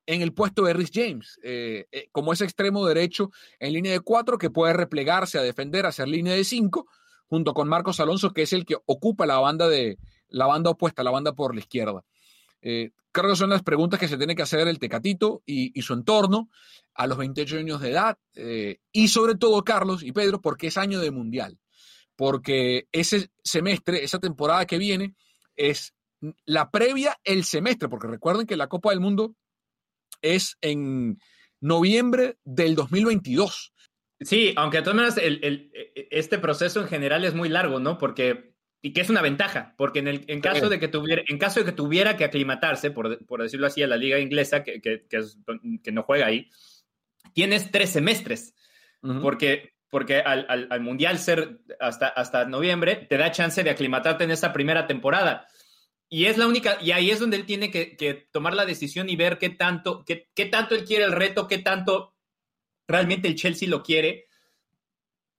en 0.06 0.22
el 0.22 0.32
puesto 0.32 0.62
de 0.62 0.72
Rhys 0.72 0.90
James, 0.92 1.38
eh, 1.42 1.86
eh, 1.90 2.08
como 2.12 2.32
ese 2.32 2.44
extremo 2.44 2.86
derecho 2.86 3.30
en 3.58 3.72
línea 3.72 3.92
de 3.92 4.00
cuatro 4.00 4.38
que 4.38 4.50
puede 4.50 4.72
replegarse 4.72 5.38
a 5.38 5.42
defender, 5.42 5.84
a 5.84 5.90
hacer 5.90 6.08
línea 6.08 6.34
de 6.34 6.44
cinco, 6.44 6.86
junto 7.26 7.54
con 7.54 7.68
Marcos 7.68 7.98
Alonso, 7.98 8.32
que 8.32 8.42
es 8.42 8.52
el 8.52 8.64
que 8.64 8.76
ocupa 8.86 9.26
la 9.26 9.38
banda 9.38 9.68
de 9.68 9.98
la 10.28 10.46
banda 10.46 10.70
opuesta, 10.70 11.02
la 11.02 11.10
banda 11.10 11.32
por 11.32 11.54
la 11.54 11.60
izquierda. 11.60 12.04
Eh, 12.62 12.90
creo 13.10 13.30
que 13.30 13.36
son 13.36 13.50
las 13.50 13.62
preguntas 13.62 13.98
que 13.98 14.08
se 14.08 14.16
tiene 14.16 14.36
que 14.36 14.42
hacer 14.42 14.68
el 14.68 14.78
Tecatito 14.78 15.42
y, 15.44 15.76
y 15.78 15.82
su 15.82 15.94
entorno 15.94 16.50
a 16.94 17.08
los 17.08 17.18
28 17.18 17.58
años 17.58 17.80
de 17.80 17.90
edad. 17.90 18.18
Y 18.92 19.08
sobre 19.08 19.34
todo, 19.34 19.64
Carlos 19.64 20.04
y 20.04 20.12
Pedro, 20.12 20.40
porque 20.40 20.68
es 20.68 20.78
año 20.78 21.00
de 21.00 21.10
mundial. 21.10 21.58
Porque 22.14 22.86
ese 22.92 23.30
semestre, 23.42 24.04
esa 24.04 24.20
temporada 24.20 24.66
que 24.66 24.78
viene, 24.78 25.16
es 25.56 25.94
la 26.44 26.70
previa, 26.70 27.16
el 27.24 27.44
semestre, 27.44 27.88
porque 27.88 28.06
recuerden 28.06 28.46
que 28.46 28.56
la 28.56 28.68
Copa 28.68 28.90
del 28.90 29.00
Mundo 29.00 29.34
es 30.20 30.56
en 30.60 31.18
noviembre 31.60 32.36
del 32.44 32.74
2022. 32.74 33.72
Sí, 34.20 34.54
aunque 34.56 34.78
de 34.78 34.82
todas 34.82 34.96
maneras 34.96 35.18
el, 35.18 35.40
el, 35.42 35.70
este 36.10 36.38
proceso 36.38 36.80
en 36.80 36.88
general 36.88 37.24
es 37.24 37.34
muy 37.34 37.48
largo, 37.48 37.80
¿no? 37.80 37.98
Porque, 37.98 38.54
y 38.80 38.92
que 38.92 39.00
es 39.00 39.10
una 39.10 39.22
ventaja, 39.22 39.74
porque 39.76 39.98
en, 39.98 40.08
el, 40.08 40.24
en, 40.28 40.40
caso, 40.40 40.68
de 40.68 40.78
que 40.78 40.88
tuviera, 40.88 41.22
en 41.26 41.38
caso 41.38 41.60
de 41.60 41.66
que 41.66 41.72
tuviera 41.72 42.16
que 42.16 42.24
aclimatarse, 42.24 42.90
por, 42.90 43.24
por 43.26 43.42
decirlo 43.42 43.66
así, 43.66 43.82
a 43.82 43.88
la 43.88 43.96
liga 43.96 44.18
inglesa, 44.20 44.62
que, 44.62 44.80
que, 44.80 45.06
que, 45.08 45.16
es, 45.16 45.38
que 45.82 45.92
no 45.92 46.04
juega 46.04 46.26
ahí, 46.26 46.50
tienes 47.32 47.70
tres 47.70 47.90
semestres, 47.90 48.54
uh 49.02 49.08
-huh. 49.08 49.22
porque 49.22 49.72
porque 49.92 50.20
al, 50.20 50.46
al, 50.48 50.80
Mundial 50.80 51.18
ser 51.18 51.60
hasta, 51.78 52.08
hasta 52.08 52.46
noviembre, 52.46 52.96
te 53.10 53.18
da 53.18 53.30
chance 53.30 53.62
de 53.62 53.68
aclimatarte 53.68 54.24
en 54.24 54.30
esa 54.30 54.50
primera 54.50 54.86
temporada. 54.86 55.46
Y 56.12 56.26
es 56.26 56.36
la 56.36 56.46
única, 56.46 56.76
y 56.82 56.90
ahí 56.90 57.10
es 57.10 57.20
donde 57.20 57.38
él 57.38 57.46
tiene 57.46 57.70
que, 57.70 57.96
que 57.96 58.12
tomar 58.12 58.52
la 58.52 58.66
decisión 58.66 59.08
y 59.08 59.16
ver 59.16 59.38
qué 59.38 59.48
tanto, 59.48 60.04
qué, 60.04 60.28
qué 60.34 60.44
tanto 60.44 60.74
él 60.74 60.84
quiere 60.84 61.04
el 61.04 61.12
reto, 61.12 61.48
qué 61.48 61.56
tanto 61.56 62.14
realmente 62.86 63.28
el 63.28 63.34
Chelsea 63.34 63.66
lo 63.66 63.82
quiere 63.82 64.26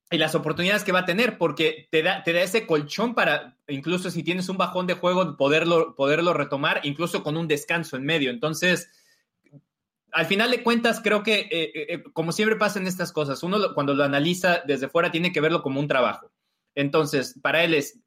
y 0.09 0.17
las 0.17 0.34
oportunidades 0.34 0.84
que 0.84 0.91
va 0.91 1.01
a 1.01 1.05
tener, 1.05 1.38
porque 1.38 1.88
te 1.91 2.01
da, 2.01 2.24
te 2.24 2.34
da 2.34 2.41
ese 2.41 2.65
colchón 2.65 3.13
para, 3.13 3.55
incluso 3.67 4.09
si 4.09 4.24
tienes 4.24 4.49
un 4.49 4.57
bajón 4.57 4.88
de 4.88 4.95
juego, 4.95 5.38
poderlo, 5.38 5.93
poderlo 5.95 6.34
retomar, 6.34 6.82
incluso 6.82 7.21
con 7.21 7.38
un 7.38 7.47
descanso 7.47 7.95
en 7.95 8.05
medio. 8.05 8.32
Entonces, 8.32 8.89
al 10.11 10.26
final 10.26 10.49
de 10.49 10.63
cuentas, 10.63 11.01
creo 11.03 11.21
que, 11.21 11.41
eh, 11.41 11.49
eh, 11.51 11.71
eh, 11.89 12.03
como 12.13 12.32
siempre 12.32 12.57
pasa 12.57 12.80
en 12.80 12.88
estas 12.88 13.11
cosas, 13.11 13.43
uno 13.43 13.76
cuando 13.76 13.93
lo 13.93 14.03
analiza 14.03 14.63
desde 14.65 14.89
fuera 14.89 15.11
tiene 15.11 15.32
que 15.32 15.39
verlo 15.39 15.61
como 15.61 15.80
un 15.80 15.88
trabajo. 15.88 16.32
Entonces, 16.74 17.38
para 17.43 17.63
él 17.63 17.76
es, 17.76 17.99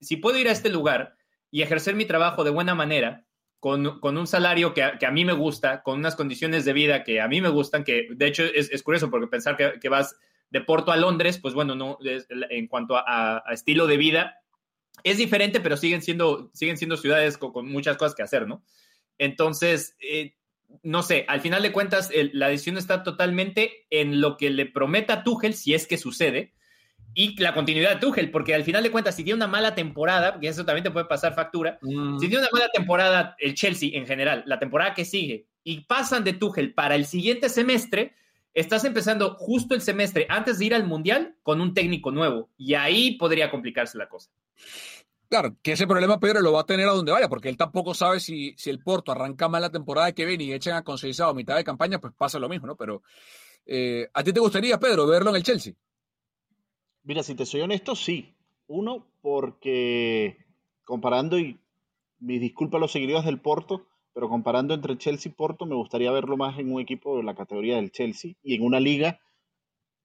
si 0.00 0.16
puedo 0.16 0.36
ir 0.36 0.48
a 0.48 0.52
este 0.52 0.68
lugar 0.68 1.16
y 1.50 1.62
ejercer 1.62 1.94
mi 1.94 2.04
trabajo 2.04 2.44
de 2.44 2.50
buena 2.50 2.74
manera, 2.74 3.24
con, 3.60 4.00
con 4.00 4.16
un 4.16 4.26
salario 4.26 4.74
que 4.74 4.82
a, 4.82 4.98
que 4.98 5.06
a, 5.06 5.10
mí 5.10 5.24
me 5.24 5.32
gusta, 5.32 5.82
con 5.82 5.98
unas 5.98 6.14
condiciones 6.14 6.64
de 6.64 6.72
vida 6.72 7.02
que 7.02 7.20
a 7.20 7.28
mí 7.28 7.40
me 7.40 7.48
gustan, 7.48 7.84
que 7.84 8.08
de 8.10 8.26
hecho 8.26 8.44
es, 8.44 8.70
es 8.70 8.82
curioso 8.82 9.10
porque 9.10 9.26
pensar 9.26 9.56
que, 9.56 9.80
que 9.80 9.88
vas 9.88 10.16
de 10.50 10.60
Porto 10.60 10.92
a 10.92 10.96
Londres, 10.96 11.38
pues 11.38 11.54
bueno, 11.54 11.74
no, 11.74 11.98
en 12.02 12.68
cuanto 12.68 12.96
a, 12.96 13.42
estilo 13.52 13.86
de 13.86 13.96
vida, 13.96 14.40
es 15.04 15.18
diferente, 15.18 15.60
pero 15.60 15.76
siguen 15.76 16.02
siendo, 16.02 16.50
siguen 16.54 16.76
siendo 16.76 16.96
ciudades 16.96 17.38
con, 17.38 17.68
muchas 17.68 17.96
cosas 17.96 18.14
que 18.14 18.22
hacer, 18.22 18.46
¿no? 18.46 18.64
Entonces, 19.18 19.96
eh, 20.00 20.34
no 20.82 21.02
sé, 21.02 21.24
al 21.28 21.40
final 21.40 21.62
de 21.62 21.72
cuentas, 21.72 22.10
la 22.32 22.48
decisión 22.48 22.78
está 22.78 23.02
totalmente 23.02 23.86
en 23.90 24.20
lo 24.20 24.36
que 24.36 24.50
le 24.50 24.66
prometa 24.66 25.22
Tuchel, 25.22 25.54
si 25.54 25.74
es 25.74 25.86
que 25.86 25.98
sucede, 25.98 26.54
y 27.18 27.34
la 27.42 27.52
continuidad 27.52 27.94
de 27.94 27.96
Tuchel, 27.96 28.30
porque 28.30 28.54
al 28.54 28.62
final 28.62 28.84
de 28.84 28.92
cuentas, 28.92 29.16
si 29.16 29.24
tiene 29.24 29.34
una 29.34 29.48
mala 29.48 29.74
temporada, 29.74 30.34
porque 30.34 30.46
eso 30.46 30.64
también 30.64 30.84
te 30.84 30.92
puede 30.92 31.06
pasar 31.06 31.34
factura, 31.34 31.76
mm. 31.82 32.20
si 32.20 32.28
tiene 32.28 32.44
una 32.44 32.52
mala 32.52 32.68
temporada 32.72 33.34
el 33.40 33.56
Chelsea 33.56 33.90
en 33.94 34.06
general, 34.06 34.44
la 34.46 34.60
temporada 34.60 34.94
que 34.94 35.04
sigue, 35.04 35.48
y 35.64 35.80
pasan 35.80 36.22
de 36.22 36.34
Tuchel 36.34 36.74
para 36.74 36.94
el 36.94 37.06
siguiente 37.06 37.48
semestre, 37.48 38.14
estás 38.54 38.84
empezando 38.84 39.34
justo 39.34 39.74
el 39.74 39.80
semestre 39.80 40.28
antes 40.28 40.60
de 40.60 40.66
ir 40.66 40.74
al 40.76 40.86
Mundial 40.86 41.34
con 41.42 41.60
un 41.60 41.74
técnico 41.74 42.12
nuevo 42.12 42.50
y 42.56 42.74
ahí 42.74 43.16
podría 43.16 43.50
complicarse 43.50 43.98
la 43.98 44.08
cosa. 44.08 44.30
Claro, 45.28 45.56
que 45.60 45.72
ese 45.72 45.88
problema 45.88 46.20
Pedro 46.20 46.40
lo 46.40 46.52
va 46.52 46.60
a 46.60 46.66
tener 46.66 46.86
a 46.86 46.92
donde 46.92 47.10
vaya, 47.10 47.28
porque 47.28 47.48
él 47.48 47.56
tampoco 47.56 47.94
sabe 47.94 48.20
si, 48.20 48.54
si 48.56 48.70
el 48.70 48.78
Porto 48.78 49.10
arranca 49.10 49.48
mal 49.48 49.62
la 49.62 49.72
temporada 49.72 50.12
que 50.12 50.24
viene 50.24 50.44
y 50.44 50.52
echan 50.52 50.76
a 50.76 50.84
Conceizado 50.84 51.30
a 51.30 51.34
mitad 51.34 51.56
de 51.56 51.64
campaña, 51.64 51.98
pues 51.98 52.14
pasa 52.16 52.38
lo 52.38 52.48
mismo, 52.48 52.68
¿no? 52.68 52.76
Pero 52.76 53.02
eh, 53.66 54.08
¿a 54.14 54.22
ti 54.22 54.32
te 54.32 54.38
gustaría, 54.38 54.78
Pedro, 54.78 55.04
verlo 55.04 55.30
en 55.30 55.36
el 55.36 55.42
Chelsea? 55.42 55.74
Mira, 57.08 57.22
si 57.22 57.34
te 57.34 57.46
soy 57.46 57.62
honesto, 57.62 57.96
sí. 57.96 58.34
Uno, 58.66 59.06
porque 59.22 60.36
comparando, 60.84 61.38
y 61.38 61.58
mis 62.20 62.38
disculpas 62.38 62.76
a 62.76 62.80
los 62.82 62.92
seguidores 62.92 63.24
del 63.24 63.40
Porto, 63.40 63.86
pero 64.12 64.28
comparando 64.28 64.74
entre 64.74 64.98
Chelsea 64.98 65.32
y 65.32 65.34
Porto, 65.34 65.64
me 65.64 65.74
gustaría 65.74 66.12
verlo 66.12 66.36
más 66.36 66.58
en 66.58 66.70
un 66.70 66.82
equipo 66.82 67.16
de 67.16 67.22
la 67.22 67.34
categoría 67.34 67.76
del 67.76 67.92
Chelsea 67.92 68.34
y 68.42 68.56
en 68.56 68.62
una 68.62 68.78
liga 68.78 69.20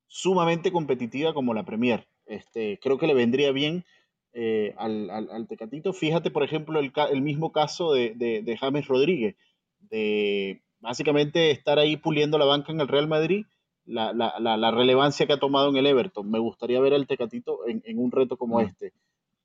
sumamente 0.08 0.72
competitiva 0.72 1.34
como 1.34 1.54
la 1.54 1.66
Premier. 1.66 2.08
Este, 2.26 2.80
creo 2.82 2.98
que 2.98 3.08
le 3.08 3.14
vendría 3.14 3.52
bien 3.52 3.84
eh, 4.32 4.74
al, 4.78 5.10
al, 5.10 5.46
Tecatito. 5.50 5.92
Fíjate, 5.92 6.32
por 6.32 6.44
ejemplo, 6.44 6.80
el, 6.80 6.94
el 7.12 7.22
mismo 7.22 7.52
caso 7.52 7.92
de, 7.92 8.14
de, 8.16 8.58
James 8.58 8.88
Rodríguez, 8.88 9.36
de 9.82 10.62
básicamente 10.80 11.52
estar 11.52 11.80
ahí 11.80 11.98
puliendo 11.98 12.38
la 12.38 12.46
banca 12.46 12.72
en 12.72 12.80
el 12.80 12.88
Real 12.88 13.10
Madrid, 13.10 13.46
la, 13.86 14.14
la, 14.14 14.40
la, 14.40 14.72
relevancia 14.72 15.28
que 15.28 15.34
ha 15.34 15.40
tomado 15.40 15.70
en 15.70 15.78
el 15.78 15.88
Everton. 15.88 16.30
Me 16.30 16.40
gustaría 16.40 16.80
ver 16.80 16.94
al 16.94 17.08
Tecatito 17.08 17.68
en, 17.68 17.82
en 17.86 18.00
un 18.00 18.12
reto 18.12 18.38
como 18.38 18.62
este. 18.62 18.94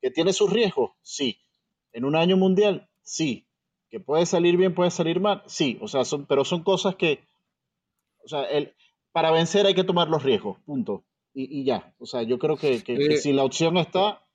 ¿Que 0.00 0.10
tiene 0.10 0.32
sus 0.32 0.50
riesgos? 0.50 0.92
Sí. 1.02 1.38
¿En 1.92 2.04
un 2.04 2.16
año 2.16 2.36
mundial? 2.36 2.88
Sí. 3.02 3.48
Que 3.90 4.00
puede 4.00 4.26
salir 4.26 4.56
bien, 4.56 4.74
puede 4.74 4.90
salir 4.90 5.18
mal, 5.18 5.42
sí, 5.46 5.78
o 5.80 5.88
sea, 5.88 6.04
son, 6.04 6.26
pero 6.26 6.44
son 6.44 6.62
cosas 6.62 6.94
que, 6.96 7.24
o 8.22 8.28
sea, 8.28 8.42
el, 8.42 8.74
para 9.12 9.30
vencer 9.30 9.64
hay 9.64 9.74
que 9.74 9.84
tomar 9.84 10.08
los 10.08 10.22
riesgos, 10.22 10.58
punto. 10.66 11.04
Y, 11.32 11.64
ya, 11.64 11.94
o 11.98 12.06
sea, 12.06 12.22
yo 12.22 12.38
creo 12.38 12.56
que, 12.56 12.82
eh, 12.84 13.16
si 13.18 13.32
la 13.32 13.44
opción 13.44 13.76
está, 13.76 14.26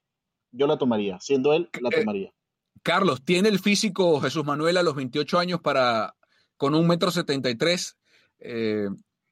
yo 0.52 0.68
la 0.68 0.78
tomaría, 0.78 1.20
siendo 1.20 1.52
él, 1.54 1.70
la 1.82 1.90
eh, 1.90 2.00
tomaría. 2.00 2.34
Carlos, 2.82 3.24
¿tiene 3.26 3.50
el 3.50 3.60
físico 3.60 4.22
Jesús 4.22 4.46
Manuel 4.46 4.78
a 4.78 4.84
los 4.84 4.96
28 4.96 5.38
años 5.38 5.62
para, 5.62 6.16
con 6.56 6.76
un 6.76 6.88
metro 6.88 7.12
73 7.12 7.98
eh, 8.40 8.88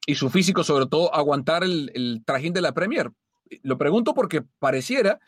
y 0.06 0.14
su 0.14 0.30
físico 0.30 0.64
sobre 0.64 0.86
todo, 0.86 1.14
aguantar 1.14 1.64
el, 1.64 1.90
el 1.94 2.22
trajín 2.24 2.52
de 2.52 2.62
la 2.62 2.72
Premier? 2.72 3.10
Lo 3.62 3.78
pregunto 3.78 4.14
porque 4.14 4.42
pareciera 4.58 5.20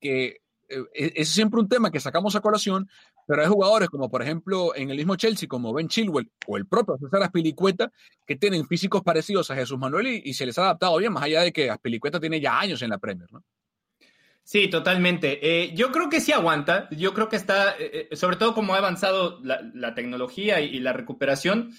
que 0.00 0.40
e, 0.70 1.12
es 1.16 1.28
siempre 1.28 1.60
un 1.60 1.68
tema 1.68 1.90
que 1.90 2.00
sacamos 2.00 2.36
a 2.36 2.40
colación, 2.40 2.88
pero 3.26 3.42
hay 3.42 3.48
jugadores 3.48 3.88
como, 3.88 4.10
por 4.10 4.22
ejemplo, 4.22 4.74
en 4.74 4.90
el 4.90 4.96
mismo 4.96 5.16
Chelsea, 5.16 5.48
como 5.48 5.72
Ben 5.72 5.88
Chilwell 5.88 6.30
o 6.46 6.56
el 6.56 6.66
propio 6.66 6.96
César 6.98 7.22
Aspilicueta, 7.22 7.92
que 8.26 8.36
tienen 8.36 8.66
físicos 8.66 9.02
parecidos 9.02 9.50
a 9.50 9.56
Jesús 9.56 9.78
Manuel 9.78 10.06
y, 10.08 10.34
se 10.34 10.46
les 10.46 10.58
ha 10.58 10.62
adaptado 10.62 10.96
bien, 10.98 11.12
más 11.12 11.24
allá 11.24 11.42
de 11.42 11.52
que 11.52 11.70
Aspilicueta 11.70 12.20
tiene 12.20 12.40
ya 12.40 12.58
años 12.58 12.82
en 12.82 12.90
la 12.90 12.98
Premier, 12.98 13.30
¿no? 13.32 13.42
Sí, 14.42 14.68
totalmente. 14.68 15.38
Eh, 15.42 15.74
yo 15.74 15.92
creo 15.92 16.08
que 16.08 16.20
sí 16.20 16.32
aguanta. 16.32 16.88
Yo 16.90 17.14
creo 17.14 17.28
que 17.28 17.36
está, 17.36 17.76
eh, 17.78 18.08
eh, 18.10 18.16
sobre 18.16 18.36
todo 18.36 18.52
como 18.52 18.74
ha 18.74 18.78
avanzado 18.78 19.38
la, 19.44 19.94
tecnología 19.94 20.60
y, 20.60 20.80
la 20.80 20.92
recuperación, 20.92 21.70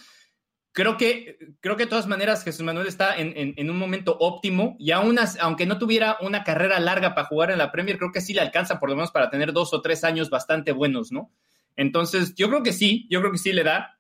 creo 0.72 0.98
que, 0.98 1.38
creo 1.60 1.76
que 1.76 1.84
de 1.84 1.90
todas 1.90 2.08
maneras 2.08 2.44
Jesús 2.44 2.64
Manuel 2.64 2.88
está 2.88 3.16
en, 3.18 3.70
un 3.70 3.78
momento 3.78 4.18
óptimo 4.20 4.76
y 4.80 4.92
aún 4.92 5.18
aunque 5.40 5.66
no 5.66 5.78
tuviera 5.78 6.18
una 6.22 6.44
carrera 6.44 6.80
larga 6.80 7.14
para 7.14 7.28
jugar 7.28 7.52
en 7.52 7.58
la 7.58 7.72
Premier, 7.72 7.98
creo 7.98 8.12
que 8.12 8.22
sí 8.22 8.34
le 8.34 8.42
alcanza 8.42 8.80
por 8.80 8.90
lo 8.90 8.96
menos 8.96 9.12
para 9.12 9.30
tener 9.30 9.54
dos 9.54 9.74
o 9.74 9.82
tres 9.82 10.04
años 10.04 10.30
bastante 10.30 10.72
buenos, 10.72 11.12
¿no? 11.12 11.32
Entonces, 11.76 12.36
yo 12.36 12.50
creo 12.50 12.64
que 12.64 12.74
sí, 12.74 13.08
yo 13.10 13.20
creo 13.22 13.32
que 13.32 13.38
sí 13.38 13.54
le 13.54 13.64
da. 13.64 13.98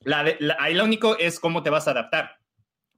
La, 0.00 0.24
ahí 0.58 0.74
lo 0.74 0.84
único 0.84 1.16
es 1.18 1.38
cómo 1.38 1.62
te 1.62 1.70
vas 1.70 1.86
a 1.86 1.92
adaptar, 1.92 2.38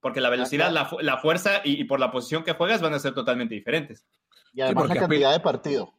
porque 0.01 0.21
la 0.21 0.31
velocidad, 0.31 0.71
la, 0.71 1.19
fuerza 1.19 1.61
y, 1.63 1.85
por 1.85 2.01
la 2.01 2.11
posición 2.11 2.43
que 2.43 2.55
juegas 2.55 2.81
van 2.81 2.95
a 2.95 2.99
ser 2.99 3.13
totalmente 3.15 3.55
diferentes. 3.55 4.07
Y 4.55 4.63
además 4.63 4.89
la 4.89 4.97
cantidad 4.97 5.33
de 5.33 5.41
partidos, 5.41 5.91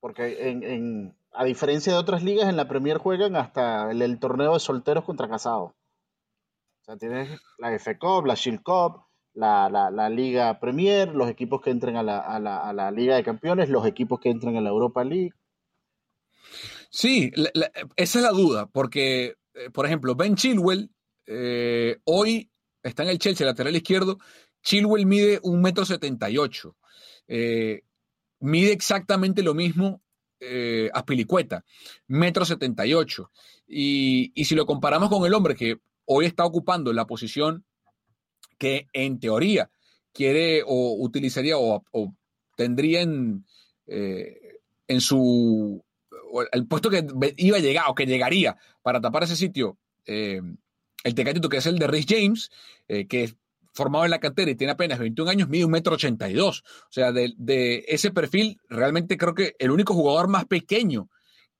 porque 0.00 0.50
en, 0.50 1.16
a 1.32 1.44
diferencia 1.44 1.92
de 1.92 1.98
otras 1.98 2.22
ligas, 2.22 2.48
en 2.48 2.56
la 2.56 2.68
Premier 2.68 2.98
juegan 2.98 3.36
hasta 3.36 3.90
el 3.90 4.18
torneo 4.18 4.54
de 4.54 4.60
solteros 4.60 5.04
contra 5.04 5.28
casados. 5.28 5.72
O 6.86 6.92
sea, 6.92 6.98
tienes 6.98 7.40
la 7.58 7.74
F 7.74 7.98
Cup, 7.98 8.26
la 8.26 8.36
Shield 8.36 8.62
Cup, 8.62 9.02
la, 9.34 9.68
la, 9.68 10.08
Liga 10.08 10.60
Premier, 10.60 11.08
los 11.08 11.28
equipos 11.28 11.60
que 11.60 11.70
entren 11.70 11.96
a 11.96 12.04
la, 12.04 12.20
a, 12.20 12.36
a 12.36 12.72
la, 12.72 12.90
Liga 12.92 13.16
de 13.16 13.24
Campeones, 13.24 13.68
los 13.68 13.84
equipos 13.86 14.20
que 14.20 14.30
entran 14.30 14.56
a 14.56 14.60
la 14.60 14.68
Europa 14.68 15.02
League. 15.02 15.32
Sí, 16.88 17.32
esa 17.96 18.18
es 18.18 18.24
la 18.24 18.30
duda, 18.30 18.66
porque, 18.66 19.34
eh, 19.54 19.70
por 19.72 19.84
ejemplo, 19.84 20.14
Ben 20.14 20.36
Chilwell 20.36 20.88
eh, 21.26 21.96
hoy 22.04 22.52
está 22.84 23.02
en 23.02 23.08
el 23.08 23.18
Chelsea, 23.18 23.44
lateral 23.44 23.74
izquierdo. 23.74 24.18
Chilwell 24.62 25.06
mide 25.06 25.40
un 25.42 25.60
metro 25.60 25.84
setenta. 25.84 26.28
Eh, 27.26 27.82
mide 28.38 28.70
exactamente 28.72 29.42
lo 29.42 29.54
mismo 29.54 30.02
eh, 30.38 30.88
Aspilicueta, 30.94 31.64
metro 32.06 32.44
setenta 32.44 32.86
y 32.86 32.94
ocho. 32.94 33.32
Y 33.66 34.30
si 34.44 34.54
lo 34.54 34.66
comparamos 34.66 35.08
con 35.08 35.26
el 35.26 35.34
hombre 35.34 35.56
que 35.56 35.80
hoy 36.06 36.26
está 36.26 36.44
ocupando 36.44 36.92
la 36.92 37.06
posición 37.06 37.64
que 38.58 38.86
en 38.92 39.20
teoría 39.20 39.70
quiere 40.12 40.62
o 40.66 40.96
utilizaría 40.98 41.56
o, 41.58 41.84
tendría 42.56 43.02
en, 43.02 43.44
eh, 43.86 44.38
en 44.88 45.00
su 45.00 45.84
el 46.52 46.66
puesto 46.66 46.90
que 46.90 47.06
iba 47.36 47.56
a 47.56 47.60
llegar 47.60 47.84
o 47.88 47.94
que 47.94 48.06
llegaría 48.06 48.56
para 48.82 49.00
tapar 49.00 49.24
ese 49.24 49.36
sitio, 49.36 49.78
eh, 50.06 50.40
el 51.04 51.14
Tecatito, 51.14 51.48
que 51.48 51.58
es 51.58 51.66
el 51.66 51.78
de 51.78 51.86
Rhys 51.86 52.06
James, 52.08 52.50
eh, 52.88 53.06
que 53.06 53.24
es 53.24 53.36
formado 53.72 54.04
en 54.04 54.10
la 54.10 54.20
cantera 54.20 54.50
y 54.50 54.54
tiene 54.54 54.72
apenas 54.72 54.98
21 54.98 55.30
años, 55.30 55.48
mide 55.48 55.64
un 55.64 55.70
metro 55.70 55.94
82. 55.94 56.60
O 56.60 56.64
sea, 56.90 57.12
de, 57.12 57.34
de, 57.36 57.84
ese 57.88 58.10
perfil, 58.10 58.58
realmente 58.68 59.16
creo 59.16 59.34
que 59.34 59.54
el 59.58 59.70
único 59.70 59.94
jugador 59.94 60.28
más 60.28 60.46
pequeño 60.46 61.10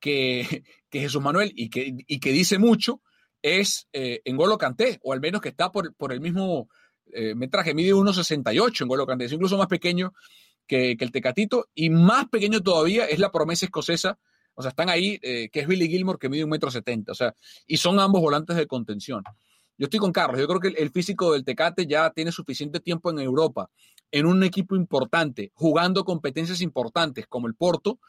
que, 0.00 0.64
que 0.90 1.00
Jesús 1.00 1.22
Manuel 1.22 1.52
y 1.54 1.68
que, 1.68 1.94
y 2.06 2.18
que 2.18 2.32
dice 2.32 2.58
mucho 2.58 3.02
es 3.42 3.88
eh, 3.92 4.20
en 4.24 4.36
Golo 4.36 4.58
Canté, 4.58 4.98
o 5.02 5.12
al 5.12 5.20
menos 5.20 5.40
que 5.40 5.50
está 5.50 5.70
por, 5.70 5.94
por 5.94 6.12
el 6.12 6.20
mismo 6.20 6.68
eh, 7.12 7.34
metraje, 7.34 7.74
mide 7.74 7.94
1,68 7.94 8.82
en 8.82 8.88
Golo 8.88 9.06
Canté, 9.06 9.26
es 9.26 9.32
incluso 9.32 9.56
más 9.56 9.68
pequeño 9.68 10.12
que, 10.66 10.96
el 10.98 11.12
Tecatito, 11.12 11.68
y 11.74 11.90
más 11.90 12.28
pequeño 12.28 12.60
todavía 12.60 13.06
es 13.06 13.18
la 13.18 13.30
promesa 13.30 13.66
escocesa, 13.66 14.18
o 14.54 14.62
sea, 14.62 14.70
están 14.70 14.88
ahí, 14.88 15.18
eh, 15.22 15.48
que 15.50 15.60
es 15.60 15.68
Billy 15.68 15.88
Gilmore, 15.88 16.18
que 16.18 16.28
mide 16.28 16.44
1,70 16.44 17.10
o 17.10 17.14
sea, 17.14 17.34
y 17.66 17.76
son 17.76 18.00
ambos 18.00 18.20
volantes 18.20 18.56
de 18.56 18.66
contención. 18.66 19.22
Yo 19.78 19.84
estoy 19.84 20.00
con 20.00 20.10
Carlos, 20.10 20.40
yo 20.40 20.48
creo 20.48 20.60
que 20.60 20.68
el, 20.68 20.90
físico 20.90 21.32
del 21.32 21.44
Tecate 21.44 21.86
ya 21.86 22.10
tiene 22.10 22.32
suficiente 22.32 22.80
tiempo 22.80 23.10
en 23.10 23.18
Europa, 23.20 23.70
en 24.10 24.26
un 24.26 24.42
equipo 24.42 24.74
importante, 24.74 25.52
jugando 25.54 26.04
competencias 26.04 26.62
importantes 26.62 27.26
como 27.26 27.46
el 27.46 27.54
Porto, 27.54 28.00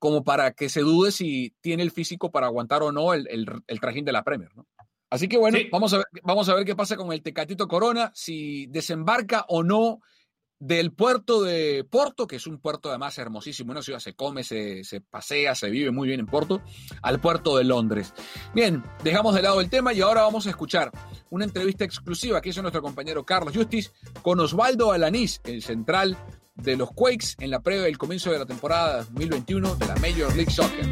como 0.00 0.24
para 0.24 0.52
que 0.52 0.68
se 0.68 0.80
dude 0.80 1.12
si 1.12 1.54
tiene 1.60 1.84
el 1.84 1.92
físico 1.92 2.32
para 2.32 2.46
aguantar 2.46 2.82
o 2.82 2.90
no 2.90 3.12
el, 3.12 3.28
el, 3.28 3.80
trajín 3.80 4.04
de 4.04 4.12
la 4.12 4.24
Premier, 4.24 4.50
¿no? 4.56 4.66
Así 5.10 5.28
que 5.28 5.36
bueno, 5.36 5.58
vamos, 5.70 5.92
a 5.92 5.98
ver, 5.98 6.06
vamos 6.22 6.48
a 6.48 6.54
ver 6.54 6.64
qué 6.64 6.74
pasa 6.74 6.96
con 6.96 7.12
el 7.12 7.22
Tecatito 7.22 7.68
Corona, 7.68 8.10
si 8.14 8.66
desembarca 8.66 9.44
o 9.48 9.62
no 9.62 10.00
del 10.58 10.92
puerto 10.92 11.42
de 11.42 11.84
Porto, 11.84 12.26
que 12.26 12.36
es 12.36 12.46
un 12.46 12.58
puerto 12.60 12.88
además 12.88 13.18
hermosísimo, 13.18 13.72
una 13.72 13.82
ciudad 13.82 13.98
se 13.98 14.14
come, 14.14 14.42
se, 14.42 14.84
se, 14.84 15.00
pasea, 15.00 15.54
se 15.54 15.68
vive 15.68 15.90
muy 15.90 16.08
bien 16.08 16.20
en 16.20 16.26
Porto, 16.26 16.62
al 17.02 17.20
puerto 17.20 17.56
de 17.58 17.64
Londres. 17.64 18.14
Bien, 18.54 18.82
dejamos 19.02 19.34
de 19.34 19.42
lado 19.42 19.60
el 19.60 19.68
tema 19.68 19.92
y 19.92 20.00
ahora 20.00 20.22
vamos 20.22 20.46
a 20.46 20.50
escuchar 20.50 20.92
una 21.28 21.44
entrevista 21.44 21.84
exclusiva 21.84 22.40
que 22.40 22.50
hizo 22.50 22.62
nuestro 22.62 22.82
compañero 22.82 23.24
Carlos 23.24 23.54
Justice 23.54 23.90
con 24.22 24.38
Osvaldo 24.38 24.92
Alanís, 24.92 25.40
el 25.44 25.62
central 25.62 26.16
de 26.62 26.76
los 26.76 26.90
Quakes 26.92 27.34
en 27.38 27.50
la 27.50 27.60
previa 27.60 27.84
del 27.84 27.98
comienzo 27.98 28.30
de 28.30 28.38
la 28.38 28.46
temporada 28.46 28.98
2021 29.04 29.76
de 29.76 29.86
la 29.86 29.94
Major 29.96 30.34
League 30.36 30.50
Soccer. 30.50 30.86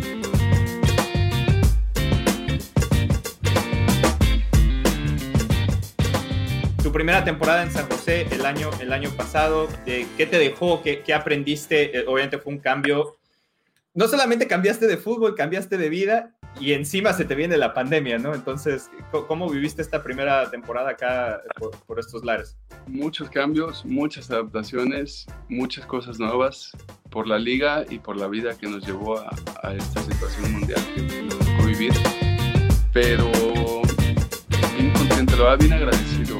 tu 6.82 6.92
primera 6.92 7.22
temporada 7.22 7.62
en 7.62 7.70
San 7.70 7.86
José 7.90 8.26
el 8.30 8.46
año, 8.46 8.70
el 8.80 8.94
año 8.94 9.10
pasado, 9.10 9.68
¿qué 9.84 10.26
te 10.26 10.38
dejó? 10.38 10.82
¿Qué, 10.82 11.02
qué 11.02 11.12
aprendiste? 11.12 11.98
Eh, 11.98 12.04
obviamente 12.06 12.38
fue 12.38 12.54
un 12.54 12.60
cambio. 12.60 13.18
No 13.92 14.08
solamente 14.08 14.46
cambiaste 14.46 14.86
de 14.86 14.96
fútbol, 14.96 15.34
cambiaste 15.34 15.76
de 15.76 15.90
vida 15.90 16.38
y 16.61 16.72
encima 16.72 17.12
se 17.12 17.24
te 17.24 17.34
viene 17.34 17.57
la 17.57 17.72
pandemia, 17.72 18.18
¿no? 18.18 18.34
Entonces, 18.34 18.90
¿cómo 19.11 19.49
viviste 19.49 19.82
esta 19.82 20.03
primera 20.03 20.51
temporada 20.51 20.90
acá 20.90 21.40
por, 21.86 21.99
estos 21.99 22.24
lares? 22.24 22.57
Muchos 22.86 23.30
cambios, 23.30 23.84
muchas 23.84 24.30
adaptaciones, 24.30 25.26
muchas 25.49 25.86
cosas 25.86 26.18
nuevas 26.18 26.72
por 27.11 27.26
la 27.26 27.38
liga 27.38 27.84
y 27.88 27.99
por 27.99 28.16
la 28.16 28.26
vida 28.26 28.57
que 28.57 28.66
nos 28.68 28.86
llevó 28.86 29.18
a, 29.18 29.30
a 29.62 29.74
esta 29.74 30.03
situación 30.03 30.53
mundial 30.53 30.80
que 30.94 31.22
nos 31.22 31.38
tocó 31.38 31.66
vivir. 31.66 31.92
Pero 32.92 33.30
bien 34.76 34.92
contento, 34.92 35.57
bien 35.59 35.72
agradecido 35.72 36.38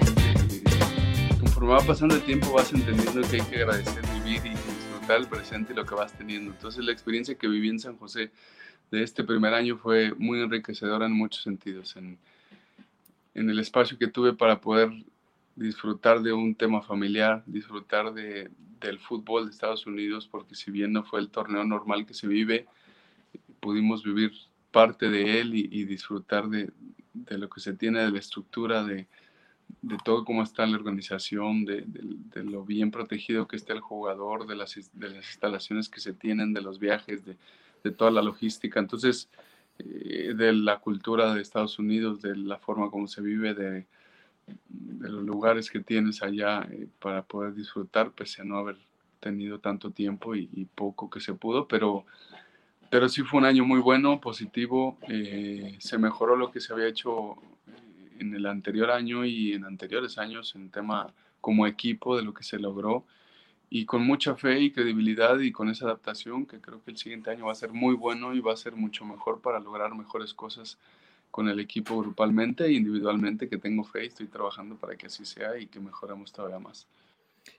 conforme 1.41 1.69
va 1.69 1.81
pasando 1.81 2.15
el 2.15 2.23
tiempo 2.23 2.53
vas 2.53 2.73
entendiendo 2.73 3.21
que 3.29 3.37
hay 3.37 3.43
que 3.43 3.57
agradecer 3.57 4.03
vivir 4.15 4.41
y 4.45 4.51
disfrutar 4.51 5.19
el 5.19 5.27
presente 5.29 5.73
y 5.73 5.77
lo 5.77 5.85
que 5.85 5.95
vas 5.95 6.13
teniendo. 6.13 6.53
Entonces 6.53 6.85
la 6.85 6.93
experiencia 6.93 7.37
que 7.37 7.49
viví 7.49 7.69
en 7.69 7.79
San 7.79 7.97
José 7.97 8.31
de 8.91 9.03
este 9.03 9.25
primer 9.25 9.55
año 9.55 9.77
fue 9.77 10.15
muy 10.15 10.41
enriquecedora 10.41 11.07
en 11.07 11.13
muchos 11.13 11.43
sentidos, 11.43 11.97
en, 11.97 12.19
en 13.35 13.51
el 13.51 13.59
espacio 13.59 13.99
que 13.99 14.09
tuve 14.09 14.33
para 14.33 14.61
poder 14.61 14.91
disfrutar 15.57 16.21
de 16.23 16.33
un 16.33 16.55
tema 16.55 16.83
familiar, 16.83 17.43
disfrutar 17.47 18.13
de, 18.13 18.51
del 18.81 18.99
fútbol 18.99 19.47
de 19.47 19.51
Estados 19.51 19.87
Unidos, 19.87 20.29
porque 20.29 20.55
si 20.55 20.71
bien 20.71 20.93
no 20.93 21.05
fue 21.05 21.21
el 21.21 21.29
torneo 21.29 21.65
normal 21.65 22.07
que 22.07 22.15
se 22.15 22.29
vive, 22.29 22.67
pudimos 23.61 24.05
vivir 24.05 24.33
parte 24.71 25.09
de 25.09 25.41
él 25.41 25.55
y, 25.55 25.69
y 25.71 25.85
disfrutar 25.85 26.49
de, 26.49 26.71
de, 27.13 27.39
lo 27.39 27.49
que 27.49 27.61
se 27.61 27.75
tiene 27.75 28.01
de 28.01 28.11
la 28.11 28.19
estructura, 28.19 28.85
de, 28.85 29.09
de 29.83 29.97
todo 30.05 30.25
cómo 30.25 30.43
está 30.43 30.67
la 30.67 30.77
organización, 30.77 31.65
de, 31.65 31.85
lo 32.45 32.65
bien 32.65 32.91
protegido 32.91 33.49
que 33.49 33.57
está 33.57 33.73
el 33.73 33.81
jugador, 33.81 34.47
de 34.47 34.57
las, 34.57 34.75
de 34.93 35.09
las 35.11 35.27
instalaciones 35.27 35.89
que 35.89 36.01
se 36.01 36.13
tienen, 36.13 36.53
de 36.53 36.63
los 36.63 36.79
viajes, 36.79 37.25
de, 37.25 37.37
toda 37.97 38.11
la 38.11 38.23
logística. 38.23 38.81
Entonces, 38.81 39.29
eh, 39.79 40.35
de 40.35 40.53
la 40.53 40.79
cultura 40.79 41.35
de 41.35 41.41
Estados 41.41 41.79
Unidos, 41.79 42.21
de 42.21 42.37
la 42.37 42.59
forma 42.59 42.91
como 42.91 43.07
se 43.07 43.23
vive, 43.23 43.55
de, 43.55 43.87
los 45.01 45.23
lugares 45.25 45.71
que 45.71 45.81
tienes 45.81 46.23
allá 46.23 46.67
eh, 46.71 46.89
para 46.99 47.23
poder 47.23 47.55
disfrutar, 47.55 48.13
pese 48.13 48.43
a 48.43 48.45
no 48.45 48.57
haber 48.59 48.77
tenido 49.21 49.59
tanto 49.59 49.91
tiempo 49.91 50.35
y, 50.35 50.67
poco 50.75 51.11
que 51.11 51.21
se 51.21 51.35
pudo, 51.35 51.69
pero, 51.69 52.05
pero 52.91 53.09
sí 53.09 53.23
fue 53.23 53.41
un 53.41 53.47
año 53.47 53.65
muy 53.65 53.81
bueno, 53.81 54.21
positivo, 54.21 54.97
eh, 55.09 55.77
se 55.81 55.99
mejoró 55.99 56.37
lo 56.37 56.51
que 56.51 56.61
se 56.61 56.73
había 56.73 56.87
hecho 56.87 57.37
en 58.19 58.35
el 58.35 58.47
anterior 58.47 58.91
año 58.91 59.25
y 59.25 59.53
en 59.53 59.65
anteriores 59.65 60.19
años 60.19 60.55
en 60.55 60.71
tema 60.71 61.13
como 61.41 61.67
equipo 61.67 62.17
de 62.17 62.23
lo 62.23 62.33
que 62.35 62.43
se 62.43 62.59
logró 62.59 63.05
y 63.71 63.85
con 63.85 64.03
mucha 64.03 64.35
fe 64.35 64.61
y 64.61 64.71
credibilidad 64.71 65.39
y 65.41 65.53
con 65.53 65.69
esa 65.69 65.87
adaptación 65.87 66.47
que 66.47 66.61
creo 66.61 66.83
que 66.85 66.91
el 66.91 66.97
siguiente 66.97 67.31
año 67.31 67.47
va 67.47 67.53
a 67.53 67.57
ser 67.57 67.73
muy 67.73 67.95
bueno 67.95 68.35
y 68.35 68.41
va 68.41 68.53
a 68.53 68.57
ser 68.57 68.75
mucho 68.75 69.05
mejor 69.05 69.41
para 69.41 69.61
lograr 69.61 69.95
mejores 69.95 70.33
cosas 70.35 70.79
con 71.31 71.49
el 71.49 71.61
equipo 71.61 71.99
grupalmente 72.01 72.65
e 72.65 72.73
individualmente 72.73 73.49
que 73.49 73.59
tengo 73.59 73.85
fe 73.85 74.05
y 74.05 74.09
estoy 74.09 74.27
trabajando 74.27 74.77
para 74.77 74.97
que 74.97 75.07
así 75.07 75.25
sea 75.27 75.59
y 75.59 75.67
que 75.67 75.81
mejoremos 75.81 76.33
todavía 76.33 76.59
más. 76.59 76.87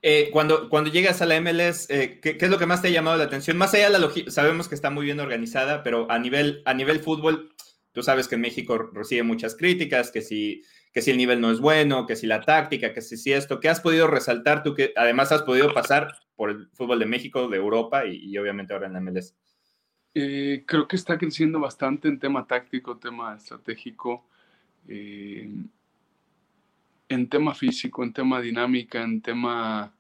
Eh, 0.02 0.30
cuando, 0.32 0.70
cuando 0.70 0.92
llegas 0.92 1.22
a 1.22 1.26
la 1.26 1.40
MLS, 1.40 1.90
eh, 1.90 2.20
¿qué, 2.22 2.38
es 2.40 2.50
lo 2.50 2.58
que 2.58 2.66
más 2.66 2.82
te 2.82 2.88
ha 2.88 2.92
llamado 2.92 3.18
la 3.18 3.24
atención? 3.24 3.58
Más 3.58 3.74
allá 3.74 3.86
de 3.86 3.94
la 3.94 4.00
logística, 4.00 4.32
sabemos 4.32 4.68
que 4.68 4.76
está 4.76 4.90
muy 4.90 5.06
bien 5.06 5.20
organizada, 5.20 5.84
pero 5.84 6.10
a 6.12 6.20
nivel, 6.20 6.62
a 6.66 6.74
nivel 6.74 7.00
fútbol, 7.00 7.52
Tú 7.92 8.04
sabes 8.04 8.28
que 8.28 8.36
en 8.36 8.42
México 8.42 8.78
recibe 8.94 9.24
muchas 9.24 9.56
críticas, 9.56 10.12
que 10.12 10.22
si, 10.22 10.64
que 10.92 11.02
si 11.02 11.12
el 11.12 11.18
nivel 11.18 11.40
no 11.40 11.52
es 11.52 11.60
bueno, 11.60 12.06
que 12.08 12.16
si 12.16 12.26
la 12.26 12.42
táctica, 12.42 12.94
que 12.94 13.02
si, 13.02 13.32
esto, 13.32 13.60
¿qué 13.60 13.70
has 13.70 13.80
podido 13.80 14.08
resaltar 14.08 14.64
tú 14.64 14.74
que 14.74 14.94
además 14.96 15.32
has 15.32 15.44
podido 15.44 15.74
pasar 15.74 16.16
por 16.36 16.50
el 16.50 16.68
fútbol 16.74 17.00
de 17.00 17.06
México, 17.06 17.48
de 17.48 17.58
Europa 17.58 18.06
y, 18.06 18.38
obviamente 18.38 18.74
ahora 18.74 18.88
en 18.88 18.94
la 18.94 19.02
MLS? 19.02 19.36
Eh, 20.16 20.64
creo 20.66 20.88
que 20.88 20.96
está 20.96 21.18
creciendo 21.18 21.60
bastante 21.60 22.08
en 22.08 22.20
tema 22.20 22.48
táctico, 22.48 22.98
tema 22.98 23.36
estratégico, 23.36 24.26
eh, 24.88 25.54
en 27.08 27.30
tema 27.30 27.54
físico, 27.54 28.04
en 28.04 28.14
tema 28.14 28.42
dinámica, 28.42 29.04
en 29.04 29.22
tema 29.22 29.94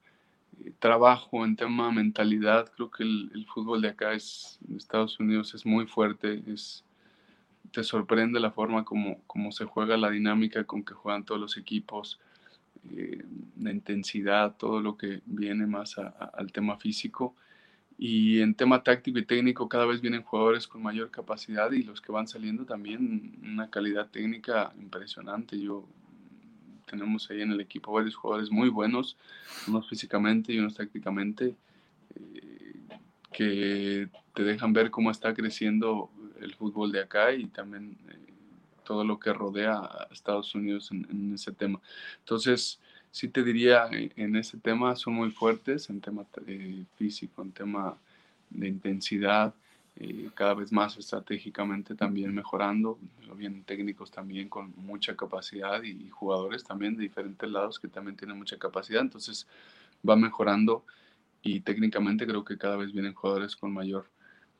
eh, 0.65 0.71
trabajo, 0.79 1.45
en 1.45 1.55
tema 1.55 1.91
mentalidad. 1.91 2.71
Creo 2.75 2.89
que 2.89 3.03
el, 3.03 3.31
el, 3.35 3.45
fútbol 3.45 3.83
de 3.83 3.89
acá 3.89 4.13
es, 4.13 4.59
Estados 4.75 5.19
Unidos 5.19 5.53
es 5.53 5.65
muy 5.65 5.85
fuerte, 5.85 6.41
es, 6.47 6.83
te 7.71 7.83
sorprende 7.83 8.39
la 8.39 8.51
forma 8.51 8.83
como, 8.83 9.21
como 9.27 9.51
se 9.51 9.65
juega 9.65 9.97
la 9.97 10.09
dinámica 10.09 10.63
con 10.63 10.83
que 10.83 10.93
juegan 10.93 11.23
todos 11.23 11.39
los 11.39 11.57
equipos, 11.57 12.19
eh, 12.91 13.23
la 13.59 13.71
intensidad, 13.71 14.55
todo 14.57 14.81
lo 14.81 14.97
que 14.97 15.21
viene 15.25 15.65
más 15.65 15.97
al 15.97 16.51
tema 16.51 16.77
físico. 16.77 17.35
Y 17.97 18.39
en 18.39 18.55
tema 18.55 18.81
táctico 18.81 19.19
y 19.19 19.25
técnico 19.25 19.67
cada 19.67 19.85
vez 19.85 19.99
vienen 19.99 20.23
jugadores 20.23 20.67
con 20.67 20.81
mayor 20.81 21.11
capacidad 21.11 21.69
y 21.71 21.83
los 21.83 21.99
que 21.99 22.13
van 22.13 22.27
saliendo 22.27 22.65
también 22.65 23.37
una 23.43 23.69
calidad 23.69 24.07
técnica 24.09 24.71
impresionante. 24.79 25.59
Yo 25.59 25.85
tenemos 26.89 27.29
ahí 27.29 27.41
en 27.41 27.51
el 27.51 27.59
equipo 27.59 27.91
varios 27.91 28.15
jugadores 28.15 28.51
muy 28.51 28.69
buenos, 28.69 29.17
unos 29.67 29.87
físicamente 29.89 30.53
y 30.53 30.59
unos 30.59 30.75
tácticamente, 30.75 31.55
eh, 32.15 32.73
que 33.33 34.09
te 34.33 34.43
dejan 34.43 34.71
ver 34.73 34.89
cómo 34.89 35.11
está 35.11 35.33
creciendo 35.33 36.09
el 36.41 36.55
fútbol 36.55 36.91
de 36.91 37.01
acá 37.01 37.33
y 37.33 37.47
también 37.47 37.97
eh, 38.09 38.33
todo 38.83 39.03
lo 39.03 39.19
que 39.19 39.33
rodea 39.33 39.77
a 39.77 40.07
Estados 40.11 40.53
Unidos 40.55 40.91
en, 40.91 41.33
ese 41.33 41.51
tema. 41.51 41.79
Entonces, 42.19 42.79
sí 43.11 43.27
te 43.27 43.43
diría, 43.43 43.87
eh, 43.91 44.11
en 44.15 44.35
ese 44.35 44.57
tema 44.57 44.95
son 44.95 45.13
muy 45.13 45.31
fuertes, 45.31 45.89
en 45.89 46.01
tema 46.01 46.25
eh, 46.47 46.83
físico, 46.95 47.41
en 47.41 47.51
tema 47.51 47.97
de 48.49 48.67
intensidad, 48.67 49.53
cada 50.33 50.53
vez 50.53 50.71
más 50.71 50.95
estratégicamente 50.97 51.93
también 51.93 52.33
mejorando, 52.33 52.97
lo 53.27 53.35
bien 53.35 53.65
técnicos 53.65 54.09
también 54.09 54.47
con 54.47 54.73
mucha 54.77 55.17
capacidad 55.17 55.83
y, 55.83 55.89
y, 55.89 56.09
jugadores 56.09 56.63
también 56.63 56.95
de 56.95 57.03
diferentes 57.03 57.51
lados 57.51 57.79
que 57.79 57.89
también 57.89 58.15
tienen 58.15 58.37
mucha 58.37 58.57
capacidad, 58.57 59.01
entonces 59.01 59.45
va 60.07 60.15
mejorando 60.15 60.85
y 61.41 61.59
técnicamente 61.59 62.25
creo 62.25 62.45
que 62.45 62.57
cada 62.57 62.77
vez 62.77 62.93
vienen 62.93 63.13
jugadores 63.13 63.57
con 63.57 63.73
mayor 63.73 64.05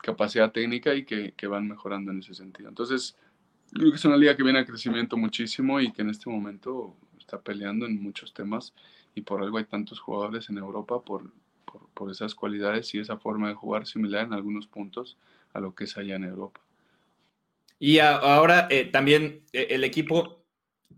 capacidad 0.01 0.51
técnica 0.51 0.95
y 0.95 1.05
que, 1.05 1.33
que, 1.33 1.47
van 1.47 1.67
mejorando 1.67 2.11
en 2.11 2.19
ese 2.19 2.33
sentido. 2.33 2.69
Entonces, 2.69 3.15
creo 3.71 3.91
que 3.91 3.97
es 3.97 4.05
una 4.05 4.17
liga 4.17 4.35
que 4.35 4.43
viene 4.43 4.59
a 4.59 4.65
crecimiento 4.65 5.17
muchísimo 5.17 5.79
y 5.79 5.91
que 5.91 6.01
en 6.01 6.09
este 6.09 6.29
momento 6.29 6.95
está 7.17 7.39
peleando 7.41 7.85
en 7.85 8.01
muchos 8.01 8.33
temas 8.33 8.73
y 9.15 9.21
por 9.21 9.41
algo 9.41 9.57
hay 9.57 9.65
tantos 9.65 9.99
jugadores 9.99 10.49
en 10.49 10.57
Europa 10.57 11.01
por, 11.01 11.31
por, 11.65 11.89
por 11.93 12.11
esas 12.11 12.33
cualidades 12.33 12.93
y 12.95 12.99
esa 12.99 13.17
forma 13.17 13.49
de 13.49 13.55
jugar 13.55 13.85
similar 13.85 14.25
en 14.25 14.33
algunos 14.33 14.67
puntos 14.67 15.17
a 15.53 15.59
lo 15.59 15.75
que 15.75 15.83
es 15.83 15.97
allá 15.97 16.15
en 16.15 16.23
Europa. 16.23 16.61
Y 17.79 17.99
ahora 17.99 18.67
eh, 18.69 18.85
también 18.85 19.43
eh, 19.53 19.67
el 19.71 19.85
equipo, 19.85 20.43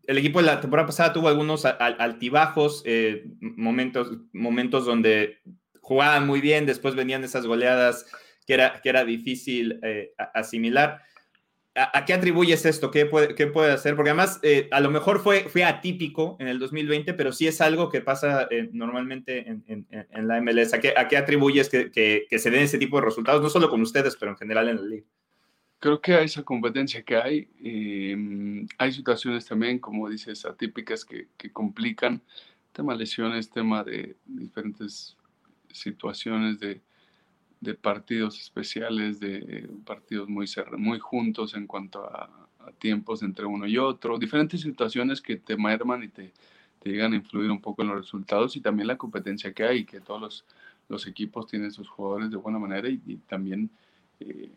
el 0.08 0.18
equipo 0.18 0.40
de 0.40 0.48
la 0.48 0.60
temporada 0.60 0.88
pasada 0.88 1.14
tuvo 1.14 1.28
algunos 1.28 1.66
altibajos, 1.66 2.82
eh, 2.86 3.26
momentos, 3.40 4.18
momentos 4.34 4.86
donde 4.86 5.40
jugaban 5.80 6.26
muy 6.26 6.42
bien, 6.42 6.66
después 6.66 6.96
venían 6.96 7.24
esas 7.24 7.46
goleadas 7.46 8.08
que 8.52 8.56
era, 8.56 8.82
que 8.82 8.90
era 8.90 9.06
difícil 9.06 9.80
eh, 9.82 10.14
asimilar. 10.34 11.02
¿A, 11.74 12.04
qué 12.04 12.12
atribuyes 12.12 12.66
esto? 12.66 12.92
¿Qué 12.92 13.06
puede, 13.06 13.34
qué 13.34 13.48
puede 13.48 13.72
hacer? 13.72 13.96
Porque 13.96 14.10
además, 14.10 14.42
eh, 14.44 14.68
a 14.72 14.82
lo 14.82 14.92
mejor 14.92 15.22
fue, 15.22 15.48
fue 15.48 15.64
atípico 15.64 16.36
en 16.42 16.50
el 16.50 16.60
2020, 16.60 17.14
pero 17.14 17.32
sí 17.32 17.48
es 17.48 17.62
algo 17.62 17.88
que 17.88 18.02
pasa 18.02 18.50
eh, 18.52 18.70
normalmente 18.74 19.48
en, 19.48 19.64
en, 19.68 19.88
en, 19.90 20.28
la 20.28 20.42
MLS. 20.42 20.74
¿A 20.74 20.82
qué, 20.82 20.94
a 20.98 21.08
qué 21.08 21.16
atribuyes 21.16 21.70
que, 21.70 21.92
que, 21.92 22.26
que, 22.30 22.40
se 22.40 22.52
den 22.52 22.64
ese 22.64 22.78
tipo 22.78 22.98
de 22.98 23.06
resultados? 23.06 23.42
No 23.42 23.50
solo 23.50 23.70
con 23.70 23.82
ustedes, 23.82 24.18
pero 24.18 24.32
en 24.32 24.38
general 24.38 24.68
en 24.68 24.76
la 24.76 24.82
liga. 24.82 25.06
Creo 25.80 26.02
que 26.02 26.16
hay 26.16 26.26
esa 26.26 26.44
competencia 26.44 27.04
que 27.04 27.16
hay. 27.16 28.68
hay 28.80 28.92
situaciones 28.92 29.46
también, 29.46 29.80
como 29.80 30.10
dices, 30.10 30.44
atípicas 30.44 31.06
que, 31.06 31.30
que 31.38 31.54
complican. 31.54 32.22
Tema 32.74 32.96
lesiones, 32.96 33.50
tema 33.50 33.86
de 33.86 34.18
diferentes 34.26 35.16
situaciones 35.72 36.60
de 36.60 36.82
de 37.62 37.76
partidos 37.76 38.40
especiales, 38.40 39.20
de 39.20 39.70
partidos 39.86 40.28
muy, 40.28 40.48
muy 40.78 41.00
juntos 41.00 41.54
en 41.54 41.68
cuanto 41.68 42.04
a, 42.04 42.30
tiempos 42.78 43.24
entre 43.24 43.46
uno 43.46 43.68
y 43.68 43.78
otro, 43.78 44.18
diferentes 44.18 44.62
situaciones 44.62 45.20
que 45.20 45.36
te 45.36 45.58
merman 45.58 46.04
y 46.04 46.08
te, 46.08 46.32
te 46.80 46.90
llegan 46.90 47.14
a 47.14 47.16
influir 47.16 47.50
un 47.52 47.60
poco 47.60 47.82
en 47.82 47.90
los 47.90 47.98
resultados 47.98 48.56
y 48.56 48.62
también 48.62 48.88
la 48.88 48.98
competencia 48.98 49.52
que 49.52 49.64
hay, 49.64 49.84
que 49.84 50.00
todos 50.00 50.22
los, 50.22 50.46
los 50.88 51.08
equipos 51.08 51.48
tienen 51.48 51.72
sus 51.72 51.90
jugadores 51.90 52.30
de 52.30 52.38
buena 52.38 52.60
manera 52.60 52.88
y, 52.88 52.98
también 53.28 53.70
eh, 54.20 54.50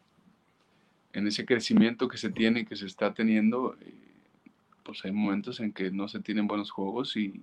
en 1.13 1.27
ese 1.27 1.45
crecimiento 1.45 2.09
que 2.09 2.19
se 2.19 2.31
tiene 2.31 2.67
que 2.67 2.77
se 2.77 2.87
está 2.87 3.15
teniendo, 3.15 3.77
eh, 3.81 3.95
pues 4.83 5.05
hay 5.05 5.13
momentos 5.13 5.61
en 5.61 5.73
que 5.73 5.91
no 5.91 6.09
se 6.09 6.21
tienen 6.21 6.47
buenos 6.47 6.71
juegos 6.71 7.17
y, 7.17 7.41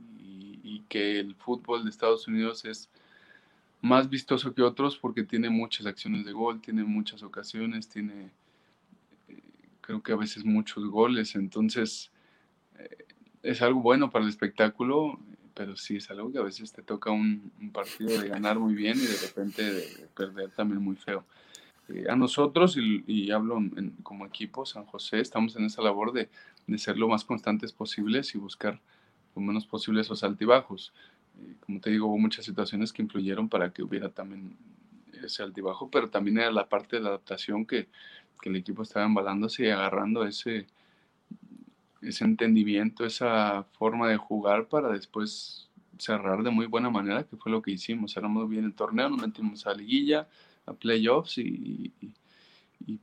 y, 0.63 0.83
que 0.89 1.19
el 1.19 1.35
fútbol 1.35 1.83
de 1.83 1.89
Estados 1.89 2.27
Unidos 2.27 2.65
es 2.65 2.89
más 3.81 4.09
vistoso 4.09 4.53
que 4.53 4.61
otros 4.61 4.97
porque 4.97 5.23
tiene 5.23 5.49
muchas 5.49 5.85
acciones 5.85 6.25
de 6.25 6.31
gol, 6.31 6.61
tiene 6.61 6.83
muchas 6.83 7.23
ocasiones, 7.23 7.89
tiene 7.89 8.31
eh, 9.27 9.41
creo 9.81 10.01
que 10.01 10.13
a 10.13 10.17
veces 10.17 10.45
muchos 10.45 10.85
goles, 10.85 11.35
entonces 11.35 12.11
es 13.43 13.61
algo 13.61 13.81
bueno 13.81 14.09
para 14.09 14.23
el 14.23 14.29
espectáculo, 14.29 15.19
pero 15.53 15.75
sí 15.75 15.97
es 15.97 16.09
algo 16.09 16.31
que 16.31 16.39
a 16.39 16.43
veces 16.43 16.71
te 16.71 16.81
toca 16.81 17.11
un, 17.11 17.51
partido 17.73 18.19
de 18.21 18.29
ganar 18.29 18.59
muy 18.59 18.73
bien 18.73 18.97
y 18.97 19.05
de 19.05 19.17
repente 19.17 19.73
de 19.73 20.07
perder 20.15 20.51
también 20.51 20.81
muy 20.81 20.95
feo. 20.95 21.25
Eh, 21.89 22.05
a 22.09 22.15
nosotros, 22.15 22.77
y, 22.77 23.31
hablo 23.31 23.59
como 24.03 24.25
equipo 24.25 24.65
San 24.65 24.85
José, 24.85 25.19
estamos 25.19 25.55
en 25.55 25.65
esa 25.65 25.81
labor 25.81 26.13
de, 26.13 26.29
de, 26.67 26.77
ser 26.77 26.97
lo 26.97 27.07
más 27.07 27.25
constantes 27.25 27.71
posibles 27.71 28.33
y 28.35 28.37
buscar 28.37 28.79
lo 29.35 29.41
menos 29.41 29.65
posible 29.65 30.01
esos 30.01 30.23
altibajos. 30.23 30.93
Como 31.59 31.79
te 31.79 31.89
digo, 31.89 32.07
hubo 32.07 32.17
muchas 32.17 32.45
situaciones 32.45 32.91
que 32.91 33.01
influyeron 33.01 33.49
para 33.49 33.71
que 33.71 33.83
hubiera 33.83 34.09
también 34.09 34.57
ese 35.23 35.43
altibajo, 35.43 35.89
pero 35.89 36.09
también 36.09 36.39
era 36.39 36.51
la 36.51 36.67
parte 36.67 36.97
de 36.97 37.03
la 37.03 37.09
adaptación 37.09 37.65
que, 37.65 37.87
que 38.41 38.49
el 38.49 38.55
equipo 38.55 38.83
estaba 38.83 39.05
embalándose 39.05 39.65
y 39.65 39.69
agarrando 39.69 40.25
ese, 40.25 40.67
ese 42.01 42.23
entendimiento, 42.23 43.05
esa 43.05 43.63
forma 43.77 44.09
de 44.09 44.17
jugar 44.17 44.67
para 44.67 44.89
después 44.89 45.69
cerrar 45.97 46.41
de 46.43 46.49
muy 46.49 46.65
buena 46.65 46.89
manera, 46.89 47.23
que 47.23 47.37
fue 47.37 47.51
lo 47.51 47.61
que 47.61 47.71
hicimos. 47.71 48.13
Cerramos 48.13 48.49
bien 48.49 48.65
el 48.65 48.73
torneo, 48.73 49.09
nos 49.09 49.21
metimos 49.21 49.67
a 49.67 49.73
liguilla, 49.73 50.27
a 50.65 50.73
playoffs 50.73 51.37
y, 51.37 51.93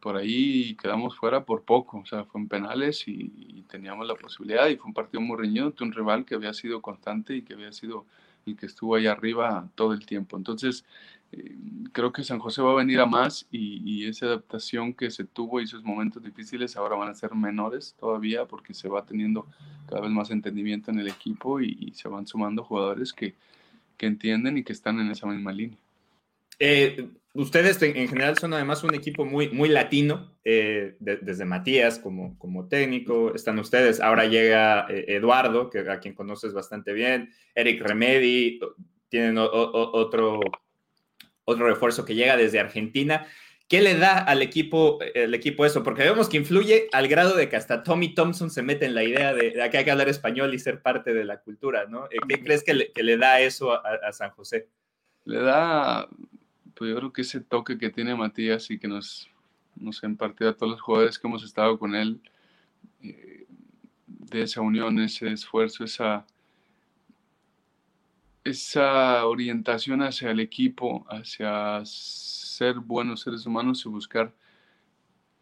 por 0.00 0.16
ahí 0.16 0.76
quedamos 0.76 1.16
fuera 1.16 1.44
por 1.44 1.62
poco. 1.64 1.98
O 1.98 2.06
sea, 2.06 2.24
fue 2.24 2.40
en 2.40 2.48
penales 2.48 3.06
y, 3.06 3.64
teníamos 3.68 4.06
la 4.06 4.14
posibilidad 4.14 4.66
y 4.68 4.76
fue 4.76 4.86
un 4.86 4.94
partido 4.94 5.20
muy 5.20 5.36
reñido 5.36 5.74
un 5.80 5.92
rival 5.92 6.24
que 6.24 6.34
había 6.34 6.54
sido 6.54 6.80
constante 6.80 7.36
y 7.36 7.42
que 7.42 7.52
había 7.52 7.70
sido 7.70 8.06
el 8.46 8.56
que 8.56 8.64
estuvo 8.64 8.94
ahí 8.94 9.06
arriba 9.06 9.68
todo 9.74 9.92
el 9.92 10.06
tiempo. 10.06 10.38
Entonces, 10.38 10.86
eh, 11.32 11.54
creo 11.92 12.12
que 12.12 12.24
San 12.24 12.38
José 12.38 12.62
va 12.62 12.72
a 12.72 12.76
venir 12.76 13.00
a 13.00 13.06
más 13.06 13.46
y, 13.50 14.06
esa 14.06 14.26
adaptación 14.26 14.94
que 14.94 15.10
se 15.10 15.24
tuvo 15.24 15.60
y 15.60 15.64
esos 15.64 15.84
momentos 15.84 16.22
difíciles 16.22 16.76
ahora 16.76 16.96
van 16.96 17.10
a 17.10 17.14
ser 17.14 17.34
menores 17.34 17.94
todavía 18.00 18.46
porque 18.46 18.72
se 18.72 18.88
va 18.88 19.04
teniendo 19.04 19.46
cada 19.86 20.00
vez 20.00 20.10
más 20.10 20.30
entendimiento 20.30 20.90
en 20.90 21.00
el 21.00 21.08
equipo 21.08 21.60
y, 21.60 21.92
se 21.94 22.08
van 22.08 22.26
sumando 22.26 22.64
jugadores 22.64 23.12
que, 23.12 23.34
que, 23.98 24.06
entienden 24.06 24.56
y 24.56 24.64
que 24.64 24.72
están 24.72 24.98
en 25.00 25.10
esa 25.10 25.26
misma 25.26 25.52
línea. 25.52 25.78
Eh, 26.58 27.08
ustedes 27.34 27.80
en 27.82 28.08
general 28.08 28.38
son 28.38 28.54
además 28.54 28.84
un 28.84 28.94
equipo 28.94 29.24
muy, 29.24 29.50
muy 29.50 29.68
latino, 29.68 30.36
eh, 30.44 30.96
desde 31.00 31.44
Matías 31.44 31.98
como, 31.98 32.38
como 32.38 32.68
técnico, 32.68 33.34
están 33.34 33.58
ustedes, 33.58 34.00
ahora 34.00 34.24
llega 34.24 34.86
Eduardo, 34.88 35.70
que 35.70 35.80
a 35.80 36.00
quien 36.00 36.14
conoces 36.14 36.52
bastante 36.52 36.92
bien, 36.92 37.30
Eric 37.54 37.82
Remedi, 37.82 38.60
tienen 39.08 39.38
otro 39.38 40.40
otro 41.48 41.66
refuerzo 41.66 42.04
que 42.04 42.14
llega 42.14 42.36
desde 42.36 42.60
Argentina. 42.60 43.26
¿Qué 43.68 43.80
le 43.80 43.96
da 43.96 44.18
al 44.18 44.42
equipo, 44.42 44.98
el 45.14 45.34
equipo 45.34 45.64
eso? 45.64 45.82
Porque 45.82 46.02
vemos 46.02 46.28
que 46.28 46.36
influye 46.36 46.88
al 46.92 47.08
grado 47.08 47.34
de 47.34 47.48
que 47.48 47.56
hasta 47.56 47.82
Tommy 47.82 48.14
Thompson 48.14 48.50
se 48.50 48.62
mete 48.62 48.86
en 48.86 48.94
la 48.94 49.02
idea 49.02 49.34
de, 49.34 49.52
que 49.70 49.78
hay 49.78 49.84
que 49.84 49.90
hablar 49.90 50.08
español 50.08 50.54
y 50.54 50.58
ser 50.58 50.82
parte 50.82 51.12
de 51.12 51.24
la 51.24 51.40
cultura, 51.40 51.86
¿no? 51.86 52.06
Eh, 52.06 52.18
¿Qué 52.28 52.42
crees 52.42 52.64
que 52.64 52.74
le, 52.74 53.16
da 53.16 53.40
eso 53.40 53.72
a, 53.72 54.12
San 54.12 54.30
José? 54.30 54.68
Le 55.24 55.40
da, 55.40 56.08
pues 56.78 56.90
yo 56.90 56.96
creo 56.96 57.12
que 57.12 57.22
ese 57.22 57.40
toque 57.40 57.76
que 57.78 57.90
tiene 57.90 58.14
Matías 58.14 58.70
y 58.70 58.78
que 58.78 58.88
nos, 58.88 59.28
nos 59.76 60.02
ha 60.04 60.06
impartido 60.06 60.50
a 60.50 60.56
todos 60.56 60.72
los 60.72 60.80
jugadores 60.80 61.18
que 61.18 61.26
hemos 61.26 61.44
estado 61.44 61.78
con 61.78 61.94
él, 61.94 62.20
eh, 63.02 63.46
de 64.06 64.42
esa 64.42 64.60
unión, 64.60 64.98
ese 65.00 65.30
esfuerzo, 65.32 65.84
esa 65.84 66.26
esa 68.48 69.26
orientación 69.26 70.02
hacia 70.02 70.30
el 70.30 70.40
equipo, 70.40 71.06
hacia 71.08 71.82
ser 71.84 72.76
buenos 72.80 73.20
seres 73.20 73.46
humanos 73.46 73.84
y 73.84 73.88
buscar 73.88 74.34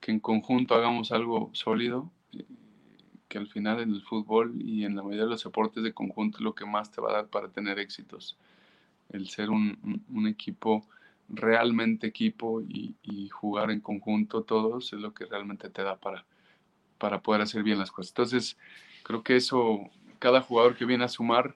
que 0.00 0.10
en 0.12 0.20
conjunto 0.20 0.74
hagamos 0.74 1.12
algo 1.12 1.50
sólido, 1.52 2.10
eh, 2.32 2.44
que 3.28 3.38
al 3.38 3.48
final 3.48 3.80
en 3.80 3.92
el 3.92 4.02
fútbol 4.02 4.60
y 4.60 4.84
en 4.84 4.96
la 4.96 5.02
mayoría 5.02 5.24
de 5.24 5.30
los 5.30 5.44
deportes 5.44 5.82
de 5.82 5.92
conjunto 5.92 6.38
es 6.38 6.44
lo 6.44 6.54
que 6.54 6.66
más 6.66 6.90
te 6.90 7.00
va 7.00 7.10
a 7.10 7.14
dar 7.14 7.28
para 7.28 7.48
tener 7.48 7.78
éxitos. 7.78 8.36
El 9.10 9.28
ser 9.28 9.50
un, 9.50 10.26
equipo 10.28 10.86
realmente 11.28 12.06
equipo 12.06 12.60
y, 12.62 12.94
jugar 13.30 13.70
en 13.70 13.80
conjunto 13.80 14.42
todos 14.42 14.92
es 14.92 15.00
lo 15.00 15.12
que 15.12 15.26
realmente 15.26 15.68
te 15.68 15.82
da 15.82 15.96
para, 15.96 16.24
para 16.98 17.20
poder 17.20 17.42
hacer 17.42 17.62
bien 17.62 17.78
las 17.78 17.92
cosas. 17.92 18.12
Entonces, 18.12 18.58
creo 19.02 19.22
que 19.22 19.36
eso, 19.36 19.90
cada 20.18 20.40
jugador 20.40 20.76
que 20.76 20.84
viene 20.84 21.04
a 21.04 21.08
sumar, 21.08 21.54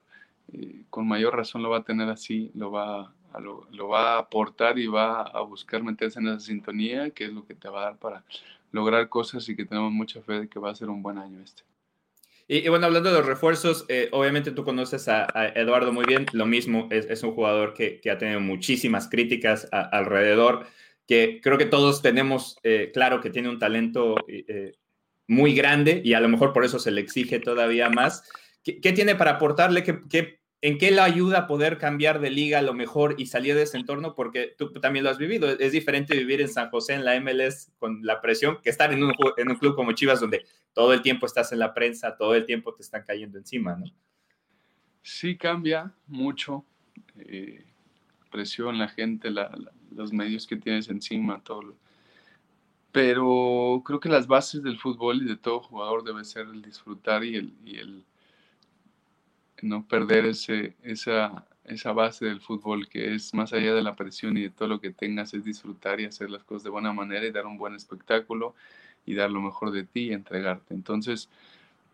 eh, 0.53 0.83
con 0.91 1.09
mayor 1.09 1.37
razón 1.37 1.63
lo 1.63 1.71
va 1.71 1.79
a 1.79 1.85
tener 1.85 2.09
así, 2.11 2.51
lo 2.55 2.71
va, 2.71 3.15
a, 3.33 3.41
lo, 3.41 3.89
va 3.89 4.15
a 4.15 4.19
aportar 4.19 4.79
y 4.79 4.87
va 4.89 5.23
a 5.23 5.41
buscar 5.41 5.83
meterse 5.83 6.21
en 6.21 6.29
esa 6.29 6.41
sintonía, 6.41 7.11
que 7.11 7.25
es 7.25 7.33
lo 7.33 7.47
que 7.47 7.55
te 7.55 7.69
va 7.69 7.83
a 7.83 7.85
dar 7.85 7.97
para 7.97 8.25
lograr 8.73 9.09
cosas 9.09 9.49
y 9.49 9.57
que 9.57 9.65
tenemos 9.65 9.93
mucha 9.93 10.21
fe 10.23 10.41
de 10.41 10.49
que 10.49 10.59
va 10.59 10.71
a 10.71 10.75
ser 10.75 10.91
un 10.91 11.03
buen 11.03 11.19
año 11.19 11.41
este. 11.41 11.63
Y, 12.53 12.69
bueno, 12.69 12.87
hablando 12.87 13.13
de 13.13 13.19
los 13.19 13.27
refuerzos, 13.27 13.85
eh, 13.87 14.09
obviamente 14.11 14.51
tú 14.51 14.65
conoces 14.65 15.07
a, 15.07 15.29
Eduardo 15.55 15.93
muy 15.93 16.05
bien, 16.05 16.27
lo 16.33 16.47
mismo, 16.47 16.89
es, 16.91 17.23
un 17.23 17.31
jugador 17.33 17.75
que, 17.75 18.01
ha 18.11 18.19
tenido 18.19 18.41
muchísimas 18.41 19.09
críticas 19.09 19.69
alrededor, 19.71 20.67
que 21.07 21.39
creo 21.41 21.59
que 21.59 21.67
todos 21.67 22.03
tenemos 22.03 22.59
eh, 22.65 22.91
claro 22.93 23.21
que 23.21 23.31
tiene 23.31 23.51
un 23.51 23.61
talento 23.61 24.17
muy 25.29 25.55
grande 25.55 26.03
y 26.05 26.15
a 26.15 26.21
lo 26.21 26.29
mejor 26.29 26.53
por 26.53 26.65
eso 26.65 26.81
se 26.81 26.91
le 26.91 27.01
exige 27.01 27.39
todavía 27.39 27.89
más. 27.89 28.29
¿Qué, 28.65 28.93
tiene 28.93 29.15
para 29.15 29.33
aportarle? 29.33 29.85
¿Qué, 29.85 30.01
qué 30.11 30.40
¿En 30.63 30.77
qué 30.77 30.91
le 30.91 31.01
ayuda 31.01 31.39
a 31.39 31.47
poder 31.47 31.79
cambiar 31.79 32.21
de 32.21 32.29
liga 32.29 32.59
a 32.59 32.63
lo 32.63 32.75
mejor 32.75 33.15
y 33.17 33.27
salir 33.27 33.55
de 33.55 33.63
ese 33.63 33.79
entorno? 33.79 34.15
Porque 34.15 34.55
tú 34.59 34.71
también 34.73 35.05
lo 35.05 35.11
has 35.11 35.17
vivido. 35.17 35.49
Es 35.49 35.73
diferente 35.73 36.15
vivir 36.15 36.43
en 36.43 36.49
San 36.49 36.69
José, 36.69 36.95
en 36.95 37.05
la 37.07 37.19
MLS, 37.19 37.73
con 37.79 38.05
la 38.05 38.21
presión, 38.21 38.59
que 38.63 38.69
estar 38.69 38.93
en 38.93 39.03
un, 39.03 39.15
club 39.59 39.75
como 39.75 39.93
Chivas, 39.93 40.21
donde 40.21 40.45
todo 40.75 40.93
el 40.93 41.01
tiempo 41.01 41.25
estás 41.25 41.53
en 41.53 41.61
la 41.61 41.73
prensa, 41.73 42.15
todo 42.15 42.35
el 42.35 42.45
tiempo 42.45 42.75
te 42.75 42.83
están 42.83 43.05
cayendo 43.07 43.39
encima, 43.39 43.75
¿no? 43.75 43.87
Sí, 45.03 45.39
cambia 45.39 45.95
mucho. 46.07 46.63
Eh, 47.17 47.65
presión, 48.31 48.79
la 48.79 48.89
gente, 48.89 49.31
los 49.91 50.13
medios 50.13 50.47
que 50.47 50.57
tienes 50.57 50.91
encima, 50.91 51.43
todo. 51.43 51.75
Pero 52.93 53.83
creo 53.87 53.99
que 53.99 54.11
las 54.11 54.27
bases 54.27 54.63
del 54.63 54.79
fútbol 54.79 55.23
y 55.23 55.25
de 55.25 55.37
todo 55.37 55.61
jugador 55.61 56.05
debe 56.05 56.23
ser 56.25 56.47
el 56.49 56.61
disfrutar 56.61 57.25
y 57.25 57.37
el, 57.37 57.55
y 57.65 57.79
el 57.79 58.05
no 59.63 59.87
perder 59.87 60.27
ese, 60.27 60.75
esa, 60.83 61.47
esa 61.65 61.93
base 61.93 62.27
del 62.27 62.41
fútbol 62.41 62.89
que 62.89 63.15
es 63.15 63.35
más 63.35 63.53
allá 63.53 63.75
de 63.75 63.83
la 63.83 63.97
presión 63.97 64.37
y 64.37 64.43
de 64.43 64.51
todo 64.51 64.69
lo 64.69 64.81
que 64.81 64.91
tengas, 64.91 65.35
es 65.35 65.45
disfrutar 65.45 66.01
y 66.01 66.07
hacer 66.07 66.31
las 66.31 66.45
cosas 66.45 66.65
de 66.65 66.71
buena 66.71 66.93
manera 66.93 67.27
y 67.27 67.31
dar 67.31 67.47
un 67.47 67.59
buen 67.59 67.75
espectáculo 67.75 68.55
y 69.07 69.15
dar 69.15 69.31
lo 69.31 69.41
mejor 69.41 69.71
de 69.71 69.85
ti 69.85 70.09
y 70.09 70.13
entregarte. 70.13 70.75
Entonces, 70.75 71.29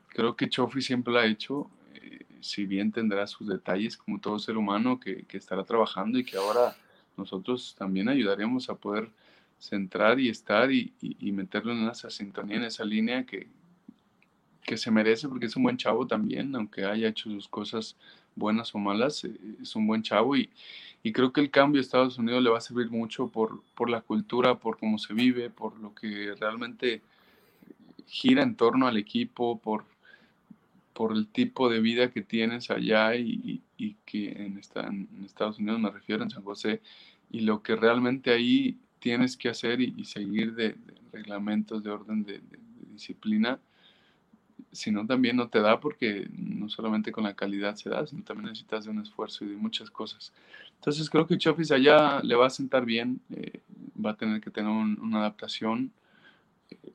creo 0.08 0.36
que 0.36 0.48
Chofi 0.48 0.82
siempre 0.82 1.12
lo 1.12 1.18
ha 1.20 1.26
hecho, 1.26 1.70
eh, 1.94 2.24
si 2.40 2.66
bien 2.66 2.92
tendrá 2.92 3.26
sus 3.26 3.48
detalles 3.48 3.96
como 3.96 4.20
todo 4.20 4.38
ser 4.38 4.56
humano 4.56 4.98
que, 4.98 5.24
que, 5.24 5.36
estará 5.36 5.64
trabajando 5.64 6.18
y 6.18 6.24
que 6.24 6.36
ahora 6.36 6.76
nosotros 7.16 7.74
también 7.78 8.08
ayudaremos 8.08 8.68
a 8.68 8.74
poder 8.74 9.10
centrar 9.58 10.20
y 10.20 10.28
estar 10.28 10.70
y, 10.70 10.92
y, 11.00 11.28
y 11.28 11.32
meterlo 11.32 11.72
en 11.72 11.88
esa 11.88 12.10
sintonía, 12.10 12.56
en 12.56 12.64
esa 12.64 12.84
línea 12.84 13.24
que, 13.24 13.48
que 14.66 14.76
se 14.76 14.90
merece 14.90 15.28
porque 15.28 15.46
es 15.46 15.56
un 15.56 15.62
buen 15.62 15.76
chavo 15.76 16.06
también, 16.06 16.54
aunque 16.56 16.84
haya 16.84 17.08
hecho 17.08 17.30
sus 17.30 17.48
cosas 17.48 17.96
buenas 18.34 18.74
o 18.74 18.78
malas, 18.78 19.24
eh, 19.24 19.30
es 19.62 19.76
un 19.76 19.86
buen 19.86 20.02
chavo 20.02 20.36
y, 20.36 20.50
y 21.02 21.12
creo 21.12 21.32
que 21.32 21.40
el 21.40 21.50
cambio 21.50 21.80
a 21.80 21.82
Estados 21.82 22.18
Unidos 22.18 22.42
le 22.42 22.50
va 22.50 22.58
a 22.58 22.60
servir 22.60 22.90
mucho 22.90 23.28
por, 23.28 23.62
por 23.74 23.88
la 23.88 24.00
cultura, 24.00 24.56
por 24.56 24.76
cómo 24.76 24.98
se 24.98 25.14
vive, 25.14 25.50
por 25.50 25.78
lo 25.78 25.94
que 25.94 26.34
realmente 26.38 27.00
gira 28.06 28.42
en 28.42 28.56
torno 28.56 28.88
al 28.88 28.96
equipo, 28.96 29.58
por, 29.60 29.84
por 30.92 31.12
el 31.12 31.28
tipo 31.28 31.68
de 31.68 31.80
vida 31.80 32.10
que 32.10 32.22
tienes 32.22 32.70
allá 32.70 33.14
y, 33.14 33.62
y, 33.76 33.94
que 34.04 34.32
en, 34.32 34.58
esta, 34.58 34.86
en, 34.86 35.08
Estados 35.24 35.58
Unidos 35.58 35.78
me 35.78 35.90
refiero, 35.90 36.24
en 36.24 36.30
San 36.30 36.42
José, 36.42 36.80
y 37.30 37.40
lo 37.40 37.62
que 37.62 37.76
realmente 37.76 38.32
ahí 38.32 38.76
tienes 38.98 39.36
que 39.36 39.48
hacer 39.48 39.80
y, 39.80 40.04
seguir 40.04 40.54
de, 40.54 40.76
reglamentos, 41.12 41.84
de 41.84 41.90
orden, 41.90 42.24
de, 42.24 42.38
de 42.38 42.58
disciplina, 42.92 43.60
sino 44.72 45.06
también 45.06 45.36
no 45.36 45.48
te 45.48 45.60
da 45.60 45.80
porque 45.80 46.28
no 46.36 46.68
solamente 46.68 47.12
con 47.12 47.24
la 47.24 47.34
calidad 47.34 47.76
se 47.76 47.90
da, 47.90 48.06
sino 48.06 48.22
también 48.22 48.50
necesitas 48.50 48.84
de 48.84 48.90
un 48.90 49.00
esfuerzo 49.00 49.44
y 49.44 49.48
de 49.48 49.56
muchas 49.56 49.90
cosas. 49.90 50.32
Entonces 50.76 51.08
creo 51.10 51.26
que 51.26 51.38
Chofis 51.38 51.70
allá 51.70 52.20
le 52.22 52.34
va 52.34 52.46
a 52.46 52.50
sentar 52.50 52.84
bien, 52.84 53.20
eh, 53.30 53.60
va 54.04 54.10
a 54.10 54.16
tener 54.16 54.40
que 54.40 54.50
tener 54.50 54.70
una 54.70 55.18
adaptación, 55.18 55.90
eh, 56.70 56.92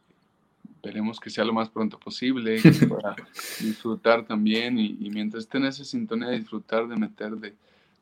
esperemos 0.82 1.20
que 1.20 1.30
sea 1.30 1.44
lo 1.44 1.54
más 1.54 1.70
pronto 1.70 2.00
posible, 2.00 2.60
pueda 2.90 3.16
disfrutar 3.60 4.26
también 4.26 4.80
y, 4.80 5.10
mientras 5.12 5.44
esté 5.44 5.58
en 5.58 5.66
esa 5.66 5.84
sintonía 5.84 6.30
de 6.30 6.40
disfrutar, 6.40 6.88
de 6.88 6.96
meter, 6.96 7.36
de, 7.36 7.54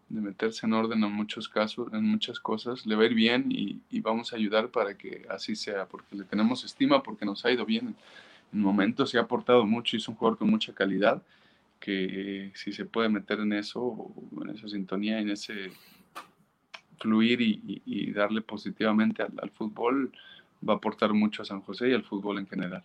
meterse 0.10 0.66
en 0.66 0.74
orden 0.74 1.04
en 1.04 1.12
muchos 1.12 1.50
casos, 1.50 1.92
en 1.94 2.04
muchas 2.06 2.40
cosas, 2.40 2.86
le 2.86 2.96
va 2.96 3.04
a 3.04 3.06
ir 3.06 3.14
bien 3.14 3.52
y, 3.52 3.82
vamos 4.00 4.32
a 4.32 4.38
ayudar 4.38 4.70
para 4.70 4.96
que 4.96 5.26
así 5.30 5.56
sea, 5.56 5.86
porque 5.86 6.16
le 6.16 6.24
tenemos 6.24 6.64
estima, 6.64 7.04
porque 7.04 7.26
nos 7.26 7.46
ha 7.46 7.52
ido 7.52 7.66
bien 7.66 7.96
en, 8.54 8.60
momentos, 8.60 9.10
se 9.10 9.18
ha 9.18 9.22
aportado 9.22 9.66
mucho 9.66 9.96
y 9.96 10.00
es 10.00 10.08
un 10.08 10.16
jugador 10.16 10.38
con 10.38 10.50
mucha 10.50 10.74
calidad, 10.74 11.22
que 11.80 12.52
si 12.56 12.74
se 12.74 12.86
puede 12.86 13.10
meter 13.10 13.40
en 13.40 13.54
eso, 13.54 14.14
en 14.42 14.50
esa 14.50 14.68
sintonía, 14.68 15.20
en 15.20 15.30
ese 15.30 15.72
fluir 17.00 17.40
y, 17.42 18.12
darle 18.12 18.42
positivamente 18.42 19.24
al 19.24 19.50
fútbol, 19.52 20.12
va 20.68 20.74
a 20.74 20.78
aportar 20.78 21.14
mucho 21.14 21.42
a 21.42 21.46
San 21.46 21.62
José 21.62 21.90
y 21.90 21.94
al 21.94 22.04
fútbol 22.04 22.40
en 22.40 22.48
general. 22.48 22.84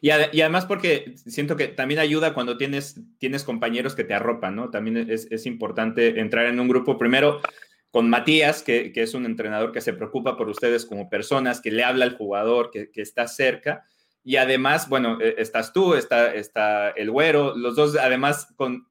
Y, 0.00 0.10
además 0.10 0.66
porque 0.66 1.14
siento 1.16 1.56
que 1.56 1.68
también 1.68 2.00
ayuda 2.00 2.34
cuando 2.34 2.56
tienes, 2.56 3.00
tienes 3.18 3.44
compañeros 3.44 3.94
que 3.94 4.04
te 4.04 4.14
arropan, 4.14 4.54
¿no? 4.54 4.70
También 4.70 5.08
es, 5.10 5.46
importante 5.46 6.20
entrar 6.20 6.46
en 6.46 6.60
un 6.60 6.68
grupo 6.68 6.98
primero 6.98 7.40
con 7.90 8.08
Matías, 8.08 8.62
que, 8.62 8.92
es 8.94 9.14
un 9.14 9.26
entrenador 9.26 9.72
que 9.72 9.80
se 9.80 9.92
preocupa 9.92 10.36
por 10.36 10.48
ustedes 10.48 10.84
como 10.86 11.08
personas, 11.08 11.60
que 11.60 11.72
le 11.72 11.82
habla 11.82 12.04
al 12.04 12.16
jugador, 12.16 12.70
que, 12.70 12.90
está 12.94 13.26
cerca. 13.26 13.84
Y 14.24 14.36
además, 14.36 14.88
bueno, 14.88 15.18
e, 15.20 15.36
estás 15.38 15.72
tú, 15.72 15.94
está, 15.94 16.34
está 16.34 16.90
el 16.90 17.10
güero, 17.10 17.56
los 17.56 17.76
dos 17.76 17.96
además 17.96 18.52
con, 18.56 18.86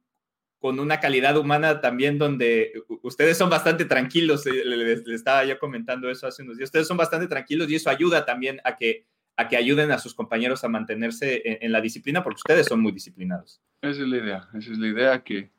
con 0.59 0.79
una 0.79 0.99
calidad 0.99 1.37
humana 1.37 1.81
también 1.81 2.17
donde 2.17 2.73
ustedes 3.03 3.37
son 3.37 3.49
bastante 3.49 3.85
tranquilos, 3.85 4.45
eh, 4.47 4.63
le, 4.65 4.93
estaba 5.13 5.45
yo 5.45 5.59
comentando 5.59 6.09
eso 6.09 6.27
hace 6.27 6.43
unos 6.43 6.57
días, 6.57 6.67
ustedes 6.67 6.87
son 6.87 6.97
bastante 6.97 7.27
tranquilos 7.27 7.69
y 7.69 7.75
eso 7.75 7.89
ayuda 7.89 8.25
también 8.25 8.59
a 8.63 8.75
que, 8.75 9.05
a 9.35 9.47
que 9.47 9.57
ayuden 9.57 9.91
a 9.91 9.99
sus 9.99 10.15
compañeros 10.15 10.63
a 10.63 10.69
mantenerse 10.69 11.41
en, 11.63 11.71
la 11.71 11.81
disciplina 11.81 12.23
porque 12.23 12.39
ustedes 12.39 12.65
son 12.65 12.81
muy 12.81 12.91
disciplinados. 12.91 13.61
Esa 13.81 14.01
es 14.01 14.07
la 14.07 14.17
idea, 14.17 14.49
esa 14.57 14.71
es 14.71 14.79
la 14.79 14.87
idea 14.87 15.23
que, 15.23 15.51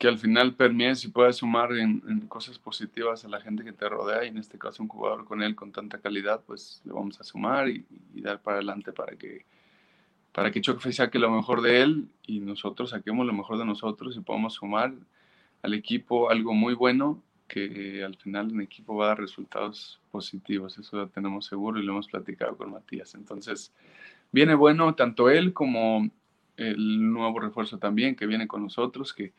que 0.00 0.08
al 0.08 0.16
final 0.16 0.54
permies 0.54 1.04
y 1.04 1.08
puedas 1.08 1.36
sumar 1.36 1.74
en, 1.74 2.00
cosas 2.26 2.58
positivas 2.58 3.22
a 3.26 3.28
la 3.28 3.38
gente 3.38 3.64
que 3.64 3.74
te 3.74 3.86
rodea 3.86 4.24
y 4.24 4.28
en 4.28 4.38
este 4.38 4.58
caso 4.58 4.82
un 4.82 4.88
jugador 4.88 5.26
con 5.26 5.42
él 5.42 5.54
con 5.54 5.72
tanta 5.72 5.98
calidad, 5.98 6.42
pues 6.46 6.80
le 6.86 6.94
vamos 6.94 7.20
a 7.20 7.24
sumar 7.24 7.68
y 7.68 7.84
dar 8.14 8.40
para 8.40 8.56
adelante 8.56 8.92
para 8.92 9.14
que 9.16 9.44
para 10.32 10.50
que 10.50 10.62
Choque 10.62 10.90
saque 10.90 11.18
lo 11.18 11.30
mejor 11.30 11.60
de 11.60 11.82
él 11.82 12.08
y 12.26 12.40
nosotros 12.40 12.90
saquemos 12.90 13.26
lo 13.26 13.34
mejor 13.34 13.58
de 13.58 13.66
nosotros 13.66 14.16
y 14.16 14.20
podamos 14.20 14.54
sumar 14.54 14.94
al 15.60 15.74
equipo 15.74 16.30
algo 16.30 16.54
muy 16.54 16.72
bueno 16.72 17.22
que 17.46 18.02
al 18.02 18.16
final 18.16 18.52
en 18.52 18.62
equipo 18.62 18.96
va 18.96 19.04
a 19.04 19.08
dar 19.08 19.20
resultados 19.20 20.00
positivos, 20.10 20.78
eso 20.78 20.96
lo 20.96 21.08
tenemos 21.08 21.44
seguro 21.44 21.78
y 21.78 21.82
lo 21.82 21.92
hemos 21.92 22.08
platicado 22.08 22.56
con 22.56 22.70
Matías. 22.70 23.14
Entonces, 23.16 23.74
viene 24.32 24.54
bueno 24.54 24.94
tanto 24.94 25.28
él 25.28 25.52
como 25.52 26.08
el 26.56 27.12
nuevo 27.12 27.38
refuerzo 27.38 27.78
también 27.78 28.16
que 28.16 28.26
viene 28.26 28.46
con 28.46 28.62
nosotros, 28.62 29.12
que, 29.12 29.34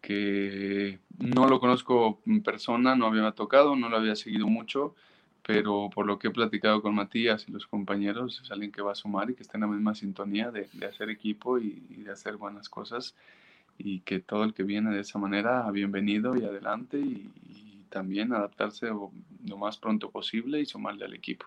que 0.00 0.98
no 1.18 1.48
lo 1.48 1.60
conozco 1.60 2.20
en 2.26 2.42
persona, 2.42 2.94
no 2.94 3.06
había 3.06 3.30
tocado, 3.32 3.76
no 3.76 3.88
lo 3.88 3.96
había 3.96 4.16
seguido 4.16 4.46
mucho, 4.46 4.94
pero 5.42 5.90
por 5.92 6.06
lo 6.06 6.18
que 6.18 6.28
he 6.28 6.30
platicado 6.30 6.82
con 6.82 6.94
Matías 6.94 7.46
y 7.48 7.52
los 7.52 7.66
compañeros, 7.66 8.40
es 8.42 8.50
alguien 8.50 8.70
que 8.70 8.82
va 8.82 8.92
a 8.92 8.94
sumar 8.94 9.30
y 9.30 9.34
que 9.34 9.42
está 9.42 9.56
en 9.56 9.62
la 9.62 9.66
misma 9.66 9.94
sintonía 9.94 10.50
de, 10.50 10.68
hacer 10.86 11.10
equipo 11.10 11.58
y, 11.58 11.82
de 11.88 12.12
hacer 12.12 12.36
buenas 12.36 12.68
cosas 12.68 13.14
y 13.78 14.00
que 14.00 14.18
todo 14.18 14.44
el 14.44 14.54
que 14.54 14.62
viene 14.62 14.94
de 14.94 15.00
esa 15.00 15.18
manera, 15.18 15.70
bienvenido 15.70 16.36
y 16.36 16.44
adelante 16.44 16.98
y, 16.98 17.30
también 17.88 18.34
adaptarse 18.34 18.88
lo 18.88 19.56
más 19.56 19.78
pronto 19.78 20.10
posible 20.10 20.60
y 20.60 20.66
sumarle 20.66 21.06
al 21.06 21.14
equipo. 21.14 21.46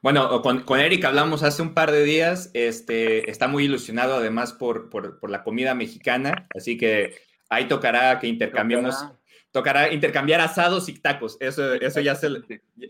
Bueno, 0.00 0.40
con, 0.40 0.62
con, 0.62 0.80
Eric 0.80 1.04
hablamos 1.04 1.42
hace 1.42 1.60
un 1.60 1.74
par 1.74 1.92
de 1.92 2.04
días, 2.04 2.50
este, 2.54 3.30
está 3.30 3.48
muy 3.48 3.64
ilusionado 3.64 4.14
además 4.14 4.54
por, 4.54 4.88
por, 4.88 5.20
por 5.20 5.28
la 5.28 5.44
comida 5.44 5.74
mexicana, 5.74 6.46
así 6.56 6.78
que 6.78 7.16
ahí 7.52 7.66
tocará 7.66 8.18
que 8.18 8.26
intercambiemos 8.26 9.04
tocará 9.52 9.92
intercambiar 9.92 10.40
asados 10.40 10.88
y 10.88 10.98
tacos. 10.98 11.36
Eso, 11.38 11.74
eso 11.74 12.00
ya, 12.00 12.14
se, 12.14 12.28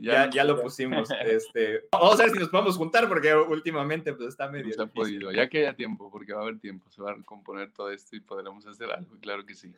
ya, 0.00 0.30
ya, 0.30 0.44
lo 0.44 0.62
pusimos. 0.62 1.08
Este, 1.22 1.88
vamos 1.90 2.18
a 2.20 2.22
ver 2.22 2.32
si 2.32 2.38
nos 2.38 2.48
podemos 2.48 2.76
juntar 2.76 3.08
porque 3.08 3.34
últimamente 3.34 4.14
pues, 4.14 4.28
está 4.28 4.48
medio. 4.48 4.74
No 4.76 4.84
ha 4.84 4.86
podido, 4.86 5.32
ya 5.32 5.48
que 5.48 5.58
haya 5.58 5.74
tiempo, 5.74 6.10
porque 6.10 6.32
va 6.32 6.40
a 6.40 6.42
haber 6.44 6.60
tiempo, 6.60 6.88
se 6.90 7.02
va 7.02 7.12
a 7.12 7.22
componer 7.24 7.72
todo 7.72 7.90
esto 7.90 8.16
y 8.16 8.20
podremos 8.20 8.64
hacer 8.66 8.90
algo, 8.90 9.18
claro 9.20 9.44
que 9.44 9.54
sí. 9.54 9.74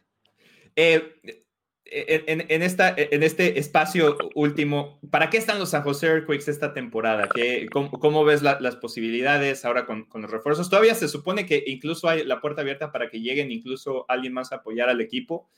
Eh, 0.76 1.42
en, 1.86 2.46
en, 2.48 2.62
esta, 2.62 2.94
en 2.96 3.22
este 3.22 3.58
espacio 3.58 4.16
último, 4.34 4.98
¿para 5.10 5.30
qué 5.30 5.36
están 5.36 5.58
los 5.58 5.70
San 5.70 5.82
José 5.82 6.06
Earthquakes 6.06 6.50
esta 6.50 6.72
temporada? 6.72 7.28
¿Qué, 7.34 7.68
cómo, 7.70 7.90
cómo, 7.90 8.24
ves 8.24 8.42
las 8.42 8.76
posibilidades 8.76 9.64
ahora 9.64 9.86
con, 9.86 10.04
con, 10.04 10.22
los 10.22 10.30
refuerzos? 10.30 10.70
Todavía 10.70 10.94
se 10.94 11.08
supone 11.08 11.46
que 11.46 11.62
incluso 11.66 12.08
hay 12.08 12.24
la 12.24 12.40
puerta 12.40 12.62
abierta 12.62 12.90
para 12.90 13.10
que 13.10 13.20
lleguen 13.20 13.52
incluso 13.52 14.06
alguien 14.08 14.32
más 14.32 14.52
a 14.52 14.56
apoyar 14.56 14.88
al 14.88 15.00
equipo. 15.00 15.48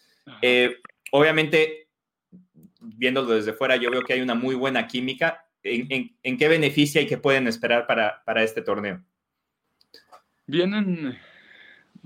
Eh, 0.43 0.77
obviamente, 1.13 1.89
viéndolo 2.81 3.35
desde 3.35 3.53
fuera, 3.53 3.77
yo 3.77 3.91
veo 3.91 4.03
que 4.03 4.15
hay 4.15 4.21
una 4.21 4.35
muy 4.35 4.55
buena 4.55 4.87
química. 4.87 5.47
¿En, 5.63 6.39
qué 6.39 6.49
beneficia 6.49 7.01
y 7.01 7.07
qué 7.07 7.19
pueden 7.19 7.49
esperar 7.49 7.87
para, 7.87 8.43
este 8.43 8.63
torneo? 8.63 9.03
Vienen 10.47 11.19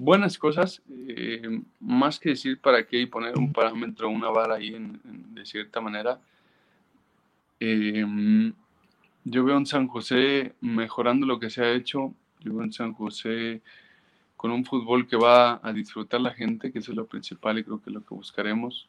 buenas 0.00 0.38
cosas, 0.38 0.80
eh, 1.08 1.60
más 1.78 2.18
que 2.18 2.30
decir 2.30 2.58
para 2.58 2.86
qué 2.86 3.02
y 3.02 3.06
poner 3.06 3.36
un 3.36 3.52
parámetro, 3.52 4.08
una 4.08 4.30
vara 4.30 4.54
ahí 4.54 4.74
de 5.04 5.44
cierta 5.44 5.82
manera. 5.82 6.18
Eh, 7.60 8.06
yo 9.24 9.44
veo 9.44 9.58
en 9.58 9.66
San 9.66 9.88
José 9.88 10.54
mejorando 10.62 11.26
lo 11.26 11.38
que 11.38 11.50
se 11.50 11.62
ha 11.62 11.72
hecho. 11.72 12.14
Yo 12.40 12.54
veo 12.54 12.64
en 12.64 12.72
San 12.72 12.94
José 12.94 13.60
con 14.38 14.50
un 14.52 14.64
fútbol 14.64 15.06
que 15.06 15.16
va 15.16 15.60
a 15.62 15.70
disfrutar 15.74 16.22
la 16.22 16.32
gente, 16.32 16.72
que 16.72 16.78
eso 16.78 16.92
es 16.92 16.96
lo 16.96 17.06
principal 17.06 17.58
y 17.58 17.64
creo 17.64 17.82
que 17.82 17.90
es 17.90 17.94
lo 17.94 18.00
que 18.00 18.14
buscaremos, 18.14 18.88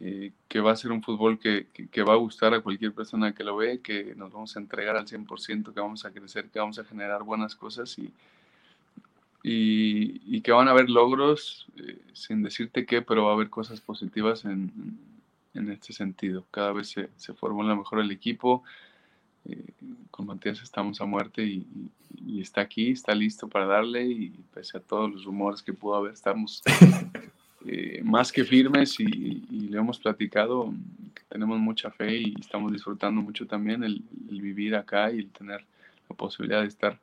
eh, 0.00 0.32
que 0.46 0.60
va 0.60 0.72
a 0.72 0.76
ser 0.76 0.92
un 0.92 1.02
fútbol 1.02 1.38
que, 1.38 1.68
que, 1.90 2.02
va 2.02 2.12
a 2.12 2.16
gustar 2.16 2.52
a 2.52 2.60
cualquier 2.60 2.92
persona 2.92 3.32
que 3.32 3.44
lo 3.44 3.56
ve, 3.56 3.80
que 3.80 4.14
nos 4.14 4.30
vamos 4.30 4.54
a 4.54 4.60
entregar 4.60 4.94
al 4.94 5.06
100%, 5.06 5.72
que 5.72 5.80
vamos 5.80 6.04
a 6.04 6.10
crecer, 6.10 6.50
que 6.50 6.58
vamos 6.58 6.78
a 6.78 6.84
generar 6.84 7.22
buenas 7.22 7.56
cosas 7.56 7.98
y, 7.98 8.12
y, 9.42 10.36
y 10.36 10.40
que 10.40 10.52
van 10.52 10.68
a 10.68 10.72
haber 10.72 10.90
logros, 10.90 11.66
eh, 11.76 11.98
sin 12.12 12.42
decirte 12.42 12.86
qué, 12.86 13.02
pero 13.02 13.24
va 13.24 13.30
a 13.30 13.34
haber 13.34 13.50
cosas 13.50 13.80
positivas 13.80 14.44
en, 14.44 14.98
en 15.54 15.70
este 15.70 15.92
sentido. 15.92 16.44
Cada 16.50 16.72
vez 16.72 16.88
se, 16.90 17.08
se 17.16 17.34
formula 17.34 17.74
mejor 17.74 18.00
el 18.00 18.10
equipo, 18.10 18.62
eh, 19.48 19.64
con 20.10 20.26
Matías 20.26 20.62
estamos 20.62 21.00
a 21.00 21.06
muerte 21.06 21.44
y, 21.44 21.66
está 22.40 22.60
aquí, 22.60 22.90
está 22.90 23.14
listo 23.14 23.48
para 23.48 23.66
darle 23.66 24.04
y 24.04 24.30
pese 24.52 24.76
a 24.76 24.80
todos 24.80 25.10
los 25.10 25.24
rumores 25.24 25.62
que 25.62 25.72
pudo 25.72 25.94
haber, 25.96 26.12
estamos 26.12 26.62
eh, 27.66 28.00
más 28.04 28.30
que 28.30 28.44
firmes 28.44 29.00
y, 29.00 29.06
le 29.70 29.78
hemos 29.78 29.98
platicado 29.98 30.72
que 31.14 31.22
tenemos 31.28 31.58
mucha 31.58 31.90
fe 31.90 32.18
y 32.18 32.34
estamos 32.38 32.72
disfrutando 32.72 33.22
mucho 33.22 33.46
también 33.46 33.82
el, 33.82 34.02
vivir 34.30 34.74
acá 34.74 35.10
y 35.10 35.18
el 35.18 35.30
tener 35.30 35.64
la 36.08 36.16
posibilidad 36.16 36.62
de 36.62 36.68
estar 36.68 36.98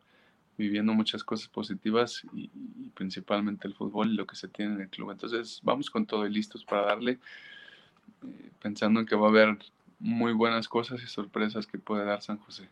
viviendo 0.58 0.94
muchas 0.94 1.24
cosas 1.24 1.48
positivas 1.48 2.24
y, 2.34 2.50
principalmente 2.96 3.68
el 3.68 3.74
fútbol 3.74 4.12
y 4.12 4.16
lo 4.16 4.26
que 4.26 4.36
se 4.36 4.48
tiene 4.48 4.76
en 4.76 4.82
el 4.82 4.90
club. 4.90 5.12
Entonces 5.12 5.60
vamos 5.64 5.90
con 5.90 6.06
todo 6.06 6.26
y 6.26 6.30
listos 6.30 6.64
para 6.64 6.84
darle, 6.84 7.20
eh, 8.24 8.52
pensando 8.62 9.00
en 9.00 9.06
que 9.06 9.16
va 9.16 9.28
a 9.28 9.30
haber 9.30 9.58
muy 10.00 10.34
buenas 10.34 10.68
cosas 10.68 11.02
y 11.04 11.08
sorpresas 11.08 11.68
que 11.68 11.78
puede 11.78 12.06
dar 12.06 12.22
San 12.22 12.38
José. 12.38 12.70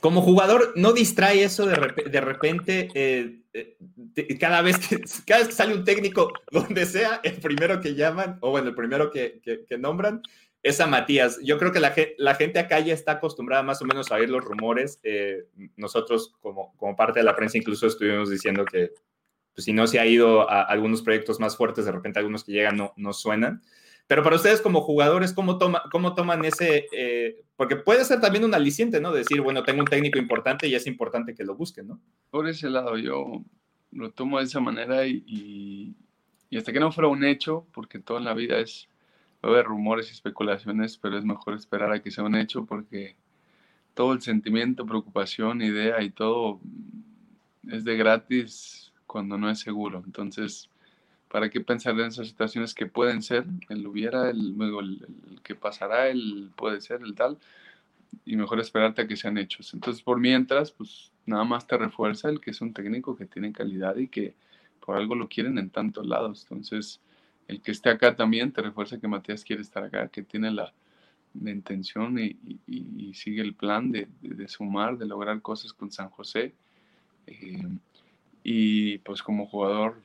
Como 0.00 0.22
jugador, 0.22 0.72
¿no 0.76 0.92
distrae 0.92 1.44
eso 1.44 1.66
de, 1.66 1.76
repente? 2.20 2.88
Eh, 2.94 3.40
eh, 3.52 4.38
cada, 4.38 4.62
vez 4.62 4.78
que, 4.78 5.00
cada 5.24 5.40
vez 5.40 5.48
que 5.48 5.54
sale 5.54 5.74
un 5.74 5.84
técnico, 5.84 6.32
donde 6.50 6.86
sea, 6.86 7.20
el 7.22 7.34
primero 7.34 7.80
que 7.80 7.94
llaman, 7.94 8.38
o 8.40 8.50
bueno, 8.50 8.68
el 8.68 8.74
primero 8.74 9.10
que, 9.10 9.40
nombran, 9.78 10.22
es 10.62 10.80
a 10.80 10.86
Matías. 10.86 11.38
Yo 11.42 11.58
creo 11.58 11.72
que 11.72 11.80
la, 11.80 11.94
la, 12.18 12.34
gente 12.34 12.58
acá 12.58 12.80
ya 12.80 12.94
está 12.94 13.12
acostumbrada 13.12 13.62
más 13.62 13.80
o 13.82 13.84
menos 13.84 14.10
a 14.10 14.16
oír 14.16 14.28
los 14.28 14.44
rumores. 14.44 15.00
Eh, 15.02 15.46
nosotros, 15.76 16.34
como, 16.40 16.74
como 16.76 16.96
parte 16.96 17.20
de 17.20 17.24
la 17.24 17.36
prensa, 17.36 17.58
incluso 17.58 17.86
estuvimos 17.86 18.30
diciendo 18.30 18.64
que 18.64 18.92
pues, 19.54 19.64
si 19.64 19.72
no 19.72 19.86
se 19.86 19.98
ha 19.98 20.06
ido 20.06 20.48
a 20.50 20.62
algunos 20.62 21.02
proyectos 21.02 21.40
más 21.40 21.56
fuertes, 21.56 21.84
de 21.84 21.92
repente 21.92 22.18
algunos 22.18 22.44
que 22.44 22.52
llegan 22.52 22.76
no, 22.76 22.92
no 22.96 23.12
suenan. 23.12 23.62
Pero 24.08 24.22
para 24.22 24.36
ustedes 24.36 24.62
como 24.62 24.80
jugadores, 24.80 25.34
¿cómo, 25.34 25.58
toma, 25.58 25.82
cómo 25.92 26.14
toman 26.14 26.44
ese? 26.44 26.86
Eh, 26.92 27.42
porque 27.56 27.76
puede 27.76 28.04
ser 28.06 28.20
también 28.20 28.44
un 28.44 28.54
aliciente, 28.54 29.00
¿no? 29.00 29.12
Decir, 29.12 29.42
bueno, 29.42 29.64
tengo 29.64 29.80
un 29.80 29.86
técnico 29.86 30.18
importante 30.18 30.66
y 30.66 30.74
es 30.74 30.86
importante 30.86 31.34
que 31.34 31.44
lo 31.44 31.54
busquen, 31.54 31.88
¿no? 31.88 32.00
Por 32.30 32.48
ese 32.48 32.70
lado, 32.70 32.96
yo 32.96 33.42
lo 33.92 34.10
tomo 34.12 34.38
de 34.38 34.44
esa 34.44 34.60
manera 34.60 35.06
y, 35.06 35.94
y, 36.50 36.56
hasta 36.56 36.72
que 36.72 36.80
no 36.80 36.90
fuera 36.90 37.08
un 37.08 37.22
hecho, 37.22 37.66
porque 37.72 37.98
toda 37.98 38.20
la 38.20 38.32
vida 38.32 38.58
es, 38.58 38.88
va 39.44 39.50
a 39.50 39.52
haber 39.52 39.66
rumores 39.66 40.08
y 40.08 40.12
especulaciones, 40.12 40.96
pero 40.98 41.18
es 41.18 41.24
mejor 41.24 41.54
esperar 41.54 41.92
a 41.92 42.02
que 42.02 42.10
sea 42.10 42.24
un 42.24 42.36
hecho 42.36 42.64
porque 42.64 43.16
todo 43.94 44.12
el 44.12 44.22
sentimiento, 44.22 44.86
preocupación, 44.86 45.62
idea 45.62 46.02
y 46.02 46.10
todo 46.10 46.60
es 47.68 47.84
de 47.84 47.96
gratis 47.96 48.92
cuando 49.06 49.38
no 49.38 49.50
es 49.50 49.60
seguro. 49.60 50.02
Entonces, 50.04 50.70
¿Para 51.28 51.50
qué 51.50 51.60
pensar 51.60 51.98
en 52.00 52.06
esas 52.06 52.26
situaciones 52.26 52.74
que 52.74 52.86
pueden 52.86 53.22
ser? 53.22 53.44
El 53.68 53.86
hubiera, 53.86 54.30
el, 54.30 54.56
luego 54.56 54.80
el, 54.80 55.06
que 55.42 55.54
pasará, 55.54 56.08
el 56.08 56.50
puede 56.56 56.80
ser, 56.80 57.02
el 57.02 57.14
tal. 57.14 57.38
y 58.24 58.36
mejor 58.36 58.60
esperarte 58.60 59.02
a 59.02 59.08
que 59.08 59.16
sean 59.16 59.38
hechos. 59.38 59.74
Entonces, 59.74 60.02
por 60.02 60.20
mientras, 60.20 60.72
pues 60.72 61.12
nada 61.26 61.44
más 61.44 61.66
te 61.66 61.76
refuerza 61.76 62.28
el 62.30 62.40
que 62.40 62.50
es 62.52 62.60
un 62.62 62.72
técnico 62.72 63.16
que 63.16 63.26
tiene 63.26 63.52
calidad 63.52 63.96
y 63.96 64.08
que 64.08 64.34
por 64.80 64.96
algo 64.96 65.14
lo 65.14 65.28
quieren 65.28 65.58
en 65.58 65.70
tantos 65.70 66.06
lados. 66.06 66.42
Entonces, 66.44 67.00
el 67.48 67.62
que 67.62 67.72
esté 67.72 67.88
acá 67.88 68.14
también 68.14 68.52
te 68.52 68.60
refuerza 68.60 69.00
que 69.00 69.08
Matías 69.08 69.42
quiere 69.42 69.62
estar 69.62 69.82
acá, 69.82 70.08
que 70.08 70.22
tiene 70.22 70.50
la, 70.50 70.72
intención 71.34 72.18
y, 72.18 73.14
sigue 73.14 73.42
el 73.42 73.54
plan 73.54 73.90
de, 73.90 74.08
sumar, 74.48 74.98
de 74.98 75.06
lograr 75.06 75.40
cosas 75.40 75.72
con 75.72 75.90
San 75.90 76.10
José. 76.10 76.54
Eh, 77.26 77.68
y 78.42 78.98
pues 78.98 79.22
como 79.22 79.46
jugador 79.46 80.00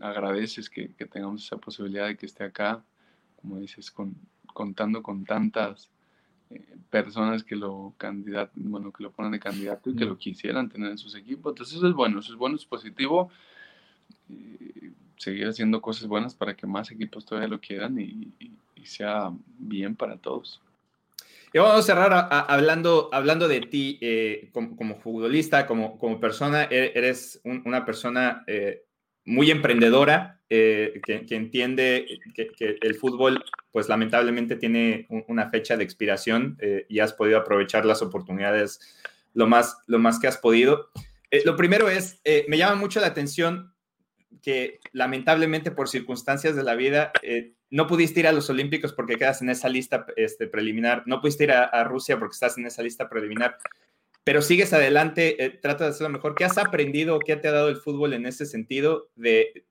agradeces 0.00 0.70
que, 0.70 0.88
tengamos 0.88 1.44
esa 1.44 1.56
posibilidad 1.56 2.06
de 2.06 2.16
que 2.16 2.26
esté 2.26 2.44
acá, 2.44 2.84
como 3.40 3.58
dices, 3.58 3.92
contando 4.52 5.02
con 5.02 5.24
tantas 5.24 5.90
eh, 6.50 6.76
personas 6.90 7.42
que 7.42 7.56
lo 7.56 7.94
candidat 7.96 8.50
bueno, 8.54 8.92
que 8.92 9.02
lo 9.02 9.10
ponen 9.10 9.32
de 9.32 9.40
candidato 9.40 9.90
y 9.90 9.96
que 9.96 10.04
lo 10.04 10.18
quisieran 10.18 10.68
tener 10.68 10.90
en 10.90 10.98
sus 10.98 11.14
equipos. 11.16 11.52
Entonces 11.52 11.76
eso 11.76 11.88
es 11.88 11.94
bueno, 11.94 12.20
eso 12.20 12.32
es 12.32 12.38
bueno, 12.38 12.56
es 12.56 12.64
positivo. 12.64 13.30
Eh, 14.28 14.92
seguir 15.16 15.48
haciendo 15.48 15.80
cosas 15.80 16.06
buenas 16.06 16.34
para 16.34 16.54
que 16.54 16.66
más 16.66 16.90
equipos 16.90 17.24
todavía 17.24 17.48
lo 17.48 17.60
quieran 17.60 17.98
y, 17.98 18.32
sea 18.84 19.32
bien 19.58 19.96
para 19.96 20.16
todos. 20.16 20.62
Y 21.52 21.58
vamos 21.58 21.80
a 21.80 21.82
cerrar 21.82 22.28
hablando, 22.30 23.10
hablando 23.12 23.48
de 23.48 23.62
ti 23.62 23.98
eh, 24.00 24.48
como, 24.52 25.00
futbolista, 25.00 25.66
como, 25.66 25.98
como 25.98 26.20
persona. 26.20 26.68
E-, 26.70 26.92
eres 26.94 27.40
una 27.44 27.84
persona 27.84 28.44
muy 29.26 29.50
emprendedora, 29.50 30.40
eh, 30.48 31.00
que, 31.04 31.34
entiende 31.34 32.06
que, 32.32 32.78
el 32.80 32.94
fútbol, 32.94 33.44
pues 33.72 33.88
lamentablemente 33.88 34.54
tiene 34.54 35.06
una 35.26 35.50
fecha 35.50 35.76
de 35.76 35.82
expiración 35.82 36.56
eh, 36.60 36.86
y 36.88 37.00
has 37.00 37.12
podido 37.12 37.38
aprovechar 37.38 37.84
las 37.84 38.00
oportunidades 38.00 38.80
lo 39.34 39.48
más, 39.48 39.76
lo 39.86 39.98
más 39.98 40.20
que 40.20 40.28
has 40.28 40.38
podido. 40.38 40.90
Eh, 41.32 41.42
lo 41.44 41.56
primero 41.56 41.88
es, 41.88 42.20
me 42.46 42.56
llama 42.56 42.76
mucho 42.76 43.00
la 43.00 43.08
atención 43.08 43.74
que 44.42 44.80
lamentablemente 44.92 45.70
por 45.70 45.88
circunstancias 45.88 46.56
de 46.56 46.62
la 46.62 46.74
vida 46.74 47.12
no 47.70 47.86
pudiste 47.86 48.20
ir 48.20 48.26
a 48.26 48.32
los 48.32 48.48
Olímpicos 48.50 48.92
porque 48.92 49.16
quedas 49.16 49.42
en 49.42 49.50
esa 49.50 49.68
lista 49.68 50.06
este, 50.16 50.46
preliminar, 50.46 51.02
no 51.06 51.20
pudiste 51.20 51.44
ir 51.44 51.52
a 51.52 51.84
Rusia 51.84 52.18
porque 52.18 52.34
estás 52.34 52.58
en 52.58 52.66
esa 52.66 52.82
lista 52.82 53.08
preliminar 53.08 53.58
pero 54.26 54.42
sigues 54.42 54.72
adelante, 54.72 55.44
eh, 55.44 55.50
trata 55.50 55.84
de 55.84 55.90
hacerlo 55.90 56.12
mejor. 56.12 56.34
¿Qué 56.34 56.44
has 56.44 56.58
aprendido, 56.58 57.20
qué 57.20 57.36
te 57.36 57.46
ha 57.46 57.52
dado 57.52 57.68
el 57.68 57.76
fútbol 57.76 58.12
en 58.12 58.26
ese 58.26 58.44
sentido 58.44 59.08
de, 59.14 59.64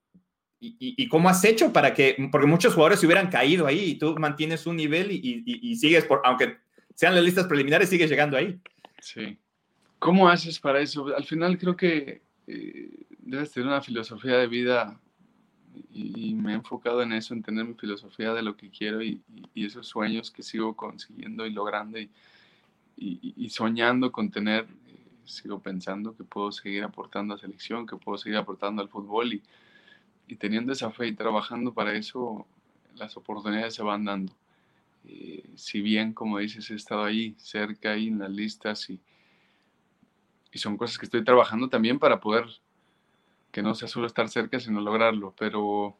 y, 0.62 1.10
cómo 1.10 1.28
has 1.28 1.44
hecho 1.44 1.74
para 1.74 1.94
que, 1.94 2.16
porque 2.32 2.48
muchos 2.48 2.74
jugadores 2.74 3.02
se 3.02 3.06
hubieran 3.06 3.30
caído 3.30 3.68
ahí 3.68 3.84
y 3.84 3.96
tú 3.96 4.16
mantienes 4.18 4.66
un 4.66 4.78
nivel 4.78 5.12
y, 5.12 5.76
sigues, 5.76 6.06
por, 6.06 6.22
aunque 6.24 6.56
sean 6.94 7.16
las 7.16 7.26
listas 7.26 7.48
preliminares, 7.48 7.90
sigues 7.90 8.10
llegando 8.10 8.38
ahí. 8.38 8.58
Sí. 9.02 9.38
¿Cómo 10.00 10.30
haces 10.30 10.58
para 10.58 10.80
eso? 10.80 11.14
Al 11.14 11.26
final 11.26 11.58
creo 11.58 11.76
que 11.76 12.22
eh, 12.48 12.90
debes 13.26 13.52
tener 13.52 13.68
una 13.68 13.82
filosofía 13.82 14.38
de 14.38 14.48
vida 14.48 15.00
y, 15.92 16.34
me 16.36 16.54
he 16.54 16.56
enfocado 16.56 17.02
en 17.02 17.12
eso, 17.12 17.34
en 17.34 17.44
tener 17.44 17.66
mi 17.66 17.74
filosofía 17.74 18.34
de 18.34 18.42
lo 18.42 18.56
que 18.56 18.70
quiero 18.70 19.04
y, 19.04 19.22
esos 19.56 19.88
sueños 19.88 20.32
que 20.32 20.44
sigo 20.44 20.76
consiguiendo 20.76 21.46
y 21.46 21.52
logrando. 21.52 21.98
Y, 22.98 23.50
soñando 23.50 24.12
con 24.12 24.32
tener, 24.32 24.68
eh, 24.88 25.06
sigo 25.26 25.60
pensando 25.60 26.16
que 26.16 26.24
puedo 26.24 26.52
seguir 26.52 26.84
aportando 26.84 27.34
a 27.34 27.38
selección, 27.38 27.86
que 27.86 27.98
puedo 27.98 28.18
seguir 28.18 28.38
aportando 28.38 28.82
al 28.82 28.90
fútbol 28.90 29.34
y, 29.34 29.44
y 30.28 30.36
teniendo 30.36 30.72
esa 30.72 30.92
fe 30.92 31.08
y 31.08 31.16
trabajando 31.16 31.74
para 31.74 31.94
eso, 31.94 32.48
las 32.96 33.18
oportunidades 33.18 33.74
se 33.76 33.84
van 33.84 34.06
dando. 34.06 34.34
Eh, 35.08 35.44
si 35.56 35.82
bien, 35.82 36.14
como 36.14 36.40
dices, 36.40 36.70
he 36.72 36.76
estado 36.76 37.04
ahí, 37.04 37.36
cerca, 37.38 37.92
ahí 37.92 38.08
en 38.08 38.20
las 38.20 38.32
listas 38.32 38.90
y, 38.90 39.00
y 40.52 40.58
son 40.58 40.78
cosas 40.78 40.98
que 40.98 41.06
estoy 41.06 41.24
trabajando 41.24 41.70
también 41.70 42.00
para 42.00 42.20
poder, 42.20 42.46
que 43.56 43.64
no 43.64 43.74
sea 43.74 43.88
solo 43.88 44.06
estar 44.06 44.28
cerca, 44.28 44.60
sino 44.60 44.82
lograrlo, 44.82 45.34
pero, 45.40 45.98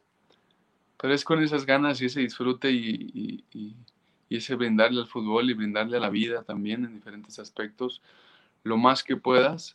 pero 1.00 1.14
es 1.14 1.24
con 1.24 1.42
esas 1.42 1.64
ganas 1.64 2.02
y 2.02 2.04
ese 2.04 2.20
disfrute 2.20 2.70
y, 2.70 3.46
y 4.28 4.36
ese 4.36 4.56
brindarle 4.56 5.00
al 5.00 5.06
fútbol 5.06 5.48
y 5.48 5.54
brindarle 5.54 5.96
a 5.96 6.00
la 6.00 6.10
vida 6.10 6.42
también 6.42 6.84
en 6.84 6.92
diferentes 6.92 7.38
aspectos, 7.38 8.02
lo 8.62 8.76
más 8.76 9.02
que 9.02 9.16
puedas, 9.16 9.74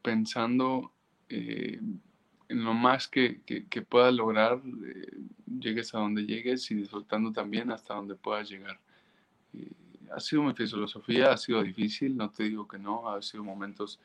pensando 0.00 0.90
eh, 1.28 1.78
en 2.48 2.64
lo 2.64 2.72
más 2.72 3.08
que, 3.08 3.42
que, 3.42 3.82
puedas 3.82 4.14
lograr, 4.14 4.62
eh, 4.86 5.18
llegues 5.60 5.94
a 5.94 5.98
donde 5.98 6.24
llegues 6.24 6.70
y 6.70 6.76
disfrutando 6.76 7.30
también 7.30 7.70
hasta 7.70 7.92
donde 7.92 8.14
puedas 8.14 8.48
llegar. 8.48 8.80
Eh, 9.52 9.70
ha 10.14 10.20
sido 10.20 10.44
mi 10.44 10.54
filosofía, 10.54 11.30
ha 11.30 11.36
sido 11.36 11.62
difícil, 11.62 12.16
no 12.16 12.30
te 12.30 12.44
digo 12.44 12.66
que 12.66 12.78
no, 12.78 13.10
ha 13.10 13.20
sido 13.20 13.44
momentos 13.44 14.00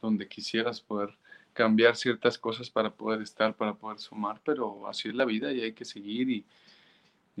donde 0.00 0.28
quisieras 0.28 0.80
poder 0.80 1.16
cambiar 1.52 1.96
ciertas 1.96 2.38
cosas 2.38 2.70
para 2.70 2.90
poder 2.90 3.22
estar, 3.22 3.54
para 3.54 3.74
poder 3.74 3.98
sumar, 3.98 4.40
pero 4.44 4.86
así 4.88 5.08
es 5.08 5.14
la 5.14 5.24
vida 5.24 5.52
y 5.52 5.60
hay 5.60 5.72
que 5.72 5.84
seguir 5.84 6.30
y, 6.30 6.46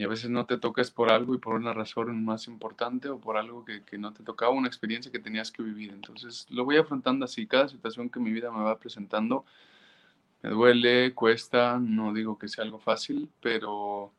a 0.02 0.08
veces 0.08 0.30
no 0.30 0.46
te 0.46 0.56
tocas 0.56 0.90
por 0.90 1.12
algo 1.12 1.34
y 1.34 1.38
por 1.38 1.54
una 1.54 1.74
razón 1.74 2.24
más 2.24 2.48
importante 2.48 3.10
o 3.10 3.18
por 3.18 3.36
algo 3.36 3.64
que, 3.64 3.82
que, 3.82 3.98
no 3.98 4.12
te 4.12 4.22
tocaba, 4.24 4.50
una 4.50 4.66
experiencia 4.66 5.12
que 5.12 5.18
tenías 5.18 5.52
que 5.52 5.62
vivir. 5.62 5.92
Entonces 5.92 6.46
lo 6.50 6.64
voy 6.64 6.78
afrontando 6.78 7.26
así, 7.26 7.46
cada 7.46 7.68
situación 7.68 8.08
que 8.08 8.18
mi 8.18 8.32
vida 8.32 8.50
me 8.50 8.62
va 8.62 8.78
presentando, 8.78 9.44
me 10.42 10.50
duele, 10.50 11.14
cuesta, 11.14 11.78
no 11.78 12.12
digo 12.12 12.38
que 12.38 12.48
sea 12.48 12.64
algo 12.64 12.78
fácil, 12.78 13.28
pero, 13.40 14.12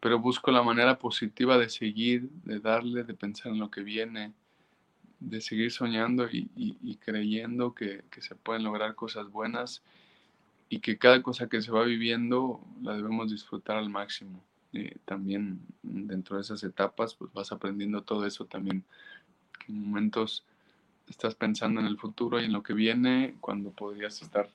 pero 0.00 0.18
busco 0.18 0.50
la 0.50 0.62
manera 0.62 0.98
positiva 0.98 1.56
de 1.58 1.68
seguir, 1.68 2.28
de 2.44 2.58
darle, 2.58 3.04
de 3.04 3.14
pensar 3.14 3.52
en 3.52 3.60
lo 3.60 3.70
que 3.70 3.82
viene, 3.82 4.32
de 5.20 5.40
seguir 5.40 5.72
soñando 5.72 6.28
y, 6.30 6.98
creyendo 7.04 7.74
que, 7.74 8.02
que 8.10 8.20
se 8.22 8.34
pueden 8.34 8.64
lograr 8.64 8.94
cosas 8.94 9.30
buenas 9.30 9.82
y 10.68 10.80
que 10.80 10.98
cada 10.98 11.22
cosa 11.22 11.48
que 11.48 11.62
se 11.62 11.70
va 11.70 11.84
viviendo 11.84 12.60
la 12.82 12.94
debemos 12.94 13.30
disfrutar 13.30 13.76
al 13.76 13.88
máximo. 13.88 14.42
Eh, 14.72 14.96
también 15.04 15.60
dentro 15.82 16.36
de 16.36 16.42
esas 16.42 16.62
etapas, 16.64 17.14
pues 17.14 17.32
vas 17.32 17.52
aprendiendo 17.52 18.02
todo 18.02 18.26
eso 18.26 18.44
también. 18.44 18.84
En 19.68 19.84
momentos 19.86 20.44
estás 21.08 21.34
pensando 21.34 21.80
en 21.80 21.86
el 21.86 21.98
futuro 21.98 22.40
y 22.40 22.44
en 22.44 22.52
lo 22.52 22.62
que 22.62 22.74
viene, 22.74 23.36
cuando 23.40 23.70
podrías 23.70 24.20
estar 24.22 24.48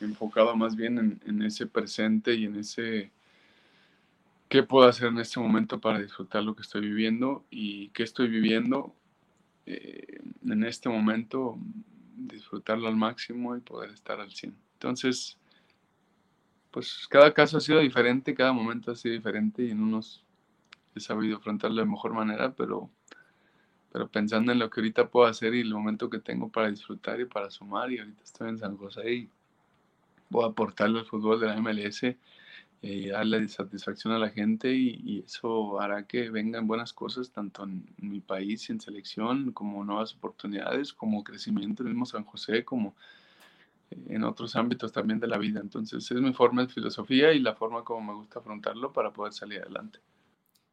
enfocado 0.00 0.56
más 0.56 0.74
bien 0.74 1.20
en, 1.24 1.42
ese 1.42 1.66
presente 1.66 2.34
y 2.34 2.44
en 2.44 2.56
ese 2.56 3.10
qué 4.48 4.62
puedo 4.62 4.88
hacer 4.88 5.08
en 5.08 5.18
este 5.18 5.40
momento 5.40 5.80
para 5.80 5.98
disfrutar 5.98 6.42
lo 6.42 6.54
que 6.54 6.62
estoy 6.62 6.80
viviendo 6.80 7.44
y 7.50 7.88
qué 7.88 8.04
estoy 8.04 8.28
viviendo 8.28 8.94
eh, 9.70 10.20
en 10.46 10.64
este 10.64 10.88
momento, 10.88 11.58
disfrutarlo 12.16 12.88
al 12.88 12.96
máximo 12.96 13.54
y 13.54 13.60
poder 13.60 13.90
estar 13.90 14.18
al 14.18 14.32
100. 14.32 14.56
Entonces, 14.72 15.36
pues 16.70 17.06
cada 17.10 17.34
caso 17.34 17.58
ha 17.58 17.60
sido 17.60 17.80
diferente, 17.80 18.34
cada 18.34 18.54
momento 18.54 18.90
ha 18.90 18.94
sido 18.94 19.14
diferente 19.14 19.62
y 19.62 19.70
en 19.70 19.82
unos 19.82 20.24
he 20.94 21.00
sabido 21.00 21.36
afrontarlo 21.36 21.82
de 21.82 21.86
mejor 21.86 22.14
manera, 22.14 22.54
pero, 22.54 22.88
pero 23.92 24.08
pensando 24.08 24.52
en 24.52 24.58
lo 24.58 24.70
que 24.70 24.80
ahorita 24.80 25.10
puedo 25.10 25.26
hacer 25.26 25.54
y 25.54 25.60
el 25.60 25.74
momento 25.74 26.08
que 26.08 26.18
tengo 26.18 26.48
para 26.48 26.70
disfrutar 26.70 27.20
y 27.20 27.26
para 27.26 27.50
sumar, 27.50 27.92
y 27.92 27.98
ahorita 27.98 28.22
estoy 28.24 28.48
en 28.48 28.58
San 28.58 28.74
José 28.78 29.12
y 29.12 29.30
voy 30.30 30.44
a 30.44 30.48
aportarle 30.48 31.00
al 31.00 31.06
fútbol 31.06 31.40
de 31.40 31.46
la 31.46 31.60
MLS 31.60 32.16
y 32.80 33.08
darle 33.08 33.48
satisfacción 33.48 34.12
a 34.12 34.18
la 34.18 34.30
gente 34.30 34.72
y, 34.72 35.24
eso 35.26 35.80
hará 35.80 36.06
que 36.06 36.30
vengan 36.30 36.66
buenas 36.66 36.92
cosas 36.92 37.30
tanto 37.30 37.64
en, 37.64 37.84
en 38.00 38.10
mi 38.10 38.20
país 38.20 38.68
y 38.68 38.72
en 38.72 38.80
selección 38.80 39.52
como 39.52 39.84
nuevas 39.84 40.14
oportunidades, 40.14 40.92
como 40.92 41.24
crecimiento 41.24 41.82
en 41.82 41.88
el 41.88 41.94
mismo 41.94 42.06
San 42.06 42.24
José, 42.24 42.64
como 42.64 42.94
en 43.90 44.24
otros 44.24 44.56
ámbitos 44.56 44.92
también 44.92 45.20
de 45.20 45.26
la 45.26 45.38
vida. 45.38 45.60
Entonces 45.60 46.10
es 46.10 46.20
mi 46.20 46.32
forma 46.32 46.62
de 46.62 46.72
filosofía 46.72 47.32
y 47.32 47.40
la 47.40 47.54
forma 47.54 47.84
como 47.84 48.12
me 48.12 48.18
gusta 48.18 48.40
afrontarlo 48.40 48.92
para 48.92 49.12
poder 49.12 49.32
salir 49.32 49.60
adelante. 49.60 50.00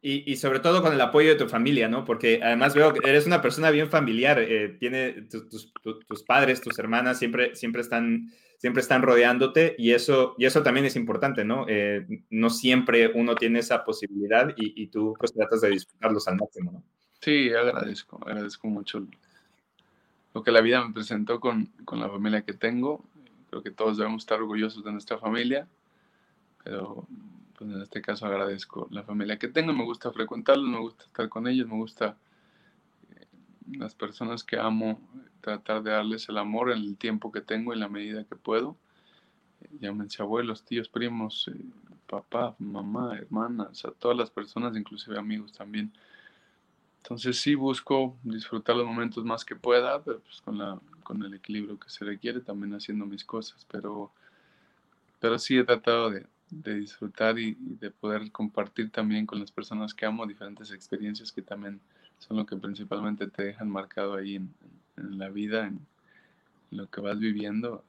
Y, 0.01 0.31
y 0.31 0.35
sobre 0.35 0.59
todo 0.59 0.83
con 0.83 0.93
el 0.93 1.01
apoyo 1.01 1.29
de 1.29 1.35
tu 1.35 1.47
familia, 1.47 1.87
¿no? 1.87 2.05
Porque 2.05 2.39
además 2.43 2.75
veo 2.75 2.93
que 2.93 3.09
eres 3.09 3.25
una 3.25 3.41
persona 3.41 3.71
bien 3.71 3.89
familiar, 3.89 4.37
eh, 4.39 4.69
tiene 4.79 5.23
tus, 5.23 5.73
tus, 5.81 6.23
padres, 6.23 6.61
tus 6.61 6.77
hermanas 6.77 7.17
siempre, 7.17 7.55
siempre, 7.55 7.81
están, 7.81 8.31
siempre 8.65 8.81
están 8.81 9.03
rodeándote 9.03 9.75
y 9.77 9.91
eso, 9.91 10.33
y 10.39 10.45
eso 10.45 10.63
también 10.63 10.87
es 10.87 10.95
importante, 10.95 11.45
¿no? 11.45 11.67
Eh, 11.69 12.23
no 12.31 12.49
siempre 12.49 13.11
uno 13.13 13.35
tiene 13.35 13.59
esa 13.59 13.85
posibilidad 13.85 14.55
y, 14.57 14.81
y, 14.81 14.87
tú 14.87 15.13
pues 15.19 15.33
tratas 15.33 15.61
de 15.61 15.69
disfrutarlos 15.69 16.27
al 16.27 16.37
máximo, 16.37 16.71
¿no? 16.71 16.83
Sí, 17.21 17.51
agradezco, 17.53 18.19
agradezco 18.25 18.67
mucho 18.67 19.05
lo 20.33 20.41
que 20.41 20.51
la 20.51 20.61
vida 20.61 20.83
me 20.83 20.95
presentó 20.95 21.39
con, 21.39 21.67
con, 21.85 21.99
la 21.99 22.09
familia 22.09 22.41
que 22.41 22.53
tengo. 22.53 23.05
Creo 23.51 23.61
que 23.61 23.69
todos 23.69 23.99
debemos 23.99 24.23
estar 24.23 24.41
orgullosos 24.41 24.83
de 24.83 24.91
nuestra 24.91 25.19
familia, 25.19 25.67
pero 26.63 27.07
pues 27.59 27.69
en 27.69 27.83
este 27.83 28.01
caso 28.01 28.25
agradezco 28.25 28.87
la 28.89 29.03
familia 29.03 29.37
que 29.37 29.47
tengo, 29.47 29.73
me 29.73 29.83
gusta 29.83 30.11
frecuentarlos, 30.11 30.67
me 30.67 30.79
gusta 30.79 31.03
estar 31.03 31.29
con 31.29 31.47
ellos, 31.47 31.67
me 31.67 31.75
gusta 31.75 32.17
las 33.71 33.95
personas 33.95 34.43
que 34.43 34.57
amo, 34.59 34.99
tratar 35.41 35.83
de 35.83 35.91
darles 35.91 36.29
el 36.29 36.37
amor 36.37 36.71
en 36.71 36.79
el 36.79 36.97
tiempo 36.97 37.31
que 37.31 37.41
tengo, 37.41 37.73
en 37.73 37.79
la 37.79 37.89
medida 37.89 38.23
que 38.23 38.35
puedo. 38.35 38.77
Llámense 39.79 40.21
abuelos, 40.21 40.63
tíos, 40.63 40.89
primos, 40.89 41.49
eh, 41.53 41.65
papá, 42.07 42.55
mamá, 42.59 43.17
hermanas, 43.17 43.85
a 43.85 43.91
todas 43.91 44.17
las 44.17 44.29
personas, 44.29 44.75
inclusive 44.77 45.17
amigos 45.17 45.53
también 45.53 45.91
Entonces 47.03 47.39
sí 47.39 47.55
busco 47.55 48.17
disfrutar 48.23 48.75
los 48.75 48.85
momentos 48.85 49.23
más 49.23 49.45
que 49.45 49.55
pueda, 49.55 50.01
pero 50.03 50.19
pues 50.21 50.41
con, 50.41 50.57
la, 50.57 50.79
con 51.03 51.23
el 51.23 51.33
equilibrio 51.33 51.79
que 51.79 51.89
se 51.89 52.05
requiere, 52.05 52.41
también 52.41 52.73
haciendo 52.73 53.05
mis 53.05 53.23
cosas. 53.23 53.65
Pero, 53.71 54.11
pero 55.19 55.39
sí 55.39 55.57
he 55.57 55.63
tratado 55.63 56.09
de, 56.09 56.25
de 56.49 56.75
disfrutar 56.75 57.37
y, 57.39 57.55
de 57.59 57.91
poder 57.91 58.31
compartir 58.31 58.91
también 58.91 59.25
con 59.25 59.39
las 59.39 59.51
personas 59.51 59.93
que 59.93 60.05
amo 60.05 60.25
diferentes 60.25 60.71
experiencias 60.71 61.31
que 61.31 61.41
también 61.41 61.81
son 62.27 62.37
lo 62.37 62.45
que 62.45 62.55
principalmente 62.57 63.27
te 63.27 63.43
dejan 63.43 63.69
marcado 63.69 64.15
ahí 64.15 64.35
en, 64.35 64.49
la 65.17 65.29
vida, 65.29 65.67
en 65.67 65.79
lo 66.71 66.89
que 66.89 67.01
vas 67.01 67.19
viviendo 67.19 67.83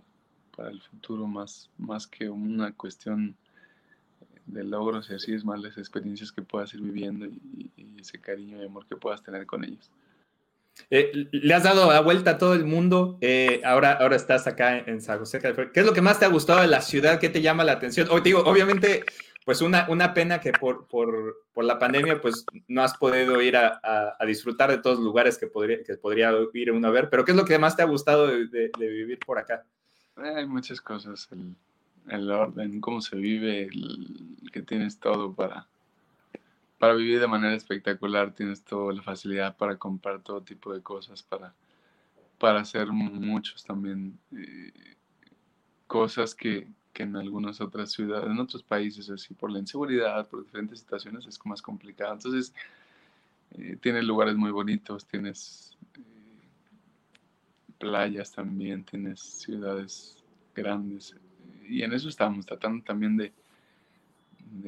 para 0.55 0.71
el 0.71 0.81
futuro, 0.81 1.27
más, 1.27 1.71
más 1.79 2.07
que 2.07 2.29
una 2.29 2.73
cuestión 2.73 3.37
de 4.47 4.63
logros 4.63 5.11
y 5.11 5.15
así 5.15 5.33
es 5.33 5.45
más 5.45 5.61
las 5.61 5.77
experiencias 5.77 6.33
que 6.33 6.43
puedas 6.43 6.73
ir 6.75 6.81
viviendo 6.81 7.27
y, 7.27 7.71
ese 7.99 8.21
cariño 8.21 8.63
y 8.63 8.67
amor 8.67 8.87
que 8.87 8.95
puedas 8.95 9.23
tener 9.23 9.47
con 9.47 9.65
ellos. 9.65 9.91
Eh, 10.91 11.29
le 11.33 11.55
has 11.55 11.63
dado 11.63 11.91
la 11.91 12.01
vuelta 12.01 12.33
a 12.33 12.39
todo 12.39 12.55
el 12.55 12.67
mundo. 12.67 13.17
Eh, 13.23 13.63
ahora, 13.65 13.95
ahora 13.95 14.15
estás 14.15 14.47
acá 14.47 14.79
en 14.79 15.01
San 15.01 15.19
José, 15.19 15.41
California. 15.41 15.73
¿Qué 15.73 15.81
es 15.81 15.87
lo 15.87 15.95
que 15.95 16.03
más 16.03 16.19
te 16.19 16.27
ha 16.27 16.29
gustado 16.29 16.61
de 16.61 16.67
la 16.69 16.83
ciudad? 16.83 17.19
¿Qué 17.19 17.31
te 17.31 17.41
llama 17.41 17.65
la 17.65 17.73
atención? 17.73 18.09
Obviamente, 18.11 19.05
pues 19.47 19.63
una, 19.63 19.87
una 19.89 20.13
pena 20.13 20.41
que 20.41 20.51
por, 20.51 20.89
por, 20.89 21.47
por, 21.55 21.65
la 21.65 21.79
pandemia, 21.79 22.21
pues 22.21 22.45
no 22.67 22.83
has 22.83 22.99
podido 22.99 23.41
ir 23.41 23.57
a, 23.57 23.81
a, 24.19 24.27
disfrutar 24.27 24.69
de 24.73 24.79
todos 24.79 24.97
los 24.97 25.05
lugares 25.05 25.39
que 25.39 25.47
podría, 25.47 25.85
que 25.85 25.95
podría 25.95 26.33
ir 26.53 26.73
uno 26.73 26.89
a 26.89 26.91
ver. 26.91 27.09
Pero 27.09 27.25
¿qué 27.25 27.31
es 27.31 27.37
lo 27.37 27.45
que 27.45 27.57
más 27.57 27.77
te 27.77 27.83
ha 27.83 27.87
gustado 27.87 28.27
de, 28.27 28.49
de, 28.49 28.89
vivir 28.89 29.21
por 29.25 29.39
acá? 29.39 29.65
Hay 30.17 30.49
muchas 30.49 30.81
cosas. 30.81 31.29
El, 31.31 31.55
el 32.09 32.29
orden, 32.29 32.81
cómo 32.81 33.01
se 33.01 33.15
vive, 33.15 33.71
que 34.53 34.63
tienes 34.63 34.99
todo 34.99 35.33
para, 35.33 35.69
para 36.79 36.95
vivir 36.95 37.21
de 37.21 37.29
manera 37.29 37.55
espectacular, 37.55 38.35
tienes 38.35 38.65
toda 38.65 38.95
la 38.95 39.03
facilidad 39.03 39.57
para 39.57 39.77
comprar 39.77 40.25
todo 40.25 40.43
tipo 40.43 40.75
de 40.75 40.83
cosas, 40.83 41.23
para, 41.23 41.55
para 42.39 42.63
hacer 42.63 42.89
muchos 42.89 43.65
también 43.65 44.19
eh, 44.37 44.73
cosas 45.87 46.35
que, 46.35 46.67
que, 46.97 47.03
en 47.03 47.15
algunas 47.15 47.61
otras 47.61 47.93
ciudades, 47.93 48.31
en 48.31 48.39
otros 48.39 48.63
países, 48.63 49.11
así 49.11 49.35
por 49.35 49.51
la 49.51 49.59
inseguridad, 49.59 50.27
por 50.29 50.43
diferentes 50.43 50.79
situaciones, 50.81 51.27
es 51.27 51.39
más 51.45 51.61
complicado. 51.61 52.15
Entonces, 52.15 52.55
eh, 53.53 53.77
tienes 53.81 54.05
lugares 54.05 54.35
muy 54.35 54.51
bonitos, 54.51 55.05
tienes 55.05 55.77
eh, 55.95 56.01
playas 57.79 58.33
también, 58.33 58.83
tienes 58.83 59.21
ciudades 59.21 60.17
grandes 60.55 61.15
y 61.69 61.83
en 61.83 61.93
eso 61.93 62.09
estamos 62.09 62.47
tratando 62.47 62.83
también 62.83 63.17
de, 63.17 63.33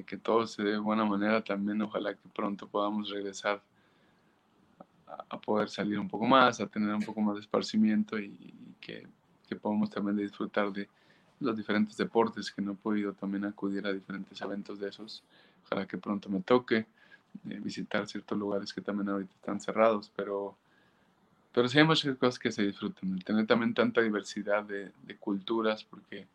que 0.05 0.19
todo 0.19 0.47
se 0.47 0.63
dé 0.63 0.73
de 0.73 0.79
buena 0.79 1.05
manera 1.05 1.43
también. 1.43 1.81
Ojalá 1.81 2.13
que 2.15 2.29
pronto 2.35 2.67
podamos 2.67 3.09
regresar 3.09 3.63
a, 5.07 5.41
poder 5.41 5.69
salir 5.69 5.99
un 5.99 6.09
poco 6.09 6.27
más, 6.27 6.61
a 6.61 6.67
tener 6.67 6.95
un 6.95 7.03
poco 7.03 7.21
más 7.21 7.35
de 7.37 7.41
esparcimiento 7.41 8.19
y, 8.19 8.55
que, 8.81 9.07
podamos 9.63 9.89
también 9.89 10.17
disfrutar 10.19 10.71
de 10.73 10.89
los 11.41 11.57
diferentes 11.57 11.97
deportes 11.97 12.51
que 12.51 12.63
no 12.63 12.73
he 12.73 12.77
podido 12.77 13.13
también 13.13 13.45
acudir 13.45 13.87
a 13.87 13.93
diferentes 13.93 14.41
eventos 14.41 14.81
de 14.81 14.89
esos. 14.89 15.23
Ojalá 15.65 15.87
que 15.87 15.99
pronto 15.99 16.29
me 16.29 16.41
toque 16.41 16.87
eh, 17.49 17.61
visitar 17.61 18.07
ciertos 18.07 18.37
lugares 18.39 18.73
que 18.73 18.81
también 18.81 19.09
ahorita 19.09 19.35
están 19.35 19.61
cerrados, 19.61 20.11
pero, 20.17 20.57
pero 21.53 21.69
sí 21.69 21.79
hay 21.79 21.85
muchas 21.85 22.17
cosas 22.17 22.39
que 22.39 22.51
se 22.51 22.63
disfrutan. 22.63 23.19
tener 23.21 23.47
también 23.47 23.75
tanta 23.75 24.01
diversidad 24.01 24.65
de, 24.65 24.91
de 25.05 25.17
culturas, 25.17 25.85
porque 25.85 26.27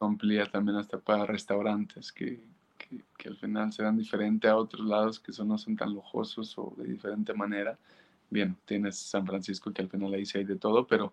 amplía 0.00 0.46
también 0.46 0.78
hasta 0.78 0.98
para 0.98 1.26
restaurantes 1.26 2.12
que, 2.12 2.40
que, 3.16 3.28
al 3.28 3.36
final 3.36 3.72
serán 3.72 3.96
diferentes 3.96 4.50
a 4.50 4.56
otros 4.56 4.86
lados 4.86 5.20
que 5.20 5.32
son, 5.32 5.48
no 5.48 5.58
son 5.58 5.76
tan 5.76 5.92
lujosos 5.92 6.56
o 6.58 6.74
de 6.76 6.84
diferente 6.84 7.34
manera. 7.34 7.78
Bien, 8.28 8.56
tienes 8.64 8.96
San 8.96 9.26
Francisco 9.26 9.72
que 9.72 9.82
al 9.82 9.88
final 9.88 10.14
ahí 10.14 10.24
sí 10.24 10.38
hay 10.38 10.44
de 10.44 10.56
todo, 10.56 10.86
pero, 10.86 11.12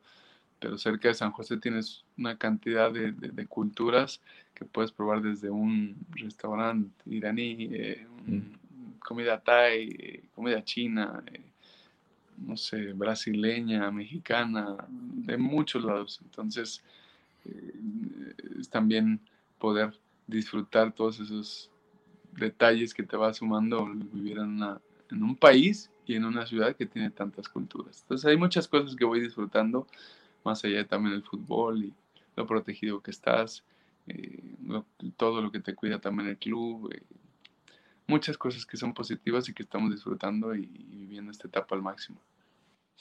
pero 0.59 0.77
cerca 0.77 1.07
de 1.09 1.13
San 1.13 1.31
José 1.31 1.57
tienes 1.57 2.03
una 2.17 2.37
cantidad 2.37 2.91
de, 2.91 3.11
de, 3.11 3.45
culturas 3.45 4.21
que 4.53 4.65
puedes 4.65 4.91
probar 4.91 5.21
desde 5.21 5.49
un 5.49 5.95
restaurante 6.11 6.91
iraní, 7.05 7.69
eh, 7.71 8.07
mm. 8.25 8.99
comida 8.99 9.39
thai, 9.39 9.95
eh, 9.99 10.23
comida 10.33 10.63
china, 10.63 11.23
eh, 11.31 11.41
no 12.37 12.57
sé, 12.57 12.93
brasileña, 12.93 13.89
mexicana, 13.91 14.77
de 14.89 15.37
muchos 15.37 15.83
lados. 15.83 16.19
Entonces, 16.23 16.83
es 18.59 18.69
también 18.69 19.19
poder 19.57 19.97
disfrutar 20.27 20.91
todos 20.91 21.19
esos 21.19 21.71
detalles 22.33 22.93
que 22.93 23.03
te 23.03 23.17
va 23.17 23.33
sumando 23.33 23.87
vivir 24.13 24.37
en, 24.37 24.61
en 25.09 25.23
un 25.23 25.35
país 25.35 25.89
y 26.05 26.15
en 26.15 26.25
una 26.25 26.45
ciudad 26.45 26.75
que 26.75 26.85
tiene 26.85 27.09
tantas 27.09 27.49
culturas. 27.49 28.01
Entonces 28.01 28.25
hay 28.25 28.37
muchas 28.37 28.67
cosas 28.67 28.95
que 28.95 29.05
voy 29.05 29.19
disfrutando, 29.19 29.87
más 30.47 30.63
allá 30.63 30.77
de 30.77 30.85
también 30.85 31.13
el 31.13 31.23
fútbol 31.23 31.83
y 31.83 31.93
lo 32.35 32.47
protegido 32.47 33.01
que 33.01 33.11
estás, 33.11 33.63
eh, 34.07 34.39
todo 35.17 35.41
lo 35.41 35.51
que 35.51 35.59
te 35.59 35.75
cuida 35.75 35.99
también 35.99 36.29
el 36.29 36.37
club, 36.37 36.89
eh, 36.93 37.01
muchas 38.07 38.37
cosas 38.37 38.65
que 38.65 38.77
son 38.77 38.93
positivas 38.93 39.49
y 39.49 39.53
que 39.53 39.63
estamos 39.63 39.91
disfrutando 39.91 40.55
y 40.55 40.65
viviendo 40.65 41.31
esta 41.31 41.47
etapa 41.47 41.75
al 41.75 41.81
máximo. 41.81 42.21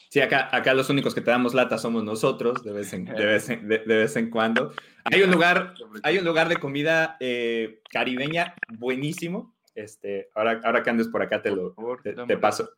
Sí, 0.09 0.21
acá, 0.21 0.49
acá 0.53 0.75
los 0.75 0.91
únicos 0.91 1.15
que 1.15 1.21
te 1.21 1.31
damos 1.31 1.55
lata 1.55 1.79
somos 1.79 2.03
nosotros, 2.05 2.63
de 2.65 2.73
vez 2.73 2.93
en, 2.93 3.05
de 3.05 3.25
vez 3.25 3.49
en, 3.49 3.69
de, 3.69 3.79
vez 3.79 4.17
en 4.17 4.31
cuando. 4.31 4.73
Hay 5.05 5.23
un 5.23 5.31
lugar, 5.31 5.75
hay 6.03 6.19
un 6.19 6.25
lugar 6.25 6.49
de 6.49 6.57
comida 6.57 7.17
eh, 7.21 7.81
caribeña 7.91 8.55
buenísimo. 8.69 9.55
Este, 9.75 10.31
ahora, 10.35 10.61
ahora 10.65 10.83
que 10.83 10.91
andes 10.91 11.09
por 11.09 11.23
acá 11.23 11.43
te 11.43 11.51
lo 11.51 11.75
te, 12.03 12.37
paso. 12.39 12.71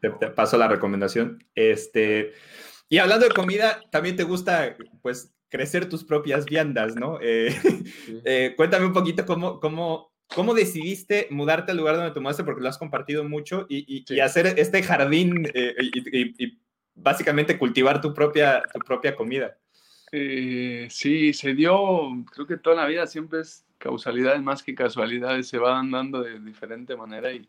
Te, 0.00 0.10
paso 0.10 0.58
la 0.58 0.68
recomendación. 0.68 1.42
Este, 1.54 2.32
y 2.90 2.98
hablando 2.98 3.26
de 3.26 3.32
comida, 3.32 3.80
también 3.90 4.16
te 4.16 4.24
gusta, 4.24 4.76
pues, 5.00 5.32
crecer 5.48 5.88
tus 5.88 6.04
propias 6.04 6.44
viandas, 6.44 6.94
¿no? 6.94 7.18
Eh, 7.22 7.48
eh, 8.26 8.52
cuéntame 8.54 8.84
un 8.84 8.92
poquito 8.92 9.24
cómo, 9.24 9.58
cómo, 9.60 10.10
¿Cómo 10.34 10.54
decidiste 10.54 11.26
mudarte 11.30 11.72
al 11.72 11.78
lugar 11.78 11.96
donde 11.96 12.12
tomaste? 12.12 12.44
Porque 12.44 12.62
lo 12.62 12.68
has 12.68 12.78
compartido 12.78 13.24
mucho 13.24 13.66
y, 13.68 14.04
hacer 14.20 14.46
este 14.58 14.82
jardín 14.82 15.48
eh, 15.54 15.74
y, 16.38 16.58
básicamente 16.94 17.58
cultivar 17.58 18.00
tu 18.00 18.14
propia, 18.14 18.62
tu 18.72 18.78
propia 18.80 19.16
comida. 19.16 19.58
Eh, 20.12 20.86
sí, 20.90 21.32
se 21.32 21.54
dio, 21.54 22.08
creo 22.32 22.46
que 22.46 22.58
toda 22.58 22.76
la 22.76 22.86
vida 22.86 23.06
siempre 23.06 23.40
es 23.40 23.66
causalidades 23.78 24.40
más 24.42 24.62
que 24.62 24.74
casualidades, 24.74 25.48
se 25.48 25.58
van 25.58 25.90
dando 25.90 26.22
de 26.22 26.38
diferente 26.38 26.96
manera 26.96 27.32
y 27.32 27.48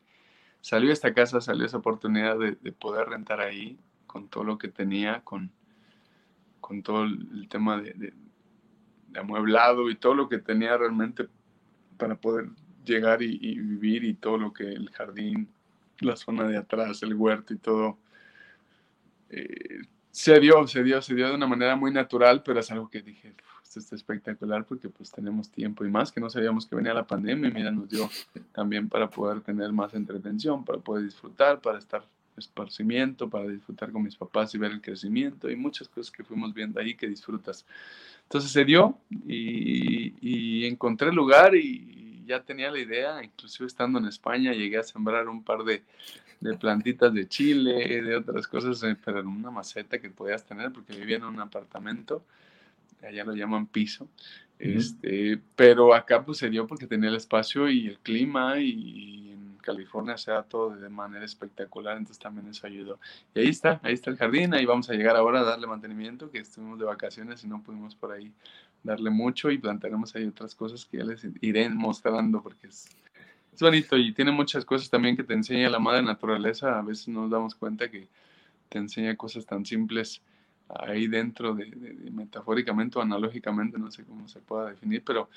salió 0.61 0.91
esta 0.91 1.13
casa, 1.13 1.39
salió 1.39 1.65
esa 1.65 1.77
oportunidad 1.77 2.37
de, 2.39 2.71
poder 2.71 3.09
rentar 3.09 3.41
ahí 3.41 3.77
con 4.12 4.28
todo 4.28 4.43
lo 4.43 4.57
que 4.57 4.68
tenía, 4.68 5.22
con, 5.22 5.49
con 6.59 6.84
todo 6.84 7.05
el 7.05 7.47
tema 7.49 7.82
de, 7.82 8.14
amueblado 9.16 9.89
y 9.89 9.95
todo 9.95 10.14
lo 10.14 10.28
que 10.28 10.38
tenía 10.38 10.78
realmente 10.78 11.28
para 11.97 12.16
poder 12.16 12.49
llegar 12.86 13.22
y, 13.22 13.38
vivir 13.59 14.03
y 14.03 14.14
todo 14.14 14.38
lo 14.38 14.51
que 14.51 14.64
el 14.64 14.89
jardín, 14.89 15.47
la 15.99 16.16
zona 16.16 16.43
de 16.45 16.57
atrás, 16.57 17.03
el 17.03 17.14
huerto 17.14 17.53
y 17.53 17.57
todo, 17.57 17.97
eh, 19.30 19.82
se 20.12 20.39
dio, 20.39 20.68
se 20.68 20.84
dio, 20.84 21.01
se 21.01 21.16
dio 21.16 21.30
de 21.30 21.36
una 21.36 21.47
manera 21.47 21.76
muy 21.78 21.91
natural, 21.91 22.43
pero 22.43 22.59
es 22.59 22.70
algo 22.70 22.89
que 22.89 23.01
dije, 23.01 23.34
esto 23.64 23.80
está 23.80 23.95
espectacular 23.95 24.66
porque 24.66 24.89
pues 24.89 25.09
tenemos 25.09 25.49
tiempo 25.49 25.86
y 25.86 25.89
más 25.89 26.12
que 26.12 26.20
no 26.20 26.30
sabíamos 26.30 26.66
que 26.66 26.76
venía 26.76 26.93
la 26.93 27.07
pandemia 27.07 27.49
mira, 27.49 27.72
nos 27.72 27.88
dio 27.88 28.09
también 28.51 28.89
para 28.89 29.09
poder 29.09 29.39
tener 29.39 29.72
más 29.72 29.93
entretención, 29.93 30.66
para 30.66 30.80
poder 30.80 31.05
disfrutar, 31.05 31.62
para 31.62 31.80
estar 31.80 32.03
esparcimiento, 32.38 33.29
para 33.29 33.47
disfrutar 33.47 33.91
con 33.91 34.03
mis 34.03 34.15
papás 34.15 34.53
y 34.55 34.57
ver 34.57 34.71
el 34.71 34.82
crecimiento 34.82 35.49
y 35.49 35.55
muchas 35.55 35.88
cosas 35.88 36.11
que 36.11 36.23
fuimos 36.23 36.53
viendo 36.53 36.79
ahí 36.79 36.95
que 36.95 37.07
disfrutas. 37.07 37.65
Entonces 38.23 38.51
se 38.51 38.65
dio 38.65 38.97
y, 39.27 40.13
y 40.21 40.65
encontré 40.65 41.09
el 41.09 41.15
lugar 41.15 41.55
y, 41.55 42.01
ya 42.32 42.41
tenía 42.43 42.71
la 42.71 42.79
idea, 42.79 43.23
inclusive 43.23 43.67
estando 43.67 43.99
en 43.99 44.05
España 44.05 44.53
llegué 44.53 44.77
a 44.77 44.84
sembrar 44.84 45.27
un 45.27 45.43
par 45.43 45.63
de, 45.63 45.84
de 46.39 46.57
plantitas 46.57 47.13
de 47.13 47.27
chile, 47.27 48.01
de 48.01 48.15
otras 48.15 48.47
cosas, 48.47 48.82
eh, 48.84 48.95
pero 49.03 49.19
en 49.19 49.27
una 49.27 49.51
maceta 49.51 49.99
que 49.99 50.09
podías 50.09 50.45
tener 50.45 50.71
porque 50.71 50.95
vivía 50.95 51.17
en 51.17 51.25
un 51.25 51.39
apartamento, 51.39 52.23
allá 53.03 53.25
lo 53.25 53.36
llaman 53.36 53.67
piso, 53.67 54.07
este, 54.59 55.39
pero 55.55 55.93
acá 55.93 56.23
pues 56.23 56.38
se 56.38 56.49
dio 56.49 56.67
porque 56.67 56.86
tenía 56.86 57.09
el 57.09 57.15
espacio 57.15 57.69
y 57.69 57.88
el 57.88 57.99
clima 57.99 58.59
y, 58.59 59.36
California 59.62 60.18
se 60.18 60.32
da 60.32 60.43
todo 60.43 60.76
de 60.76 60.89
manera 60.89 61.26
espectacular, 61.26 61.97
entonces 61.97 62.20
también 62.20 62.47
eso 62.47 62.68
ayudó. 62.68 62.99
Y 63.34 63.39
ahí 63.39 63.49
está, 63.49 63.80
ahí 63.84 63.93
está 63.93 64.09
el 64.09 64.18
jardín, 64.18 64.53
ahí 64.53 64.66
vamos 64.66 64.89
a 64.89 64.93
llegar 64.93 65.16
ahora 65.16 65.41
a 65.41 65.43
darle 65.43 65.68
mantenimiento, 65.68 66.30
que 66.32 66.39
estuvimos 66.39 66.80
de 66.80 66.86
vacaciones 66.86 67.43
y 67.43 67.47
no 67.47 67.62
pudimos 67.62 67.95
por 67.95 68.12
ahí 68.12 68.32
darle 68.84 69.09
mucho 69.09 69.51
y 69.51 69.57
plantaremos 69.57 70.16
ahí 70.16 70.26
otras 70.26 70.55
cosas 70.55 70.86
que 70.86 70.97
ya 70.97 71.03
les 71.03 71.26
iré 71.41 71.70
mostrando 71.70 72.41
porque 72.41 72.68
es, 72.68 72.89
es 73.53 73.59
bonito 73.62 73.97
y 73.97 74.12
tiene 74.14 74.32
muchas 74.32 74.66
cosas 74.66 74.89
también 74.89 75.16
que 75.16 75.24
te 75.24 75.34
enseña 75.34 75.70
la 75.70 75.80
madre 75.80 76.01
naturaleza. 76.01 76.80
A 76.80 76.82
veces 76.82 77.07
nos 77.07 77.30
damos 77.30 77.55
cuenta 77.55 77.89
que 77.89 78.07
te 78.70 78.80
enseña 78.80 79.16
cosas 79.16 79.45
tan 79.45 79.66
simples 79.66 80.22
ahí 80.80 81.07
dentro 81.07 81.53
de, 81.53 81.66
metafóricamente 82.12 82.97
o 82.97 83.01
analógicamente, 83.01 83.78
no 83.78 83.91
sé 83.91 84.03
cómo 84.03 84.28
se 84.28 84.39
pueda 84.39 84.70
definir, 84.70 85.03
pero 85.03 85.30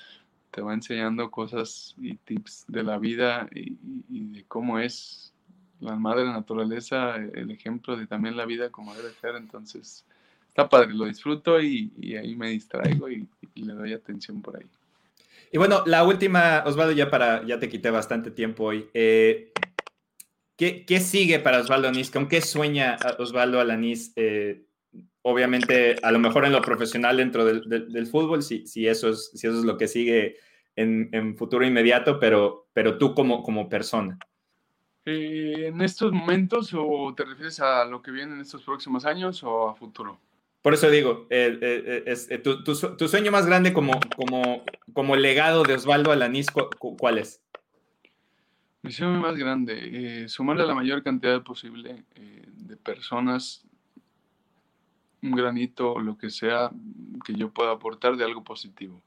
te 0.51 0.61
va 0.61 0.73
enseñando 0.73 1.31
cosas 1.31 1.95
y 1.97 2.15
tips 2.15 2.65
de 2.67 2.83
la 2.83 2.97
vida 2.97 3.49
y, 3.53 3.75
de 4.09 4.43
cómo 4.47 4.79
es 4.79 5.33
la 5.79 5.95
madre 5.95 6.25
naturaleza, 6.25 7.15
el 7.15 7.51
ejemplo 7.51 7.97
de 7.97 8.07
también 8.07 8.37
la 8.37 8.45
vida 8.45 8.69
como 8.69 8.95
debe 8.95 9.11
ser, 9.21 9.35
entonces 9.35 10.05
está 10.47 10.69
padre, 10.69 10.93
lo 10.93 11.05
disfruto 11.05 11.61
y, 11.61 11.91
ahí 12.15 12.35
me 12.35 12.49
distraigo 12.49 13.09
y, 13.09 13.27
le 13.55 13.73
doy 13.73 13.93
atención 13.93 14.41
por 14.41 14.57
ahí. 14.57 14.65
Y 15.51 15.57
bueno, 15.57 15.83
la 15.85 16.03
última, 16.03 16.63
Osvaldo, 16.65 16.93
ya 16.93 17.09
para, 17.09 17.45
ya 17.45 17.59
te 17.59 17.69
quité 17.69 17.89
bastante 17.89 18.31
tiempo 18.31 18.65
hoy. 18.65 18.89
Eh, 18.93 19.51
¿qué, 20.57 20.99
sigue 20.99 21.39
para 21.39 21.59
Osvaldo 21.59 21.87
Anís? 21.87 22.11
¿Con 22.11 22.27
qué 22.27 22.41
sueña 22.41 22.97
Osvaldo 23.19 23.59
Alanís? 23.59 24.13
Eh, 24.15 24.65
obviamente, 25.27 25.95
a 26.03 26.11
lo 26.11 26.19
mejor 26.19 26.45
en 26.45 26.51
lo 26.51 26.61
profesional 26.61 27.17
dentro 27.17 27.45
del, 27.45 28.07
fútbol, 28.07 28.43
si, 28.43 28.67
si, 28.67 28.87
eso 28.87 29.09
es, 29.09 29.31
si 29.33 29.47
eso 29.47 29.57
es 29.57 29.65
lo 29.65 29.75
que 29.75 29.87
sigue 29.87 30.37
en, 30.75 31.35
futuro 31.35 31.65
inmediato, 31.65 32.19
pero, 32.19 32.67
pero 32.73 32.99
tú 32.99 33.15
como, 33.15 33.41
como 33.41 33.67
persona. 33.67 34.19
Eh, 35.03 35.67
¿En 35.67 35.81
estos 35.81 36.11
momentos 36.11 36.71
o 36.75 37.13
te 37.15 37.25
refieres 37.25 37.59
a 37.59 37.85
lo 37.85 38.03
que 38.03 38.11
viene 38.11 38.33
en 38.33 38.41
estos 38.41 38.61
próximos 38.61 39.03
años 39.05 39.43
o 39.43 39.67
a 39.69 39.75
futuro? 39.75 40.19
Por 40.61 40.75
eso 40.75 40.91
digo, 40.91 41.25
eh, 41.31 42.03
eh, 42.05 42.37
tu, 42.37 43.07
sueño 43.07 43.31
más 43.31 43.47
grande 43.47 43.73
como, 43.73 43.99
como, 44.15 44.63
como 44.93 45.15
legado 45.15 45.63
de 45.63 45.73
Osvaldo 45.73 46.11
Alanís, 46.11 46.47
¿cuál 46.51 47.17
es? 47.17 47.41
Mi 48.83 48.91
sueño 48.91 49.19
más 49.19 49.35
grande, 49.37 50.27
sumarle 50.27 50.67
la 50.67 50.75
mayor 50.75 51.01
cantidad 51.01 51.41
posible 51.41 52.03
de 52.15 52.77
personas, 52.77 53.65
un 55.25 55.31
granito, 55.31 55.99
lo 55.99 56.17
que 56.17 56.29
sea, 56.29 56.71
que 57.25 57.33
yo 57.33 57.51
pueda 57.51 57.71
aportar 57.71 58.15
de 58.15 58.23
algo 58.23 58.43
positivo 58.43 59.01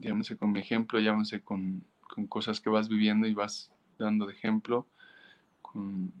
llámese 0.00 0.36
con 0.36 0.52
mi 0.52 0.60
ejemplo, 0.60 1.00
llámese 1.00 1.40
con, 1.40 1.84
con, 2.00 2.26
cosas 2.26 2.60
que 2.60 2.70
vas 2.70 2.88
viviendo 2.88 3.26
y 3.26 3.34
vas 3.34 3.70
dando 3.98 4.26
de 4.26 4.32
ejemplo, 4.32 4.86
con, 5.62 6.12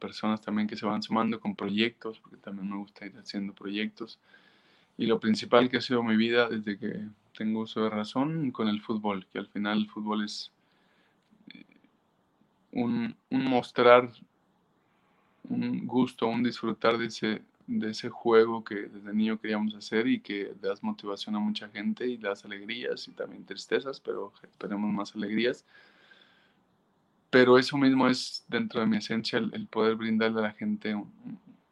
personas 0.00 0.40
también 0.40 0.66
que 0.66 0.76
se 0.76 0.84
van 0.84 1.00
sumando, 1.00 1.38
con 1.38 1.54
proyectos, 1.54 2.18
porque 2.18 2.38
también 2.38 2.68
me 2.68 2.76
gusta 2.76 3.06
ir 3.06 3.16
haciendo 3.18 3.52
proyectos. 3.52 4.18
Y 4.98 5.06
lo 5.06 5.20
principal 5.20 5.68
que 5.68 5.76
ha 5.76 5.80
sido 5.80 6.02
mi 6.02 6.16
vida 6.16 6.48
desde 6.48 6.76
que 6.76 7.04
tengo 7.38 7.60
uso 7.60 7.84
de 7.84 7.90
razón 7.90 8.50
con 8.50 8.66
el 8.66 8.80
fútbol, 8.80 9.28
que 9.32 9.38
al 9.38 9.46
final 9.46 9.78
el 9.78 9.88
fútbol 9.88 10.24
es 10.24 10.50
eh, 11.54 11.64
un 12.72 13.14
mostrar 13.30 14.10
un 15.48 15.86
gusto, 15.86 16.26
un 16.26 16.42
disfrutar 16.42 16.98
de 16.98 17.06
ese, 17.06 17.42
de 17.66 17.90
ese 17.90 18.08
juego 18.08 18.62
que 18.62 18.74
desde 18.88 19.12
niño 19.12 19.38
queríamos 19.38 19.74
hacer 19.74 20.06
y 20.06 20.20
que 20.20 20.54
das 20.60 20.82
motivación 20.82 21.34
a 21.36 21.38
mucha 21.38 21.68
gente 21.68 22.06
y 22.06 22.16
das 22.16 22.44
alegrías 22.44 23.08
y 23.08 23.12
también 23.12 23.44
tristezas, 23.44 24.00
pero 24.00 24.32
esperemos 24.42 24.92
más 24.92 25.14
alegrías. 25.14 25.64
Pero 27.30 27.58
eso 27.58 27.76
mismo 27.76 28.08
es 28.08 28.44
dentro 28.48 28.80
de 28.80 28.86
mi 28.86 28.98
esencia 28.98 29.38
el, 29.38 29.66
poder 29.66 29.96
brindarle 29.96 30.38
a 30.38 30.42
la 30.42 30.52
gente 30.52 30.94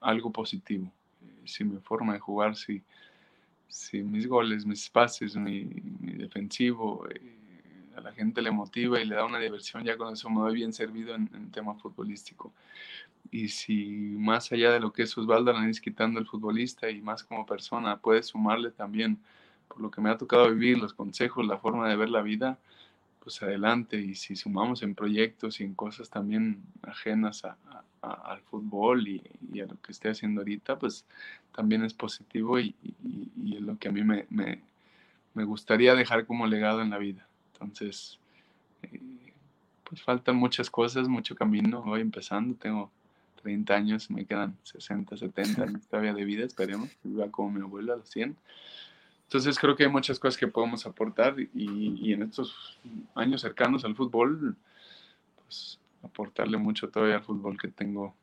algo 0.01 0.33
positivo. 0.33 0.91
Eh, 1.22 1.43
si 1.47 1.64
mi 1.64 1.79
forma 1.79 2.14
de 2.14 2.18
jugar, 2.18 2.57
si, 2.57 2.83
si 3.68 4.03
mis 4.03 4.27
goles, 4.27 4.66
mis 4.66 4.91
pases, 4.91 5.37
mi, 5.37 5.64
defensivo, 6.01 7.07
eh, 7.09 7.39
a 7.97 8.01
la 8.01 8.12
gente 8.12 8.42
le 8.42 8.51
motiva 8.51 9.01
y 9.01 9.05
le 9.05 9.14
da 9.14 9.24
una 9.24 9.38
diversión, 9.38 9.84
ya 9.84 9.97
con 9.97 10.12
eso 10.12 10.28
me 10.30 10.40
doy 10.40 10.55
bien 10.55 10.72
servido 10.72 11.14
en, 11.14 11.30
en 11.34 11.51
tema 11.51 11.74
futbolístico 11.74 12.53
y 13.30 13.49
si 13.49 14.14
más 14.18 14.53
allá 14.53 14.70
de 14.70 14.80
lo 14.80 14.92
que 14.92 15.03
es 15.03 15.18
Osvaldo 15.18 15.51
Alanis 15.51 15.80
quitando 15.80 16.20
el 16.20 16.26
futbolista 16.26 16.88
y 16.90 17.01
más 17.01 17.24
como 17.24 17.45
persona, 17.47 17.97
puedes 17.97 18.26
sumarle 18.26 18.70
también 18.70 19.18
por 19.66 19.80
lo 19.80 19.90
que 19.90 20.01
me 20.01 20.11
ha 20.11 20.16
tocado 20.16 20.49
vivir, 20.51 20.78
los 20.78 20.95
consejos, 20.95 21.47
la 21.47 21.59
forma 21.59 21.88
de 21.88 21.97
ver 21.97 22.11
la 22.11 22.22
vida, 22.22 22.59
pues 23.20 23.42
adelante. 23.42 23.97
Y 24.01 24.14
si 24.14 24.36
sumamos 24.36 24.82
en 24.82 24.95
proyectos 24.95 25.61
y 25.61 25.64
en 25.64 25.74
cosas 25.74 26.11
también 26.11 26.62
ajenas 26.82 27.42
al 28.03 28.40
fútbol 28.42 29.09
y, 29.09 29.61
a 29.61 29.66
lo 29.66 29.80
que 29.80 29.92
esté 29.92 30.11
haciendo 30.11 30.42
ahorita, 30.42 30.78
pues 30.78 31.05
también 31.53 31.84
es 31.84 31.95
positivo 31.95 32.61
y, 32.61 32.74
es 33.53 33.61
lo 33.61 33.78
que 33.78 33.88
a 33.88 33.92
mí 33.92 34.05
me, 34.05 34.26
me, 34.30 35.45
gustaría 35.45 35.97
dejar 35.97 36.26
como 36.26 36.47
legado 36.47 36.82
en 36.82 36.90
la 36.90 36.99
vida. 36.99 37.26
Entonces, 37.65 38.19
eh, 38.83 39.01
pues 39.85 40.03
faltan 40.03 40.37
muchas 40.37 40.71
cosas, 40.71 41.09
mucho 41.09 41.35
camino, 41.35 41.83
voy 41.83 42.01
empezando, 42.01 42.57
tengo 42.57 42.91
30 43.43 43.75
años, 43.75 44.11
me 44.11 44.25
quedan 44.25 44.57
60, 44.62 45.17
70 45.17 45.62
años 45.62 45.87
todavía 45.91 46.15
de 46.15 46.25
vida, 46.25 46.45
esperemos, 46.45 46.91
viva 47.03 47.31
como 47.31 47.51
mi 47.51 47.61
abuela 47.61 47.95
a 47.95 47.97
los 47.97 48.09
100. 48.09 48.37
Entonces 49.25 49.59
creo 49.59 49.75
que 49.75 49.85
hay 49.85 49.91
muchas 49.91 50.19
cosas 50.19 50.39
que 50.39 50.47
podemos 50.47 50.87
aportar 50.87 51.37
y, 51.39 51.49
y, 51.55 52.12
en 52.12 52.23
estos 52.23 52.79
años 53.15 53.41
cercanos 53.41 53.85
al 53.85 53.97
fútbol, 53.97 54.55
pues 55.45 55.79
aportarle 56.03 56.57
mucho 56.57 56.89
todavía 56.89 57.17
al 57.17 57.25
fútbol 57.25 57.59
que 57.59 57.69
tengo 57.69 58.15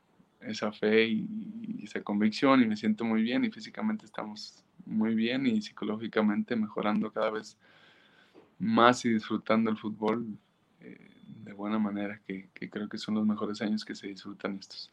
esa 0.42 0.72
fe 0.72 1.08
y, 1.08 1.82
esa 1.84 2.02
convicción 2.02 2.62
y 2.62 2.66
me 2.66 2.78
siento 2.78 3.04
muy 3.04 3.24
bien 3.24 3.44
y 3.44 3.52
físicamente 3.52 4.06
estamos 4.06 4.64
muy 4.86 5.16
bien 5.16 5.46
y 5.48 5.62
psicológicamente 5.62 6.56
mejorando 6.56 7.12
cada 7.12 7.32
vez 7.32 7.58
más 8.62 9.04
y 9.06 9.10
disfrutando 9.10 9.70
el 9.70 9.78
fútbol 9.78 10.26
eh, 10.80 11.12
de 11.26 11.54
buena 11.54 11.80
manera, 11.80 12.22
que, 12.26 12.50
que 12.54 12.70
creo 12.70 12.88
que 12.88 12.98
son 12.98 13.16
los 13.16 13.26
mejores 13.26 13.62
años 13.62 13.84
que 13.84 13.96
se 13.96 14.08
disfrutan 14.08 14.58
estos. 14.60 14.92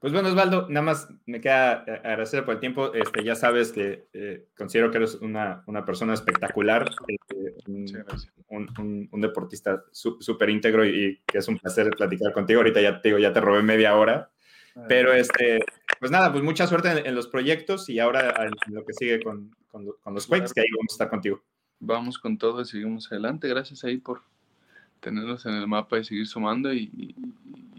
Pues 0.00 0.12
bueno, 0.12 0.28
Osvaldo, 0.28 0.66
nada 0.68 0.84
más 0.84 1.08
me 1.26 1.40
queda 1.40 1.82
agradecer 1.82 2.44
por 2.44 2.54
el 2.54 2.60
tiempo. 2.60 2.92
Este, 2.92 3.24
ya 3.24 3.34
sabes 3.34 3.72
que 3.72 4.08
eh, 4.12 4.46
considero 4.56 4.90
que 4.90 4.98
eres 4.98 5.14
una, 5.16 5.62
una 5.66 5.84
persona 5.84 6.12
espectacular, 6.12 6.90
eh, 7.08 7.54
un, 8.48 9.08
un, 9.10 9.20
deportista 9.20 9.84
súper 9.92 10.50
íntegro 10.50 10.84
y, 10.84 11.22
que 11.24 11.38
es 11.38 11.48
un 11.48 11.58
placer 11.58 11.90
platicar 11.90 12.32
contigo. 12.32 12.60
Ahorita 12.60 12.80
ya 12.80 13.00
te 13.00 13.08
digo, 13.08 13.18
ya 13.18 13.32
te 13.32 13.40
robé 13.40 13.62
media 13.62 13.96
hora. 13.96 14.30
Pero 14.88 15.14
este, 15.14 15.60
pues 15.98 16.10
nada, 16.10 16.30
pues 16.30 16.44
mucha 16.44 16.66
suerte 16.66 17.08
en, 17.08 17.14
los 17.14 17.28
proyectos 17.28 17.88
y 17.88 17.98
ahora 17.98 18.34
en 18.44 18.74
lo 18.74 18.84
que 18.84 18.92
sigue 18.92 19.22
con, 19.22 19.56
con, 19.68 19.86
los 20.12 20.26
Quakes, 20.26 20.52
que 20.54 20.60
ahí 20.60 20.66
vamos 20.76 20.90
a 20.90 20.94
estar 20.94 21.08
contigo. 21.08 21.42
Vamos 21.78 22.18
con 22.18 22.38
todo 22.38 22.62
y 22.62 22.64
seguimos 22.64 23.10
adelante. 23.10 23.48
Gracias 23.48 23.84
ahí 23.84 23.98
por 23.98 24.22
tenernos 25.00 25.44
en 25.46 25.54
el 25.54 25.66
mapa 25.66 25.98
y 25.98 26.04
seguir 26.04 26.26
sumando 26.26 26.72
y, 26.72 27.14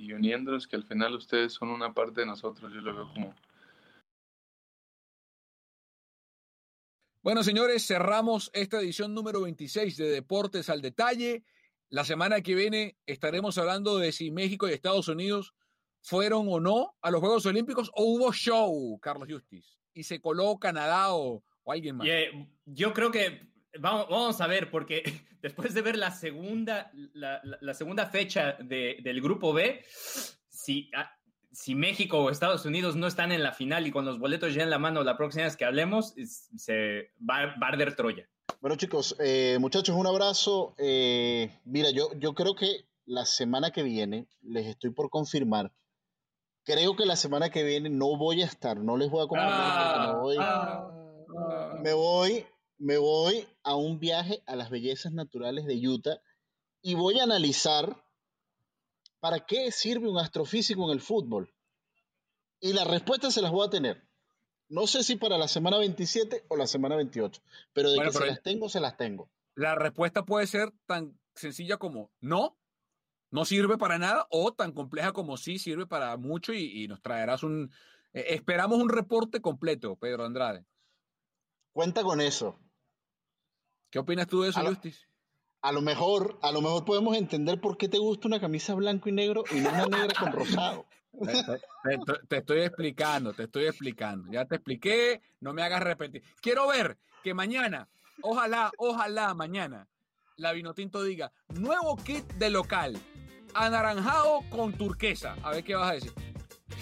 y 0.07 0.13
uniéndonos, 0.13 0.67
que 0.67 0.75
al 0.75 0.83
final 0.85 1.15
ustedes 1.15 1.53
son 1.53 1.69
una 1.69 1.93
parte 1.93 2.21
de 2.21 2.27
nosotros, 2.27 2.71
yo 2.73 2.81
lo 2.81 2.95
veo 2.95 3.13
como... 3.13 3.35
Bueno, 7.21 7.43
señores, 7.43 7.85
cerramos 7.85 8.49
esta 8.53 8.79
edición 8.79 9.13
número 9.13 9.41
26 9.41 9.97
de 9.97 10.09
Deportes 10.09 10.69
al 10.69 10.81
Detalle. 10.81 11.43
La 11.89 12.05
semana 12.05 12.41
que 12.41 12.55
viene 12.55 12.95
estaremos 13.05 13.57
hablando 13.57 13.97
de 13.97 14.13
si 14.13 14.31
México 14.31 14.69
y 14.69 14.71
Estados 14.71 15.09
Unidos 15.09 15.53
fueron 16.01 16.47
o 16.49 16.61
no 16.61 16.95
a 17.01 17.11
los 17.11 17.19
Juegos 17.19 17.45
Olímpicos 17.45 17.91
o 17.95 18.05
hubo 18.05 18.31
show, 18.31 18.97
Carlos 19.01 19.27
Justis, 19.29 19.77
y 19.93 20.03
se 20.03 20.21
coló 20.21 20.57
Canadá 20.57 21.13
o, 21.13 21.43
alguien 21.65 21.97
más. 21.97 22.07
yo 22.63 22.93
creo 22.93 23.11
que 23.11 23.45
Vamos, 23.79 24.41
a 24.41 24.47
ver, 24.47 24.69
porque 24.69 25.03
después 25.41 25.73
de 25.73 25.81
ver 25.81 25.97
la 25.97 26.11
segunda, 26.11 26.91
la, 27.13 27.73
segunda 27.73 28.07
fecha 28.07 28.53
del 28.53 29.21
grupo 29.21 29.53
B, 29.53 29.83
si, 30.49 30.89
ah, 30.95 31.11
si 31.51 31.75
México 31.75 32.19
o 32.19 32.29
Estados 32.29 32.65
Unidos 32.65 32.95
no 32.95 33.07
están 33.07 33.31
en 33.31 33.43
la 33.43 33.51
final 33.51 33.87
y 33.87 33.91
con 33.91 34.05
los 34.05 34.19
boletos 34.19 34.53
ya 34.53 34.63
en 34.63 34.69
la 34.69 34.79
mano 34.79 35.03
la 35.03 35.17
próxima 35.17 35.45
vez 35.45 35.57
que 35.57 35.65
hablemos, 35.65 36.13
se 36.57 37.11
va, 37.27 37.41
a 37.41 37.67
arder 37.67 37.95
Troya. 37.95 38.29
Bueno, 38.61 38.75
chicos, 38.75 39.15
eh, 39.19 39.57
muchachos, 39.59 39.95
un 39.95 40.07
abrazo. 40.07 40.73
Eh, 40.77 41.51
mira, 41.65 41.91
yo, 41.91 42.09
yo 42.17 42.33
creo 42.33 42.55
que 42.55 42.85
la 43.05 43.25
semana 43.25 43.71
que 43.71 43.83
viene, 43.83 44.27
les 44.41 44.67
estoy 44.67 44.91
por 44.91 45.09
confirmar, 45.09 45.71
creo 46.63 46.95
que 46.95 47.05
la 47.05 47.15
semana 47.15 47.49
que 47.49 47.63
viene 47.63 47.89
no 47.89 48.17
voy 48.17 48.41
a 48.41 48.45
estar, 48.45 48.77
no 48.77 48.97
les 48.97 49.09
voy 49.09 49.23
a 49.23 49.27
confirmar 49.27 50.07
me 50.07 50.19
voy, 50.19 50.37
ah, 50.39 50.87
ah. 51.39 51.79
me 51.81 51.93
voy 51.93 52.45
me 52.77 52.97
voy 52.97 53.47
a 53.63 53.75
un 53.75 53.99
viaje 53.99 54.43
a 54.45 54.55
las 54.55 54.69
bellezas 54.69 55.11
naturales 55.11 55.65
de 55.65 55.87
Utah 55.87 56.21
y 56.81 56.95
voy 56.95 57.19
a 57.19 57.23
analizar 57.23 58.03
para 59.19 59.45
qué 59.45 59.71
sirve 59.71 60.09
un 60.09 60.19
astrofísico 60.19 60.85
en 60.85 60.91
el 60.91 61.01
fútbol. 61.01 61.53
Y 62.59 62.73
la 62.73 62.83
respuesta 62.83 63.31
se 63.31 63.41
las 63.41 63.51
voy 63.51 63.67
a 63.67 63.69
tener. 63.69 64.07
No 64.69 64.85
sé 64.85 65.03
si 65.03 65.15
para 65.15 65.37
la 65.37 65.47
semana 65.47 65.77
27 65.77 66.45
o 66.49 66.57
la 66.57 66.67
semana 66.67 66.95
28, 66.95 67.41
pero 67.73 67.91
de 67.91 67.99
que 67.99 68.11
se 68.11 68.25
las 68.25 68.43
tengo, 68.43 68.69
se 68.69 68.79
las 68.79 68.97
tengo. 68.97 69.29
La 69.55 69.75
respuesta 69.75 70.25
puede 70.25 70.45
ser 70.45 70.71
tan 70.85 71.19
sencilla 71.35 71.77
como 71.77 72.11
no, 72.19 72.57
no 73.31 73.45
sirve 73.45 73.77
para 73.77 73.97
nada, 73.97 74.27
o 74.29 74.53
tan 74.53 74.73
compleja 74.73 75.13
como 75.13 75.37
sí 75.37 75.57
sirve 75.57 75.87
para 75.87 76.17
mucho 76.17 76.53
y, 76.53 76.87
nos 76.87 77.01
traerás 77.01 77.43
un... 77.43 77.71
Eh, 78.13 78.25
esperamos 78.29 78.79
un 78.79 78.89
reporte 78.89 79.41
completo, 79.41 79.95
Pedro 79.95 80.25
Andrade. 80.25 80.65
Cuenta 81.71 82.03
con 82.03 82.21
eso. 82.21 82.59
¿Qué 83.89 83.99
opinas 83.99 84.27
tú 84.27 84.41
de 84.41 84.49
eso, 84.49 84.61
Justis? 84.61 85.07
A 85.61 85.72
lo 85.72 85.81
mejor, 85.81 86.39
a 86.41 86.51
lo 86.51 86.61
mejor 86.61 86.85
podemos 86.85 87.18
entender 87.18 87.59
por 87.59 87.77
qué 87.77 87.89
te 87.89 87.97
gusta 87.97 88.27
una 88.27 88.39
camisa 88.39 88.76
blanco 88.76 89.09
y 89.09 89.11
negro 89.11 89.43
y 89.51 89.59
no 89.59 89.69
una 89.69 89.85
negra 89.85 90.14
con 90.19 90.31
rosado. 90.31 90.85
Te, 92.30 92.38
estoy 92.38 92.61
explicando, 92.61 93.34
te 93.34 93.43
estoy 93.43 93.65
explicando. 93.65 94.31
Ya 94.31 94.45
te 94.45 94.55
expliqué, 94.55 95.22
no 95.39 95.53
me 95.53 95.64
hagas 95.64 95.81
repetir. 95.81 96.23
Quiero 96.41 96.68
ver 96.68 96.97
que 97.23 97.34
mañana, 97.34 97.88
ojalá, 98.22 98.72
ojalá 98.77 99.34
mañana, 99.34 99.88
la 100.35 100.51
Vinotinto 100.51 101.03
diga, 101.03 101.31
nuevo 101.49 101.95
kit 101.97 102.26
de 102.34 102.49
local. 102.49 102.97
anaranjado 103.53 104.41
con 104.51 104.73
turquesa. 104.73 105.35
A 105.41 105.51
ver 105.51 105.64
qué 105.64 105.76
vas 105.76 105.89
a 105.89 105.93
decir. 105.93 106.14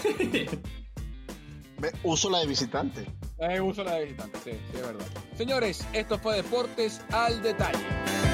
Uso 2.04 2.30
la 2.30 2.40
de 2.40 2.48
visitante. 2.48 3.06
Uso 3.62 3.84
la 3.84 3.96
de 3.96 4.06
visitante, 4.06 4.40
sí, 4.44 4.52
sí, 4.52 4.78
es 4.78 4.82
verdad. 4.82 5.06
Señores, 5.38 5.86
esto 5.94 6.18
fue 6.18 6.38
Deportes 6.38 7.02
al 7.12 7.42
Detalle. 7.42 8.25